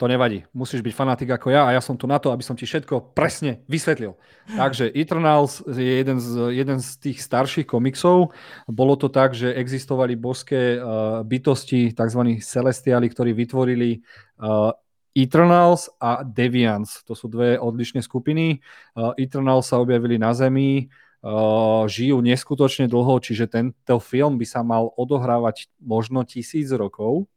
[0.00, 0.48] To nevadí.
[0.56, 3.12] Musíš byť fanatik ako ja a ja som tu na to, aby som ti všetko
[3.12, 4.16] presne vysvetlil.
[4.48, 8.32] Takže Eternals je jeden z, jeden z tých starších komiksov.
[8.64, 12.40] Bolo to tak, že existovali božské uh, bytosti, tzv.
[12.40, 14.00] celestiáli, ktorí vytvorili
[14.40, 14.72] uh,
[15.12, 17.04] Eternals a Deviants.
[17.04, 18.64] To sú dve odlišné skupiny.
[18.96, 20.88] Uh, Eternals sa objavili na Zemi,
[21.20, 27.28] uh, žijú neskutočne dlho, čiže tento film by sa mal odohrávať možno tisíc rokov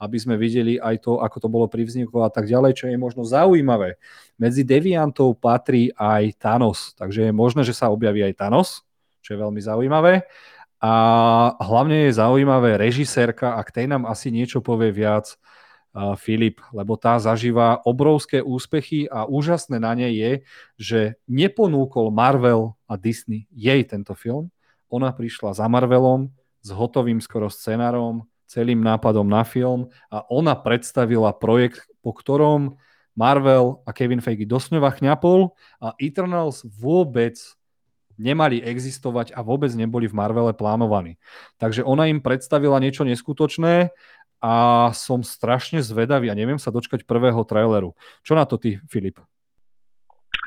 [0.00, 2.96] aby sme videli aj to, ako to bolo pri vzniku a tak ďalej, čo je
[2.96, 4.00] možno zaujímavé.
[4.40, 8.82] Medzi deviantov patrí aj Thanos, takže je možné, že sa objaví aj Thanos,
[9.20, 10.24] čo je veľmi zaujímavé.
[10.80, 10.92] A
[11.60, 15.36] hlavne je zaujímavé režisérka, ak tej nám asi niečo povie viac,
[16.22, 20.32] Filip, lebo tá zažíva obrovské úspechy a úžasné na nej je,
[20.78, 24.54] že neponúkol Marvel a Disney jej tento film.
[24.86, 26.30] Ona prišla za Marvelom
[26.62, 32.74] s hotovým skoro scenárom, celým nápadom na film a ona predstavila projekt, po ktorom
[33.14, 37.38] Marvel a Kevin Feige dosňova chňapol a Eternals vôbec
[38.18, 41.16] nemali existovať a vôbec neboli v Marvele plánovaní.
[41.62, 43.94] Takže ona im predstavila niečo neskutočné
[44.42, 44.54] a
[44.92, 47.94] som strašne zvedavý a neviem sa dočkať prvého traileru.
[48.26, 49.20] Čo na to ty, Filip?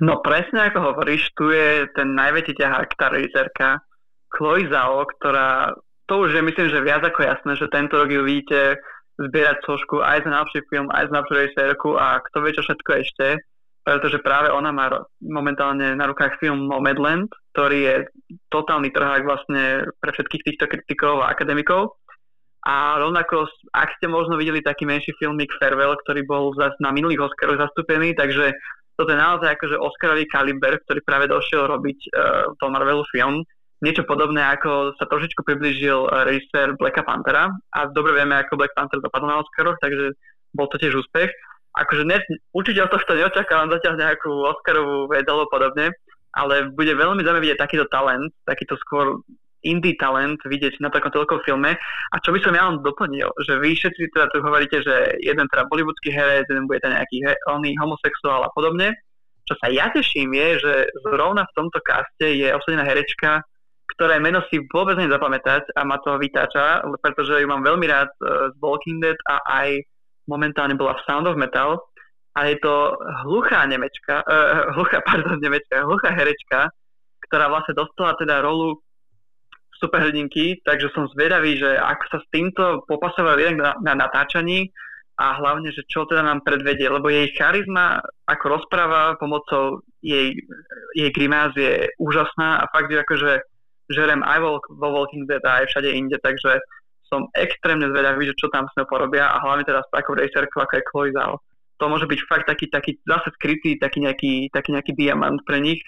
[0.02, 3.68] No presne ako hovoríš, tu je ten najväčší ťahák, tá režisérka
[4.34, 5.78] Chloe Zhao, ktorá,
[6.08, 8.80] to už je myslím, že viac ako jasné, že tento rok ju vidíte
[9.18, 12.92] zbierať sošku aj za najlepší film, aj za najlepšiu režisérku a kto vie čo všetko
[13.02, 13.28] ešte
[13.84, 14.88] pretože práve ona má
[15.20, 17.96] momentálne na rukách film Nomadland, ktorý je
[18.48, 22.00] totálny trhák vlastne pre všetkých týchto kritikov a akademikov.
[22.64, 27.28] A rovnako, ak ste možno videli taký menší filmik Farewell, ktorý bol zase na minulých
[27.28, 28.56] Oscaroch zastúpený, takže
[28.96, 33.44] toto je naozaj akože Oscarový kaliber, ktorý práve došiel robiť uh, to Marvelu film.
[33.84, 39.04] Niečo podobné, ako sa trošičku približil režisér Blacka Panthera a dobre vieme, ako Black Panther
[39.04, 40.16] dopadol na Oscaroch, takže
[40.56, 41.30] bol to tiež úspech
[41.74, 42.22] akože ne,
[42.54, 45.90] určite od tohto neočakávam zatiaľ nejakú Oscarovú vec alebo podobne,
[46.38, 49.22] ale bude veľmi zaujímavé vidieť takýto talent, takýto skôr
[49.64, 51.72] indie talent vidieť na takom veľkom filme.
[52.12, 55.48] A čo by som ja len doplnil, že vy všetci teda tu hovoríte, že jeden
[55.50, 58.92] teda bollywoodský herec, jeden bude ten nejaký he, oný homosexuál a podobne.
[59.48, 60.74] Čo sa ja teším je, že
[61.08, 63.44] zrovna v tomto kaste je obsadená herečka,
[63.84, 68.20] ktoré meno si vôbec nezapamätať a ma to vytáča, pretože ju mám veľmi rád e,
[68.52, 69.84] z Walking Dead a aj
[70.28, 71.80] momentálne bola v Sound of Metal.
[72.34, 72.98] A je to
[73.30, 76.74] hluchá nemečka, uh, hluchá, pardon, nemečka, hluchá herečka,
[77.30, 78.82] ktorá vlastne dostala teda rolu
[79.78, 84.74] superhrdinky, takže som zvedavý, že ako sa s týmto popasovali na, na natáčaní
[85.20, 90.34] a hlavne, že čo teda nám predvedie, lebo jej charizma, ako rozpráva pomocou jej,
[90.98, 93.32] jej grimáz je úžasná a fakt, že akože
[93.92, 96.62] žerem aj vo, vo Walking Dead a aj všade inde, takže
[97.12, 100.64] som extrémne zvedavý, že čo tam s ňou porobia a hlavne teda s takou racerkou
[100.64, 101.36] ako je Chloe Zhao.
[101.78, 105.84] To môže byť fakt taký, taký zase skrytý, taký nejaký, taký nejaký diamant pre nich,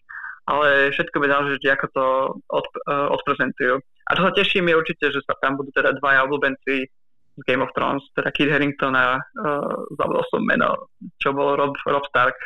[0.46, 2.06] ale všetko by záležiť, ako to
[2.54, 3.82] od, uh, odprezentujú.
[3.82, 6.76] A čo sa teším je určite, že sa tam budú teda dvaja obľúbenci
[7.36, 11.74] z Game of Thrones, teda Kit Harington a uh, zabudol som meno, čo bol Rob,
[11.90, 12.38] Rob Stark.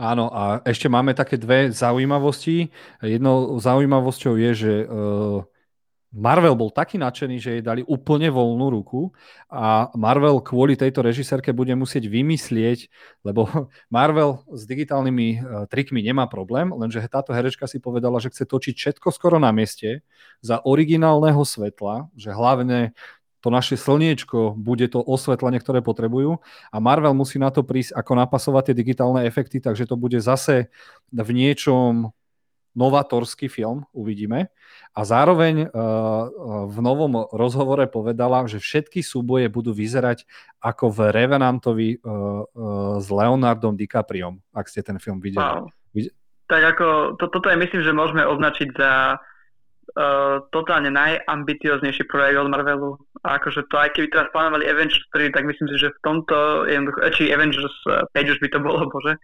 [0.00, 2.72] Áno, a ešte máme také dve zaujímavosti.
[3.04, 5.44] Jednou zaujímavosťou je, že uh,
[6.08, 9.12] Marvel bol taký nadšený, že jej dali úplne voľnú ruku
[9.52, 12.88] a Marvel kvôli tejto režisérke bude musieť vymyslieť,
[13.28, 13.44] lebo
[13.92, 18.74] Marvel s digitálnymi uh, trikmi nemá problém, lenže táto herečka si povedala, že chce točiť
[18.80, 20.00] všetko skoro na mieste
[20.40, 22.96] za originálneho svetla, že hlavne
[23.40, 26.40] to naše slniečko bude to osvetlenie, ktoré potrebujú
[26.70, 30.68] a Marvel musí na to prísť, ako napasovať tie digitálne efekty, takže to bude zase
[31.10, 32.12] v niečom
[32.70, 34.54] novatorský film, uvidíme.
[34.94, 35.70] A zároveň uh,
[36.70, 40.22] v novom rozhovore povedala, že všetky súboje budú vyzerať
[40.62, 45.42] ako v Revenantovi uh, uh, s Leonardom DiCapriom, ak ste ten film videli.
[45.42, 45.66] Wow.
[46.50, 46.86] Tak ako,
[47.18, 49.22] to, toto je myslím, že môžeme označiť za
[49.94, 52.98] uh, totálne najambicioznejší projekt od Marvelu.
[53.26, 56.36] A akože to aj keby teraz plánovali Avengers 3, tak myslím si, že v tomto,
[57.14, 59.18] či Avengers 5 už by to bolo, bože,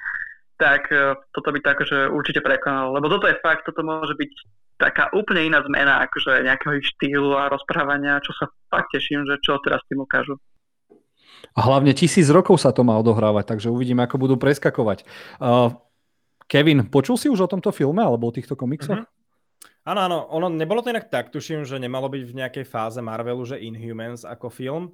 [0.56, 0.88] tak
[1.36, 2.96] toto by to akože určite prekonalo.
[2.96, 4.32] Lebo toto je fakt, toto môže byť
[4.76, 9.40] taká úplne iná zmena akože nejakého ich štýlu a rozprávania, čo sa fakt teším, že
[9.40, 10.36] čo teraz tým ukážu.
[11.56, 15.08] A hlavne tisíc rokov sa to má odohrávať, takže uvidíme, ako budú preskakovať.
[15.40, 15.72] Uh,
[16.46, 19.04] Kevin, počul si už o tomto filme alebo o týchto komiksoch?
[19.04, 19.15] Mm-hmm.
[19.86, 23.46] Áno, áno, ono nebolo to inak tak, tuším, že nemalo byť v nejakej fáze Marvelu,
[23.46, 24.84] že Inhumans ako film,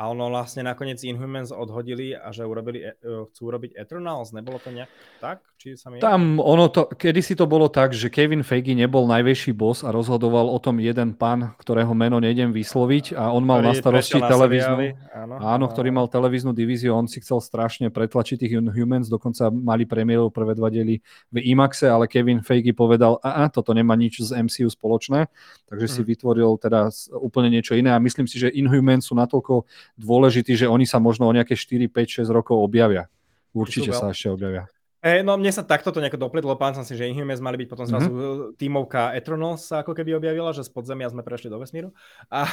[0.00, 4.56] a ono vlastne nakoniec Inhumans odhodili a že urobili, e, e, chcú urobiť Eternals, nebolo
[4.56, 4.88] to nejak
[5.20, 5.44] tak?
[5.60, 6.00] Či sa mi...
[6.00, 9.92] Tam ono to, kedy si to bolo tak, že Kevin Feige nebol najväčší boss a
[9.92, 14.18] rozhodoval o tom jeden pán, ktorého meno nejdem vysloviť a on mal ktorý na starosti
[14.24, 14.76] televíznu,
[15.12, 19.84] áno, áno, ktorý mal televíznu divíziu, on si chcel strašne pretlačiť tých Inhumans, dokonca mali
[19.84, 24.24] premiéru prvé dva diely v IMAXe, ale Kevin Feige povedal, a, a toto nemá nič
[24.24, 25.28] z MCU spoločné,
[25.68, 25.92] takže hmm.
[25.92, 26.08] si mhm.
[26.08, 26.88] vytvoril teda
[27.20, 29.68] úplne niečo iné a myslím si, že Inhumans sú natoľko
[29.98, 33.10] dôležitý, že oni sa možno o nejaké 4, 5, 6 rokov objavia.
[33.50, 34.70] Určite sa ešte objavia.
[35.00, 37.68] E, no mne sa takto to nejako doplitlo, pán som si, že Inhumans mali byť
[37.72, 38.60] potom zrazu mm-hmm.
[38.60, 41.88] tímovka Eternals sa ako keby objavila, že z podzemia sme prešli do vesmíru.
[42.28, 42.44] A,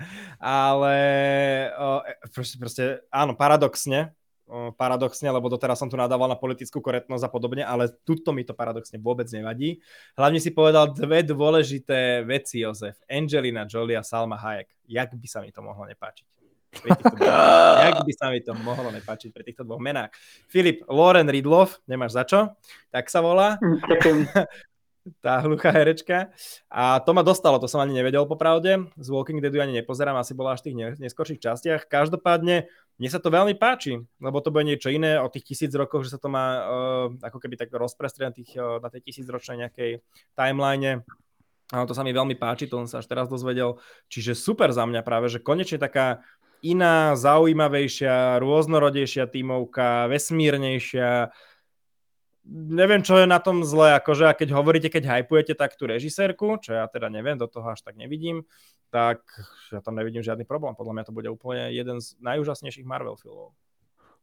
[0.70, 0.96] ale
[1.74, 4.14] o, e, proste, proste, áno, paradoxne,
[4.46, 8.46] o, paradoxne, lebo doteraz som tu nadával na politickú korektnosť a podobne, ale tuto mi
[8.46, 9.82] to paradoxne vôbec nevadí.
[10.14, 13.02] Hlavne si povedal dve dôležité veci, Jozef.
[13.10, 14.70] Angelina Jolie a Salma Hayek.
[14.86, 16.35] Jak by sa mi to mohlo nepáčiť?
[16.84, 20.12] Jak by sa mi to mohlo nepáčiť pri týchto dvoch menách.
[20.50, 22.40] Filip, Loren Ridloff, nemáš za čo,
[22.92, 23.56] tak sa volá.
[25.22, 26.30] tá hluchá herečka.
[26.66, 28.90] A to ma dostalo, to som ani nevedel popravde.
[28.98, 31.86] Z Walking Deadu ani nepozerám, asi bola až v tých neskorších častiach.
[31.86, 32.66] Každopádne,
[32.98, 36.16] mne sa to veľmi páči, lebo to bude niečo iné o tých tisíc rokoch, že
[36.16, 40.02] sa to má uh, ako keby tak rozprestrieť na, tých, uh, na tej tisícročnej nejakej
[40.34, 41.06] timeline.
[41.74, 43.82] A to sa mi veľmi páči, to som sa až teraz dozvedel.
[44.06, 46.22] Čiže super za mňa práve, že konečne taká
[46.62, 51.32] iná, zaujímavejšia, rôznorodejšia tímovka, vesmírnejšia,
[52.46, 56.62] neviem, čo je na tom zle, akože a keď hovoríte, keď hypujete tak tú režisérku,
[56.62, 58.46] čo ja teda neviem, do toho až tak nevidím,
[58.94, 59.26] tak
[59.74, 60.78] ja tam nevidím žiadny problém.
[60.78, 63.52] Podľa mňa to bude úplne jeden z najúžasnejších Marvel filmov.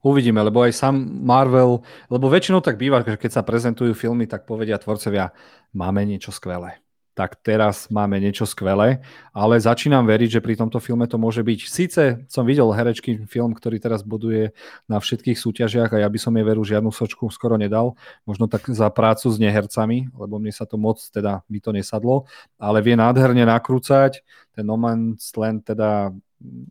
[0.04, 1.80] Uvidíme, lebo aj sám Marvel,
[2.12, 5.32] lebo väčšinou tak býva, že keď sa prezentujú filmy, tak povedia tvorcovia,
[5.72, 11.06] máme niečo skvelé tak teraz máme niečo skvelé, ale začínam veriť, že pri tomto filme
[11.06, 11.60] to môže byť.
[11.70, 14.54] Sice som videl herečky film, ktorý teraz buduje
[14.90, 17.94] na všetkých súťažiach a ja by som jej veru žiadnu sočku skoro nedal,
[18.26, 22.26] možno tak za prácu s nehercami, lebo mne sa to moc teda by to nesadlo,
[22.58, 24.26] ale vie nádherne nakrúcať.
[24.58, 26.10] Ten No Man's Land teda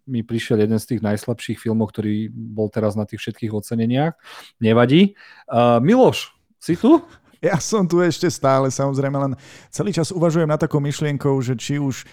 [0.04, 4.12] mi prišiel jeden z tých najslabších filmov, ktorý bol teraz na tých všetkých oceneniach.
[4.60, 5.16] Nevadí.
[5.48, 7.00] Uh, Miloš, si tu?
[7.50, 9.32] Ja som tu ešte stále, samozrejme, len
[9.74, 12.06] celý čas uvažujem na takou myšlienkou, že či už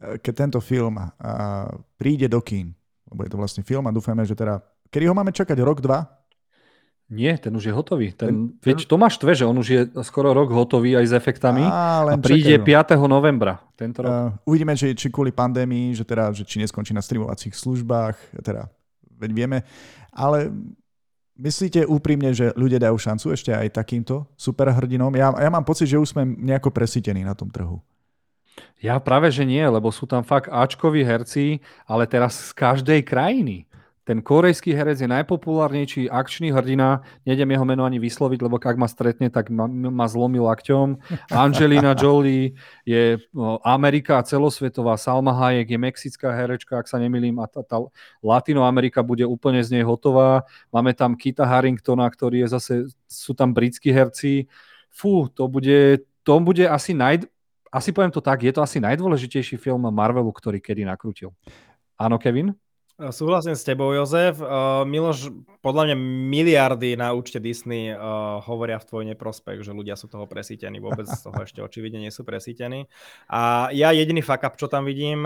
[0.00, 0.96] e, keď tento film
[2.00, 2.72] príde do kín,
[3.12, 4.64] lebo je to vlastne film a dúfame, že teda...
[4.90, 5.60] Kedy ho máme čakať?
[5.60, 6.20] Rok, dva?
[7.10, 8.14] Nie, ten už je hotový.
[8.14, 11.66] Ten, ten, veď Tomáš tve, že on už je skoro rok hotový aj s efektami
[11.66, 13.02] a, a príde čakajú.
[13.02, 13.10] 5.
[13.10, 14.10] novembra tento rok.
[14.14, 18.14] Uh, uvidíme, či, či kvôli pandémii, že teda, že či neskončí na streamovacích službách,
[18.46, 18.70] teda
[19.18, 19.58] veď vieme,
[20.14, 20.54] ale
[21.40, 25.08] Myslíte úprimne, že ľudia dajú šancu ešte aj takýmto superhrdinom?
[25.16, 27.80] Ja, ja mám pocit, že už sme nejako presítení na tom trhu.
[28.84, 33.69] Ja práve, že nie, lebo sú tam fakt Ačkoví herci, ale teraz z každej krajiny
[34.10, 38.90] ten korejský herec je najpopulárnejší akčný hrdina, nejdem jeho meno ani vysloviť, lebo ak ma
[38.90, 40.98] stretne, tak ma, ma zlomí lakťom.
[41.30, 43.22] Angelina Jolie je
[43.62, 47.78] Amerika celosvetová, Salma Hayek je mexická herečka, ak sa nemýlim, a tá, tá
[48.18, 50.42] Latinoamerika bude úplne z nej hotová.
[50.74, 52.74] Máme tam Kita Harringtona, ktorý je zase,
[53.06, 54.50] sú tam britskí herci.
[54.90, 57.30] Fú, to bude, to bude asi naj,
[57.70, 61.30] asi poviem to tak, je to asi najdôležitejší film Marvelu, ktorý kedy nakrútil.
[61.94, 62.58] Áno, Kevin?
[63.00, 64.44] Súhlasím s tebou, Jozef.
[64.44, 65.32] Uh, Miloš,
[65.64, 65.96] podľa mňa
[66.28, 70.84] miliardy na účte Disney uh, hovoria v tvoj neprospech, že ľudia sú toho presítení.
[70.84, 72.92] Vôbec z toho ešte očividne nie sú presítení.
[73.32, 75.24] A ja jediný fuck up, čo tam vidím,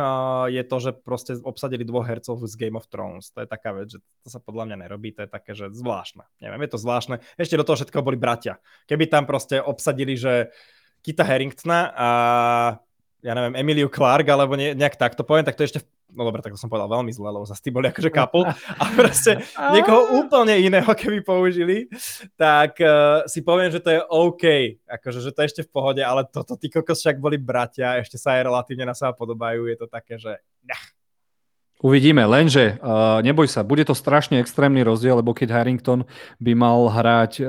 [0.55, 3.35] je to, že proste obsadili dvoch hercov z Game of Thrones.
[3.35, 5.11] To je taká vec, že to sa podľa mňa nerobí.
[5.19, 6.23] To je také, že zvláštne.
[6.47, 7.27] Neviem, je to zvláštne.
[7.35, 8.63] Ešte do toho všetko boli bratia.
[8.87, 10.55] Keby tam proste obsadili, že
[11.03, 12.09] Kita Harringtona a
[13.25, 15.81] ja neviem, Emiliu Clark, alebo ne, nejak takto poviem, tak to ešte,
[16.13, 18.45] no dobre, tak to som povedal veľmi zle, lebo zase tí boli akože couple
[18.83, 19.41] a proste
[19.73, 21.91] niekoho úplne iného, keby použili,
[22.37, 24.45] tak uh, si poviem, že to je OK,
[24.87, 28.21] akože, že to je ešte v pohode, ale toto, tí kokos však boli bratia, ešte
[28.21, 30.37] sa aj relatívne na seba podobajú, je to také, že.
[31.85, 36.09] Uvidíme, lenže uh, neboj sa, bude to strašne extrémny rozdiel, lebo keď Harrington
[36.41, 37.47] by mal hrať uh,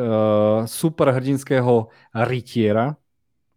[0.67, 2.99] superhrdinského rytiera,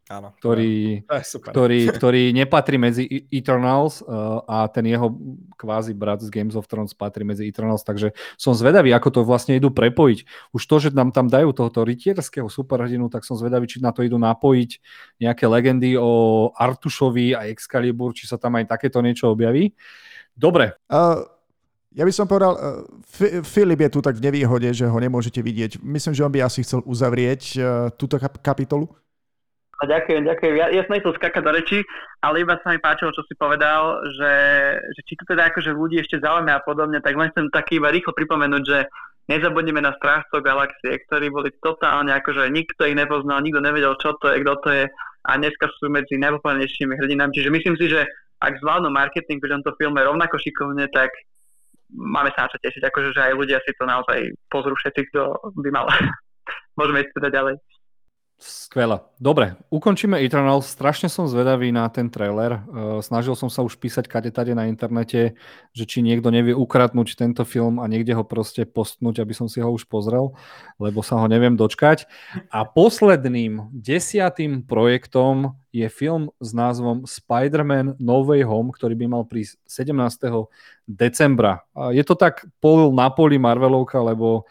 [0.09, 1.05] Áno, ktorý,
[1.53, 5.13] ktorý, ktorý nepatrí medzi Eternals uh, a ten jeho
[5.53, 9.61] kvázi brat z Games of Thrones patrí medzi Eternals, takže som zvedavý, ako to vlastne
[9.61, 10.25] idú prepojiť.
[10.57, 14.01] Už to, že nám tam dajú tohoto rytierského superhrdinu, tak som zvedavý, či na to
[14.01, 14.71] idú napojiť
[15.21, 19.77] nejaké legendy o Artušovi a Excalibur, či sa tam aj takéto niečo objaví.
[20.33, 20.73] Dobre.
[20.89, 21.37] Uh...
[21.97, 22.85] Ja by som povedal, uh,
[23.43, 25.81] Filip je tu tak v nevýhode, že ho nemôžete vidieť.
[25.81, 28.93] Myslím, že on by asi chcel uzavrieť uh, túto kap- kapitolu.
[29.79, 30.55] Ďakujem, ďakujem.
[30.59, 31.79] Ja, ja som nechcel skákať do reči,
[32.19, 34.33] ale iba sa mi páčilo, čo si povedal, že,
[34.91, 37.95] že či to teda akože ľudí ešte zaujíma a podobne, tak len chcem taký iba
[37.95, 38.91] rýchlo pripomenúť, že
[39.31, 44.35] nezabudneme na strážcov galaxie, ktorí boli totálne akože nikto ich nepoznal, nikto nevedel, čo to
[44.35, 44.85] je, kto to je
[45.29, 47.37] a dneska sú medzi najpopulárnejšími hrdinami.
[47.37, 48.09] Čiže myslím si, že
[48.41, 51.13] ak zvládnu marketing pri tomto filme rovnako šikovne, tak
[51.93, 54.19] máme sa na čo tešiť, akože že aj ľudia si to naozaj
[54.49, 55.87] pozrú všetci, kto by mal.
[56.79, 57.55] Môžeme ísť teda ďalej.
[58.39, 59.03] Skvelé.
[59.19, 60.63] Dobre, ukončíme Eternal.
[60.63, 62.63] Strašne som zvedavý na ten trailer.
[62.71, 65.35] Uh, snažil som sa už písať kade tade na internete,
[65.75, 69.59] že či niekto nevie ukradnúť tento film a niekde ho proste postnúť, aby som si
[69.59, 70.39] ho už pozrel,
[70.79, 72.07] lebo sa ho neviem dočkať.
[72.55, 79.27] A posledným desiatým projektom je film s názvom Spider-Man No Way Home, ktorý by mal
[79.27, 80.47] prísť 17.
[80.87, 81.67] decembra.
[81.91, 84.47] Je to tak pol na poli Marvelovka, lebo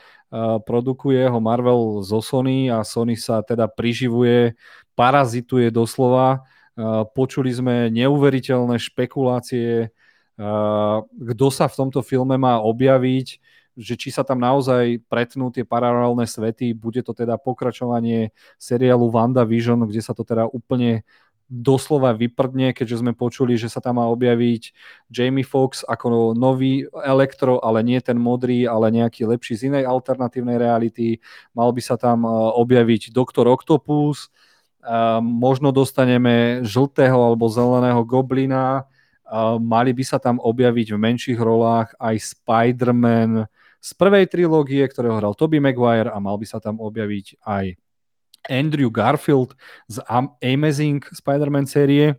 [0.67, 4.59] produkuje ho Marvel zo Sony a Sony sa teda priživuje,
[4.97, 6.43] parazituje doslova.
[7.15, 9.89] Počuli sme neuveriteľné špekulácie,
[11.07, 13.39] kto sa v tomto filme má objaviť.
[13.77, 19.85] že či sa tam naozaj pretnú tie paralelné svety, bude to teda pokračovanie seriálu WandaVision,
[19.85, 21.05] kde sa to teda úplne
[21.47, 24.75] doslova vyprdne, keďže sme počuli, že sa tam má objaviť
[25.07, 30.59] Jamie Fox ako nový elektro, ale nie ten modrý, ale nejaký lepší z inej alternatívnej
[30.59, 31.23] reality.
[31.55, 32.29] Mal by sa tam e,
[32.59, 34.89] objaviť Doktor Octopus, e,
[35.23, 38.83] možno dostaneme žltého alebo zeleného goblina,
[39.23, 43.47] e, mali by sa tam objaviť v menších rolách aj Spider-Man
[43.79, 47.79] z prvej trilógie, ktorého hral Tobey Maguire a mal by sa tam objaviť aj
[48.47, 49.53] Andrew Garfield
[49.91, 50.01] z
[50.41, 52.15] Amazing Spider-Man série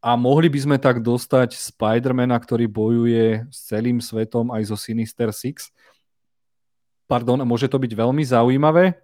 [0.00, 5.28] a mohli by sme tak dostať Spider-Mana, ktorý bojuje s celým svetom aj zo Sinister
[5.28, 5.68] Six.
[7.04, 8.96] Pardon, môže to byť veľmi zaujímavé.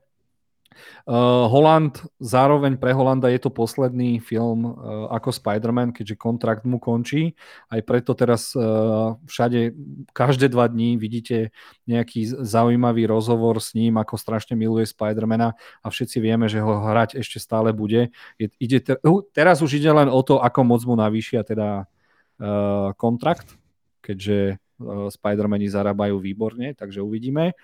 [1.07, 6.83] Uh, Holland, zároveň pre Holanda je to posledný film uh, ako Spider-Man, keďže kontrakt mu
[6.83, 7.39] končí.
[7.71, 9.75] Aj preto teraz uh, všade,
[10.11, 11.55] každé dva dní vidíte
[11.87, 17.19] nejaký zaujímavý rozhovor s ním, ako strašne miluje Spider-Mana a všetci vieme, že ho hrať
[17.23, 18.11] ešte stále bude.
[18.37, 21.87] Je, ide te, uh, teraz už ide len o to, ako moc mu navýšia teda
[21.87, 23.55] uh, kontrakt,
[24.03, 27.55] keďže uh, Spider-Mani zarábajú výborne, takže uvidíme.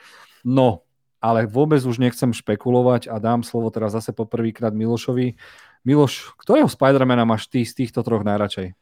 [0.42, 0.86] No,
[1.22, 5.38] ale vôbec už nechcem špekulovať a dám slovo teraz zase poprvýkrát Milošovi.
[5.86, 8.74] Miloš, ktorého Spidermana máš ty z týchto troch najradšej?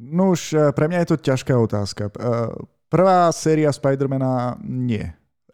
[0.00, 2.08] No už e, pre mňa je to ťažká otázka.
[2.08, 2.12] E,
[2.88, 5.04] prvá séria Spidermana nie.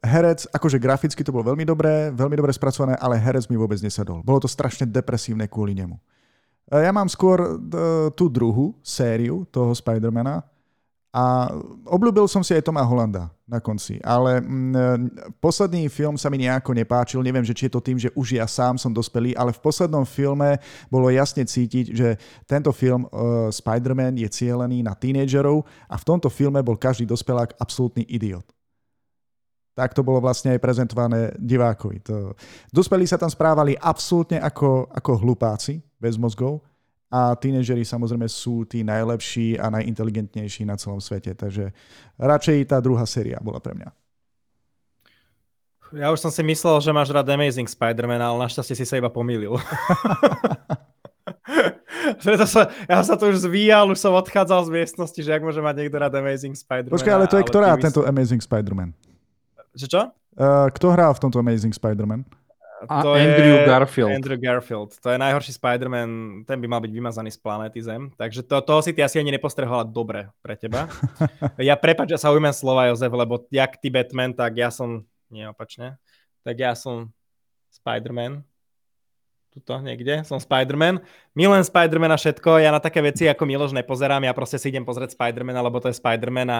[0.04, 4.20] Herec, akože graficky to bolo veľmi dobré, veľmi dobre spracované, ale herec mi vôbec nesadol.
[4.20, 5.96] Bolo to strašne depresívne kvôli nemu.
[6.70, 7.58] E, ja mám skôr
[8.14, 10.46] tú druhú sériu toho Spidermana,
[11.14, 11.46] a
[11.86, 16.74] obľúbil som si aj Toma Holanda na konci, ale mm, posledný film sa mi nejako
[16.74, 19.62] nepáčil, neviem, že či je to tým, že už ja sám som dospelý, ale v
[19.62, 20.58] poslednom filme
[20.90, 22.18] bolo jasne cítiť, že
[22.50, 27.62] tento film uh, Spider-Man je cielený na tínedžerov a v tomto filme bol každý dospelák
[27.62, 28.50] absolútny idiot.
[29.78, 32.02] Tak to bolo vlastne aj prezentované divákovi.
[32.10, 32.34] To...
[32.74, 36.58] Dospelí sa tam správali absolútne ako, ako hlupáci, bez mozgov,
[37.12, 41.70] a tínežeri samozrejme sú tí najlepší a najinteligentnejší na celom svete, takže
[42.18, 43.88] radšej tá druhá séria bola pre mňa.
[45.94, 49.06] Ja už som si myslel, že máš rád Amazing Spider-Man, ale našťastie si sa iba
[49.06, 49.54] pomýlil.
[52.24, 55.62] Preto sa, ja sa to už zvíjal, už som odchádzal z miestnosti, že ak môže
[55.62, 56.92] mať niekto rád Amazing Spider-Man.
[56.98, 58.90] Počkaj, ale to je ktorá tento Amazing Spider-Man?
[59.78, 60.02] Že čo?
[60.34, 62.26] Uh, kto hrá v tomto Amazing Spider-Man?
[62.88, 64.10] To Andrew je Garfield.
[64.10, 64.90] Andrew Garfield.
[65.00, 68.12] To je najhorší Spider-Man, ten by mal byť vymazaný z planéty Zem.
[68.14, 70.86] Takže to, toho si ty asi ani nepostrehla dobre pre teba.
[71.60, 75.48] ja prepač, že sa ujmem slova, Jozef, lebo jak ty Batman, tak ja som, nie
[75.48, 75.96] opačne,
[76.44, 77.10] tak ja som
[77.72, 78.44] Spider-Man.
[79.54, 80.98] Tuto niekde, som Spider-Man.
[81.30, 84.82] Milujem Spider-Man a všetko, ja na také veci ako Miloš nepozerám, ja proste si idem
[84.82, 86.58] pozrieť Spider-Man, lebo to je Spider-Man a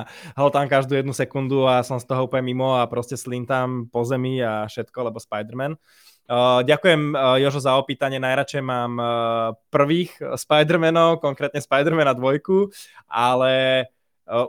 [0.55, 4.39] tam každú jednu sekundu a som z toho úplne mimo a proste slintám po zemi
[4.39, 5.75] a všetko, lebo Spider-Man.
[5.75, 6.14] Uh,
[6.65, 8.17] ďakujem, Jožo, za opýtanie.
[8.17, 8.93] Najradšej mám
[9.69, 12.73] prvých Spider-Manov, konkrétne Spider-Mana dvojku,
[13.09, 13.87] ale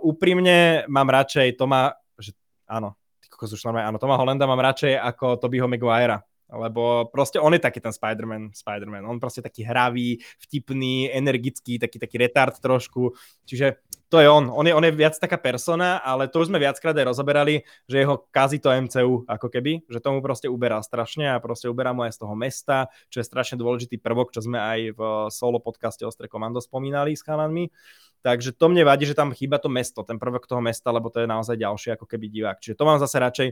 [0.04, 2.32] úprimne mám radšej Toma, že
[2.68, 2.96] áno,
[3.28, 7.62] kokos už normálne, áno, Toma Hollanda mám radšej ako Tobyho Maguirea lebo proste on je
[7.62, 9.06] taký ten Spider-Man, Spider-Man.
[9.06, 13.18] On proste taký hravý, vtipný, energický, taký, taký retard trošku.
[13.50, 14.54] Čiže to je on.
[14.54, 18.06] On je, on je viac taká persona, ale to už sme viackrát aj rozoberali, že
[18.06, 22.06] jeho kazí to MCU, ako keby, že tomu proste uberá strašne a proste uberá mu
[22.06, 25.02] aj z toho mesta, čo je strašne dôležitý prvok, čo sme aj v
[25.34, 27.74] solo podcaste Ostre Komando spomínali s chalanmi.
[28.22, 31.22] Takže to mne vadí, že tam chýba to mesto, ten prvok toho mesta, lebo to
[31.22, 32.58] je naozaj ďalší ako keby divák.
[32.58, 33.50] Čiže to mám zase radšej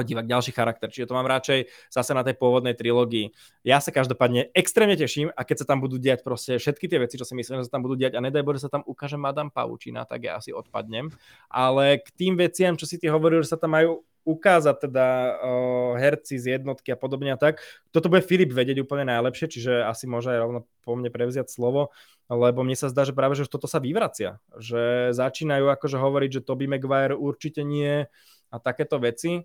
[0.00, 3.36] divák ďalší charakter, čiže to mám radšej zase na tej pôvodnej trilógii.
[3.60, 7.20] Ja sa každopádne extrémne teším a keď sa tam budú diať proste všetky tie veci,
[7.20, 9.52] čo si myslím, že sa tam budú diať a nedaj Bože sa tam ukáže Madame
[9.52, 11.12] Pavučina, tak ja asi odpadnem.
[11.52, 15.92] Ale k tým veciam, čo si ty hovoril, že sa tam majú ukázať teda uh,
[15.98, 17.58] herci z jednotky a podobne a tak.
[17.90, 21.90] Toto bude Filip vedieť úplne najlepšie, čiže asi môže aj rovno po mne prevziať slovo,
[22.30, 24.38] lebo mne sa zdá, že práve že toto sa vyvracia.
[24.54, 28.06] Že začínajú akože hovoriť, že Toby Maguire určite nie
[28.52, 29.42] a takéto veci.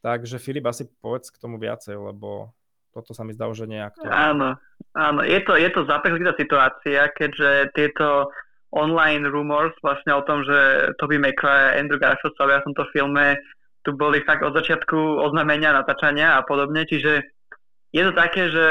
[0.00, 2.56] Takže Filip, asi povedz k tomu viacej, lebo
[2.90, 4.00] toto sa mi zdá že nejak.
[4.08, 4.58] Áno,
[4.96, 8.32] áno, je to, je to zápeklitá situácia, keďže tieto
[8.70, 13.38] online rumors vlastne o tom, že Toby a Andrew Garfield sa v tomto filme
[13.80, 17.24] tu boli fakt od začiatku oznámenia, natáčania a podobne, čiže
[17.90, 18.66] je to také, že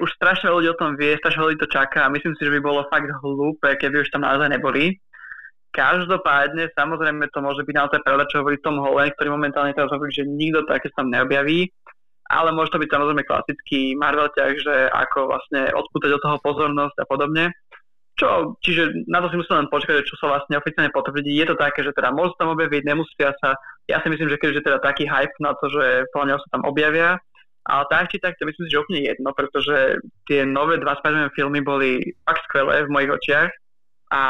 [0.00, 2.60] už strašne ľudí o tom vie, strašne ľudí to čaká a myslím si, že by
[2.64, 4.98] bolo fakt hlúpe, keby už tam naozaj neboli.
[5.74, 10.14] Každopádne, samozrejme, to môže byť naozaj pravda, čo hovorí Tom Holland, ktorý momentálne teraz hovorí,
[10.14, 11.66] že nikto také sa tam neobjaví,
[12.30, 16.96] ale môže to byť samozrejme klasický Marvel ťah, že ako vlastne odpútať od toho pozornosť
[17.02, 17.50] a podobne.
[18.14, 21.34] čo, čiže na to si musím len počkať, čo sa vlastne oficiálne potvrdí.
[21.34, 23.58] Je to také, že teda môžu tam objaviť, nemusia sa.
[23.90, 27.18] Ja si myslím, že keďže teda taký hype na to, že podľa sa tam objavia,
[27.66, 29.98] ale tak či tak to myslím si, že úplne jedno, pretože
[30.30, 33.50] tie nové dva spider filmy boli fakt skvelé v mojich očiach
[34.12, 34.20] a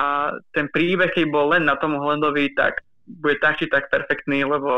[0.55, 4.73] ten príbeh, keď bol len na tom Holandovi, tak bude tak či tak perfektný, lebo,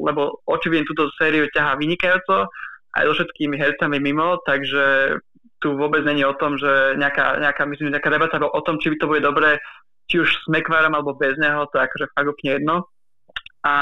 [0.00, 2.48] lebo očividne túto sériu ťahá vynikajúco
[2.96, 5.18] aj so všetkými hercami mimo, takže
[5.60, 8.96] tu vôbec není o tom, že nejaká, nejaká, myslím, nejaká debata o tom, či by
[8.96, 9.60] to bude dobré,
[10.08, 12.76] či už s McVarom alebo bez neho, to je akože fakt úplne jedno.
[13.66, 13.74] A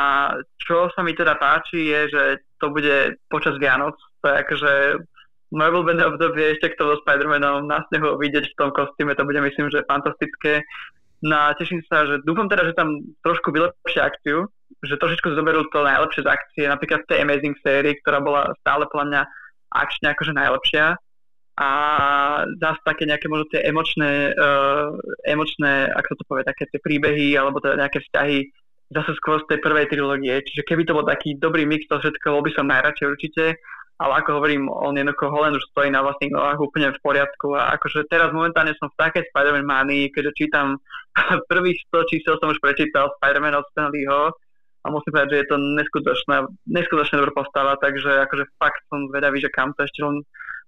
[0.59, 2.23] čo sa mi teda páči je, že
[2.59, 4.73] to bude počas Vianoc, to je akože
[5.55, 9.39] moje obľúbené obdobie ešte k tomu Spider-Manom na snehu vidieť v tom kostýme, to bude
[9.39, 10.67] myslím, že fantastické.
[11.25, 14.51] No a teším sa, že dúfam teda, že tam trošku vylepšia akciu,
[14.85, 18.85] že trošičku zoberú to najlepšie z akcie, napríklad v tej Amazing sérii, ktorá bola stále
[18.93, 19.23] podľa mňa
[19.73, 20.85] akčne akože najlepšia
[21.55, 21.69] a
[22.59, 24.91] zase také nejaké možno tie emočné, uh,
[25.23, 28.51] emočné, ako to povie, také tie príbehy alebo teda nejaké vzťahy
[28.91, 30.35] zase skôr z tej prvej trilógie.
[30.45, 33.45] Čiže keby to bol taký dobrý mix toho všetkého, bol by som najradšej určite,
[33.95, 37.79] ale ako hovorím, on jednoducho Holland už stojí na vlastných nohách úplne v poriadku a
[37.79, 40.83] akože teraz momentálne som v takej Spider-Man manii, keďže čítam
[41.51, 44.35] prvých 100 čísel som už prečítal Spider-Man od Stanleyho
[44.85, 46.37] a musím povedať, že je to neskutočná,
[46.69, 50.21] neskutočne dobrá postava, takže akože fakt som zvedavý, že kam to ešte len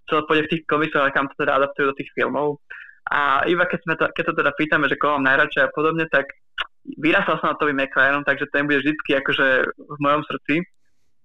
[0.07, 2.63] čo pôjde v tých komiksoch a kam to teda adaptujú do tých filmov.
[3.11, 6.07] A iba keď, sme to, keď to teda pýtame, že koho mám najradšej a podobne,
[6.11, 6.31] tak
[6.99, 10.63] vyrastal som na Toby McLarenom, takže ten bude vždy akože v mojom srdci.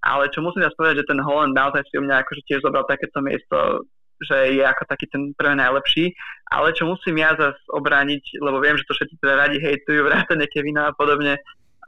[0.01, 2.85] Ale čo musím teraz povedať, že ten Holland naozaj si u mňa akože tiež zobral
[2.89, 3.85] takéto miesto,
[4.21, 6.05] že je ako taký ten prvý najlepší.
[6.49, 10.45] Ale čo musím ja zase obrániť, lebo viem, že to všetci teda radi hejtujú, vrátane
[10.49, 11.37] Kevina a podobne,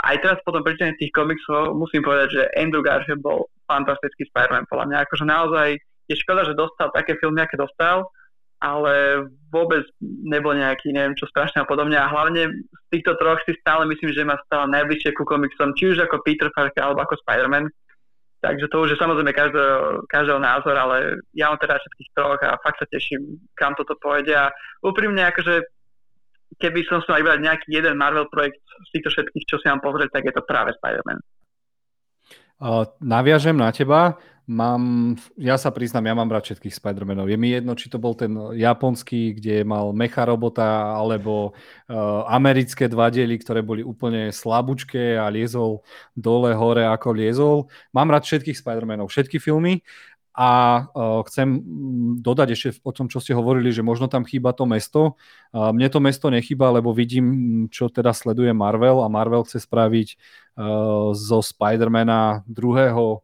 [0.03, 4.85] aj teraz potom prečítaní tých komiksov musím povedať, že Andrew Garfield bol fantastický Spider-Man podľa
[4.91, 4.98] mňa.
[5.07, 5.80] Akože naozaj
[6.11, 8.11] je škoda, že dostal také filmy, aké dostal,
[8.60, 11.95] ale vôbec nebol nejaký, neviem čo strašné a podobne.
[11.95, 15.95] A hlavne z týchto troch si stále myslím, že ma stále najbližšie ku komiksom, či
[15.95, 17.72] už ako Peter Parker alebo ako Spider-Man.
[18.44, 22.60] Takže to už je samozrejme každého, každého názor, ale ja mám teda všetkých troch a
[22.60, 24.36] fakt sa teším, kam toto pôjde.
[24.36, 24.52] A
[24.84, 25.64] úprimne, akože
[26.60, 29.80] keby som sa mal vybrať nejaký jeden Marvel projekt z týchto všetkých, čo si mám
[29.80, 31.24] pozrieť, tak je to práve Spider-Man.
[32.60, 34.20] Uh, naviažem na teba.
[34.44, 37.32] Mám, ja sa priznám, ja mám rád všetkých Spider-Manov.
[37.32, 42.91] Je mi jedno, či to bol ten japonský, kde mal mecha robota, alebo uh, americké
[42.91, 47.57] dva diely, ktoré boli úplne slabúčké a liezol dole, hore ako liezol.
[47.95, 49.80] Mám rád všetkých Spider-Manov, všetky filmy
[50.36, 51.64] a uh, chcem
[52.20, 55.15] dodať ešte o tom, čo ste hovorili, že možno tam chýba to mesto.
[55.56, 60.07] Uh, mne to mesto nechýba, lebo vidím, čo teda sleduje Marvel a Marvel chce spraviť
[60.60, 63.24] uh, zo Spider-Mana druhého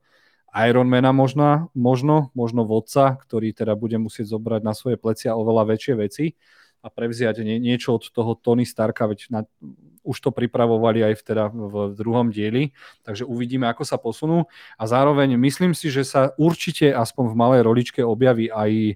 [0.53, 5.93] Ironmana možno, možno, možno vodca, ktorý teda bude musieť zobrať na svoje plecia oveľa väčšie
[5.97, 6.25] veci
[6.79, 9.41] a prevziať nie, niečo od toho Tony Starka, veď na,
[10.01, 12.71] už to pripravovali aj v, teda v druhom dieli,
[13.03, 14.47] takže uvidíme, ako sa posunú
[14.79, 18.95] a zároveň myslím si, že sa určite aspoň v malej roličke objaví aj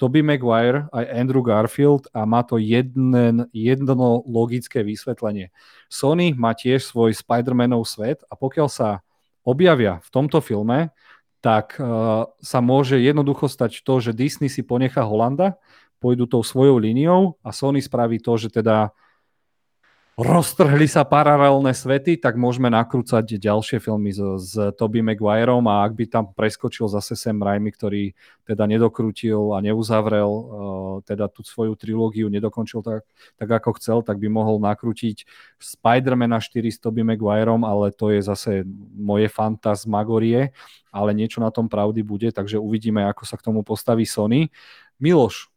[0.00, 5.52] Toby Maguire, aj Andrew Garfield a má to jeden, jedno logické vysvetlenie.
[5.92, 9.04] Sony má tiež svoj Spider-Manov svet a pokiaľ sa
[9.44, 10.92] objavia v tomto filme,
[11.40, 15.56] tak uh, sa môže jednoducho stať to, že Disney si ponecha Holanda,
[16.00, 18.92] pôjdu tou svojou líniou a Sony spraví to, že teda
[20.20, 25.96] roztrhli sa paralelné svety, tak môžeme nakrúcať ďalšie filmy s, s Toby Maguireom a ak
[25.96, 28.12] by tam preskočil zase Sam Raimi, ktorý
[28.44, 30.46] teda nedokrútil a neuzavrel uh,
[31.08, 33.08] teda tú svoju trilógiu, nedokončil tak,
[33.40, 35.24] tak ako chcel, tak by mohol nakrútiť
[35.56, 40.52] Spider-Mana 4 s Toby Maguireom, ale to je zase moje fantasmagorie,
[40.92, 44.52] ale niečo na tom pravdy bude, takže uvidíme, ako sa k tomu postaví Sony.
[45.00, 45.48] Miloš,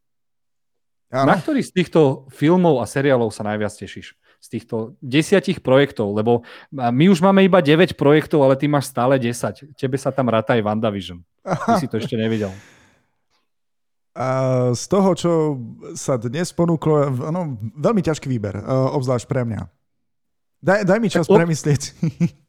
[1.14, 1.30] Ano.
[1.30, 4.18] Na ktorý z týchto filmov a seriálov sa najviac tešíš?
[4.44, 6.44] Z týchto desiatich projektov, lebo
[6.76, 9.72] my už máme iba 9 projektov, ale ty máš stále 10.
[9.80, 11.24] Tebe sa tam ráta aj WandaVision.
[11.48, 12.52] Ty si to ešte nevidel.
[14.14, 14.28] A
[14.76, 15.32] z toho, čo
[15.96, 19.62] sa dnes ponúklo, no, veľmi ťažký výber, obzvlášť pre mňa.
[20.64, 21.82] Daj, daj mi čas tak, premyslieť.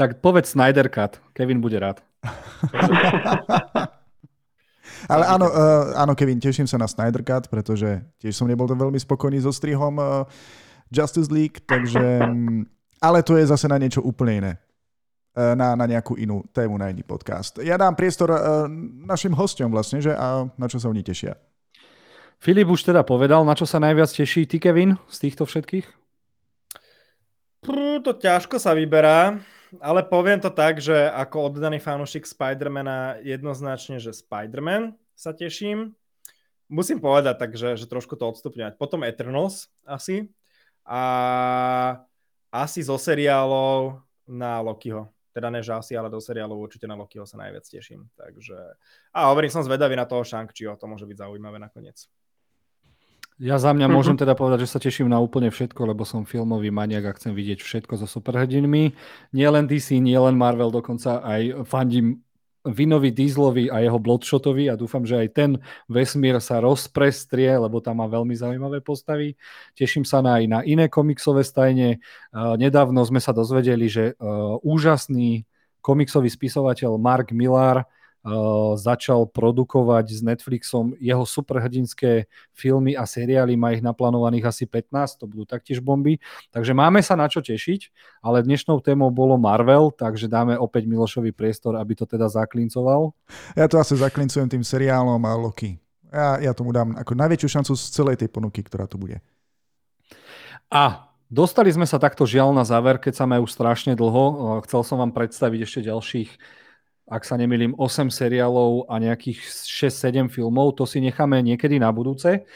[0.00, 1.20] Tak povedz Snyder Cut.
[1.36, 2.00] Kevin bude rád.
[5.12, 8.72] Ale áno, uh, áno, Kevin, teším sa na Snyder Cut, pretože tiež som nebol to
[8.72, 10.00] veľmi spokojný so strihom.
[10.90, 12.26] Justice League, takže...
[12.26, 12.66] Mm,
[13.00, 14.52] ale to je zase na niečo úplne iné.
[15.30, 17.62] E, na, na nejakú inú tému, na iný podcast.
[17.62, 18.66] Ja dám priestor uh,
[19.06, 21.38] našim hostom vlastne, že a na čo sa oni tešia.
[22.42, 25.86] Filip už teda povedal, na čo sa najviac teší ty, Kevin, z týchto všetkých?
[27.62, 29.38] Prú, to ťažko sa vyberá,
[29.78, 35.92] ale poviem to tak, že ako oddaný fanúšik Spidermana jednoznačne, že Spiderman sa teším.
[36.66, 38.80] musím povedať takže, že trošku to odstupňovať.
[38.80, 40.32] Potom Eternals asi
[40.86, 41.02] a
[42.50, 45.10] asi zo seriálov na Lokiho.
[45.30, 48.10] Teda ne, že asi, ale do seriálov určite na Lokiho sa najviac teším.
[48.18, 48.58] Takže...
[49.14, 52.10] A hovorím, som zvedavý na toho shang to môže byť zaujímavé nakoniec.
[53.40, 56.68] Ja za mňa môžem teda povedať, že sa teším na úplne všetko, lebo som filmový
[56.68, 58.92] maniak a chcem vidieť všetko so superhrdinmi.
[59.32, 62.20] Nie len DC, nie len Marvel, dokonca aj fandím
[62.60, 65.50] Vinovi Dieslovi a jeho Bloodshotovi a dúfam, že aj ten
[65.88, 69.32] vesmír sa rozprestrie, lebo tam má veľmi zaujímavé postavy.
[69.72, 72.04] Teším sa na aj na iné komiksové stajne.
[72.34, 74.12] Nedávno sme sa dozvedeli, že
[74.60, 75.48] úžasný
[75.80, 77.88] komiksový spisovateľ Mark Millar
[78.76, 85.24] začal produkovať s Netflixom jeho superhrdinské filmy a seriály, má ich naplánovaných asi 15, to
[85.24, 86.20] budú taktiež bomby.
[86.52, 87.88] Takže máme sa na čo tešiť,
[88.20, 93.16] ale dnešnou témou bolo Marvel, takže dáme opäť Milošovi priestor, aby to teda zaklincoval.
[93.56, 95.80] Ja to asi zaklincujem tým seriálom a Loki.
[96.12, 99.24] Ja, ja tomu dám ako najväčšiu šancu z celej tej ponuky, ktorá tu bude.
[100.68, 104.58] A Dostali sme sa takto žiaľ na záver, keď sa majú strašne dlho.
[104.66, 106.30] Chcel som vám predstaviť ešte ďalších
[107.10, 110.78] ak sa nemýlim, 8 seriálov a nejakých 6-7 filmov.
[110.78, 112.46] To si necháme niekedy na budúce.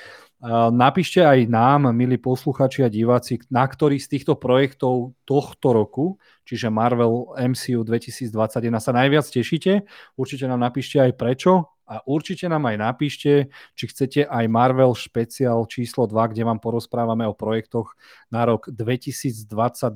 [0.71, 6.69] Napíšte aj nám, milí posluchači a diváci, na ktorý z týchto projektov tohto roku, čiže
[6.71, 8.31] Marvel MCU 2021
[8.79, 9.89] sa najviac tešíte.
[10.15, 15.69] Určite nám napíšte aj prečo a určite nám aj napíšte, či chcete aj Marvel špeciál
[15.69, 17.93] číslo 2, kde vám porozprávame o projektoch
[18.33, 19.47] na rok 2022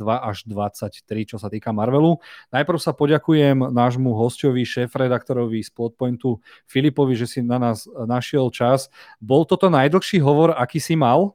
[0.05, 2.21] až 2023, čo sa týka Marvelu.
[2.53, 8.93] Najprv sa poďakujem nášmu hostovi, šéf-redaktorovi z Plotpointu Filipovi, že si na nás našiel čas.
[9.19, 11.35] Bol toto najdlhší hovor, aký si mal?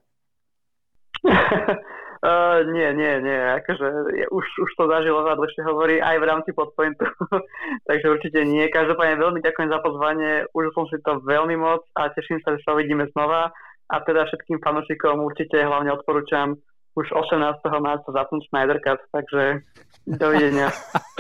[2.24, 6.28] Uh, nie, nie, nie, akože je, už, už to zažilo za dlhšie hovorí aj v
[6.32, 7.04] rámci podpointu,
[7.91, 8.64] takže určite nie.
[8.72, 12.64] Každopádne veľmi ďakujem za pozvanie, už som si to veľmi moc a teším sa, že
[12.64, 13.52] sa uvidíme znova
[13.91, 16.56] a teda všetkým fanúšikom určite hlavne odporúčam
[16.95, 17.60] už 18.
[17.84, 19.66] marca zapnúť Snyder Cut, takže
[20.08, 20.72] dovidenia.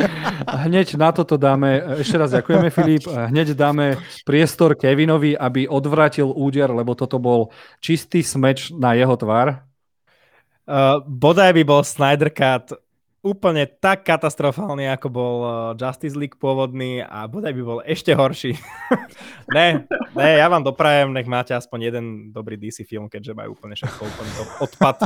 [0.71, 6.71] Hneď na toto dáme, ešte raz ďakujeme Filip, hneď dáme priestor Kevinovi, aby odvrátil úder,
[6.71, 7.51] lebo toto bol
[7.83, 9.72] čistý smeč na jeho tvár.
[10.63, 12.71] Uh, bodaj by bol Snyder Cut
[13.23, 18.59] úplne tak katastrofálny, ako bol uh, Justice League pôvodný a bodaj by bol ešte horší.
[19.55, 23.79] ne, ne, ja vám doprajem, nech máte aspoň jeden dobrý DC film, keďže majú úplne
[23.79, 24.97] všetko úplne odpad.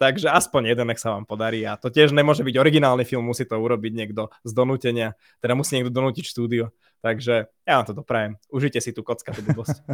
[0.00, 3.44] Takže aspoň jeden nech sa vám podarí a to tiež nemôže byť originálny film, musí
[3.44, 5.12] to urobiť niekto z donútenia,
[5.44, 6.72] teda musí niekto donútiť štúdio.
[6.98, 8.42] Takže ja vám to doprajem.
[8.50, 9.86] Užite si tú kocka, tú blbosť.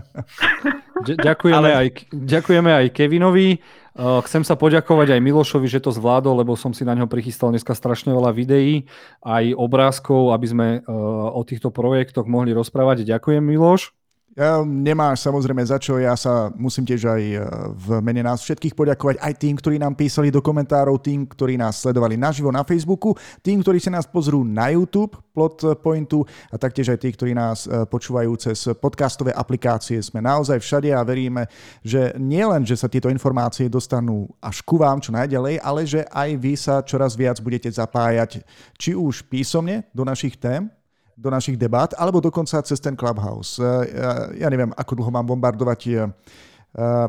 [1.28, 1.70] ďakujeme, Ale...
[1.76, 3.60] aj, ďakujeme aj Kevinovi.
[3.94, 7.52] Uh, chcem sa poďakovať aj Milošovi, že to zvládol, lebo som si na ňo prichystal
[7.52, 8.88] dneska strašne veľa videí,
[9.20, 10.82] aj obrázkov, aby sme uh,
[11.30, 13.04] o týchto projektoch mohli rozprávať.
[13.04, 13.92] Ďakujem, Miloš.
[14.34, 17.38] Ja, nemáš samozrejme za čo, ja sa musím tiež aj e,
[17.70, 21.78] v mene nás všetkých poďakovať aj tým, ktorí nám písali do komentárov, tým, ktorí nás
[21.78, 23.14] sledovali naživo na Facebooku,
[23.46, 27.70] tým, ktorí sa nás pozrú na YouTube, Plot Pointu a taktiež aj tí, ktorí nás
[27.70, 30.02] e, počúvajú cez podcastové aplikácie.
[30.02, 31.46] Sme naozaj všade a veríme,
[31.86, 36.30] že nielen, že sa tieto informácie dostanú až ku vám čo najďalej, ale že aj
[36.42, 38.42] vy sa čoraz viac budete zapájať
[38.74, 40.66] či už písomne do našich tém,
[41.14, 43.62] do našich debát, alebo dokonca cez ten Clubhouse.
[43.62, 46.02] Ja, ja neviem, ako dlho mám bombardovať eh,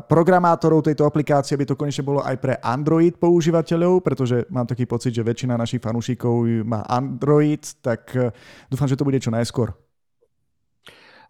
[0.06, 5.10] programátorov tejto aplikácie, aby to konečne bolo aj pre Android používateľov, pretože mám taký pocit,
[5.10, 8.14] že väčšina našich fanúšikov má Android, tak
[8.70, 9.74] dúfam, že to bude čo najskôr.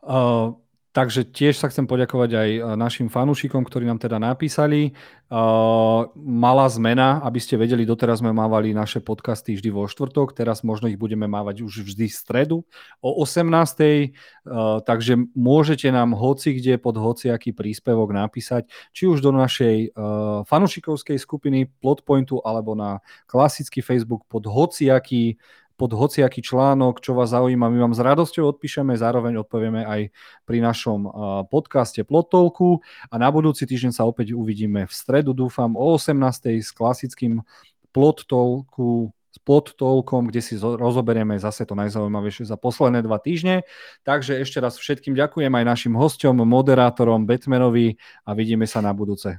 [0.04, 0.52] Uh,
[0.96, 4.96] Takže tiež sa chcem poďakovať aj e, našim fanúšikom, ktorí nám teda napísali.
[5.26, 10.62] Uh, malá zmena, aby ste vedeli, doteraz sme mávali naše podcasty vždy vo štvrtok, teraz
[10.62, 12.56] možno ich budeme mávať už vždy v stredu
[13.02, 13.42] o 18.
[13.42, 20.46] Uh, takže môžete nám hoci kde pod hociaký príspevok napísať, či už do našej uh,
[20.46, 25.42] fanúšikovskej skupiny Plotpointu alebo na klasický Facebook pod hociaký
[25.76, 30.08] pod hociaký článok, čo vás zaujíma, my vám s radosťou odpíšeme, zároveň odpovieme aj
[30.48, 31.06] pri našom
[31.52, 32.80] podcaste Plotolku
[33.12, 36.64] a na budúci týždeň sa opäť uvidíme v stredu, dúfam, o 18.
[36.64, 37.44] s klasickým
[37.92, 43.68] Plotolku s podtolkom, kde si rozoberieme zase to najzaujímavejšie za posledné dva týždne.
[44.00, 49.36] Takže ešte raz všetkým ďakujem aj našim hosťom, moderátorom Batmanovi a vidíme sa na budúce.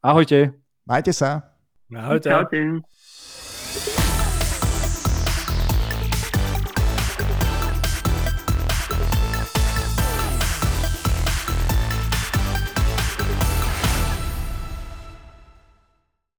[0.00, 0.56] Ahojte.
[0.88, 1.44] Majte sa.
[1.92, 2.32] Ahojte.
[2.32, 2.80] Ahojte.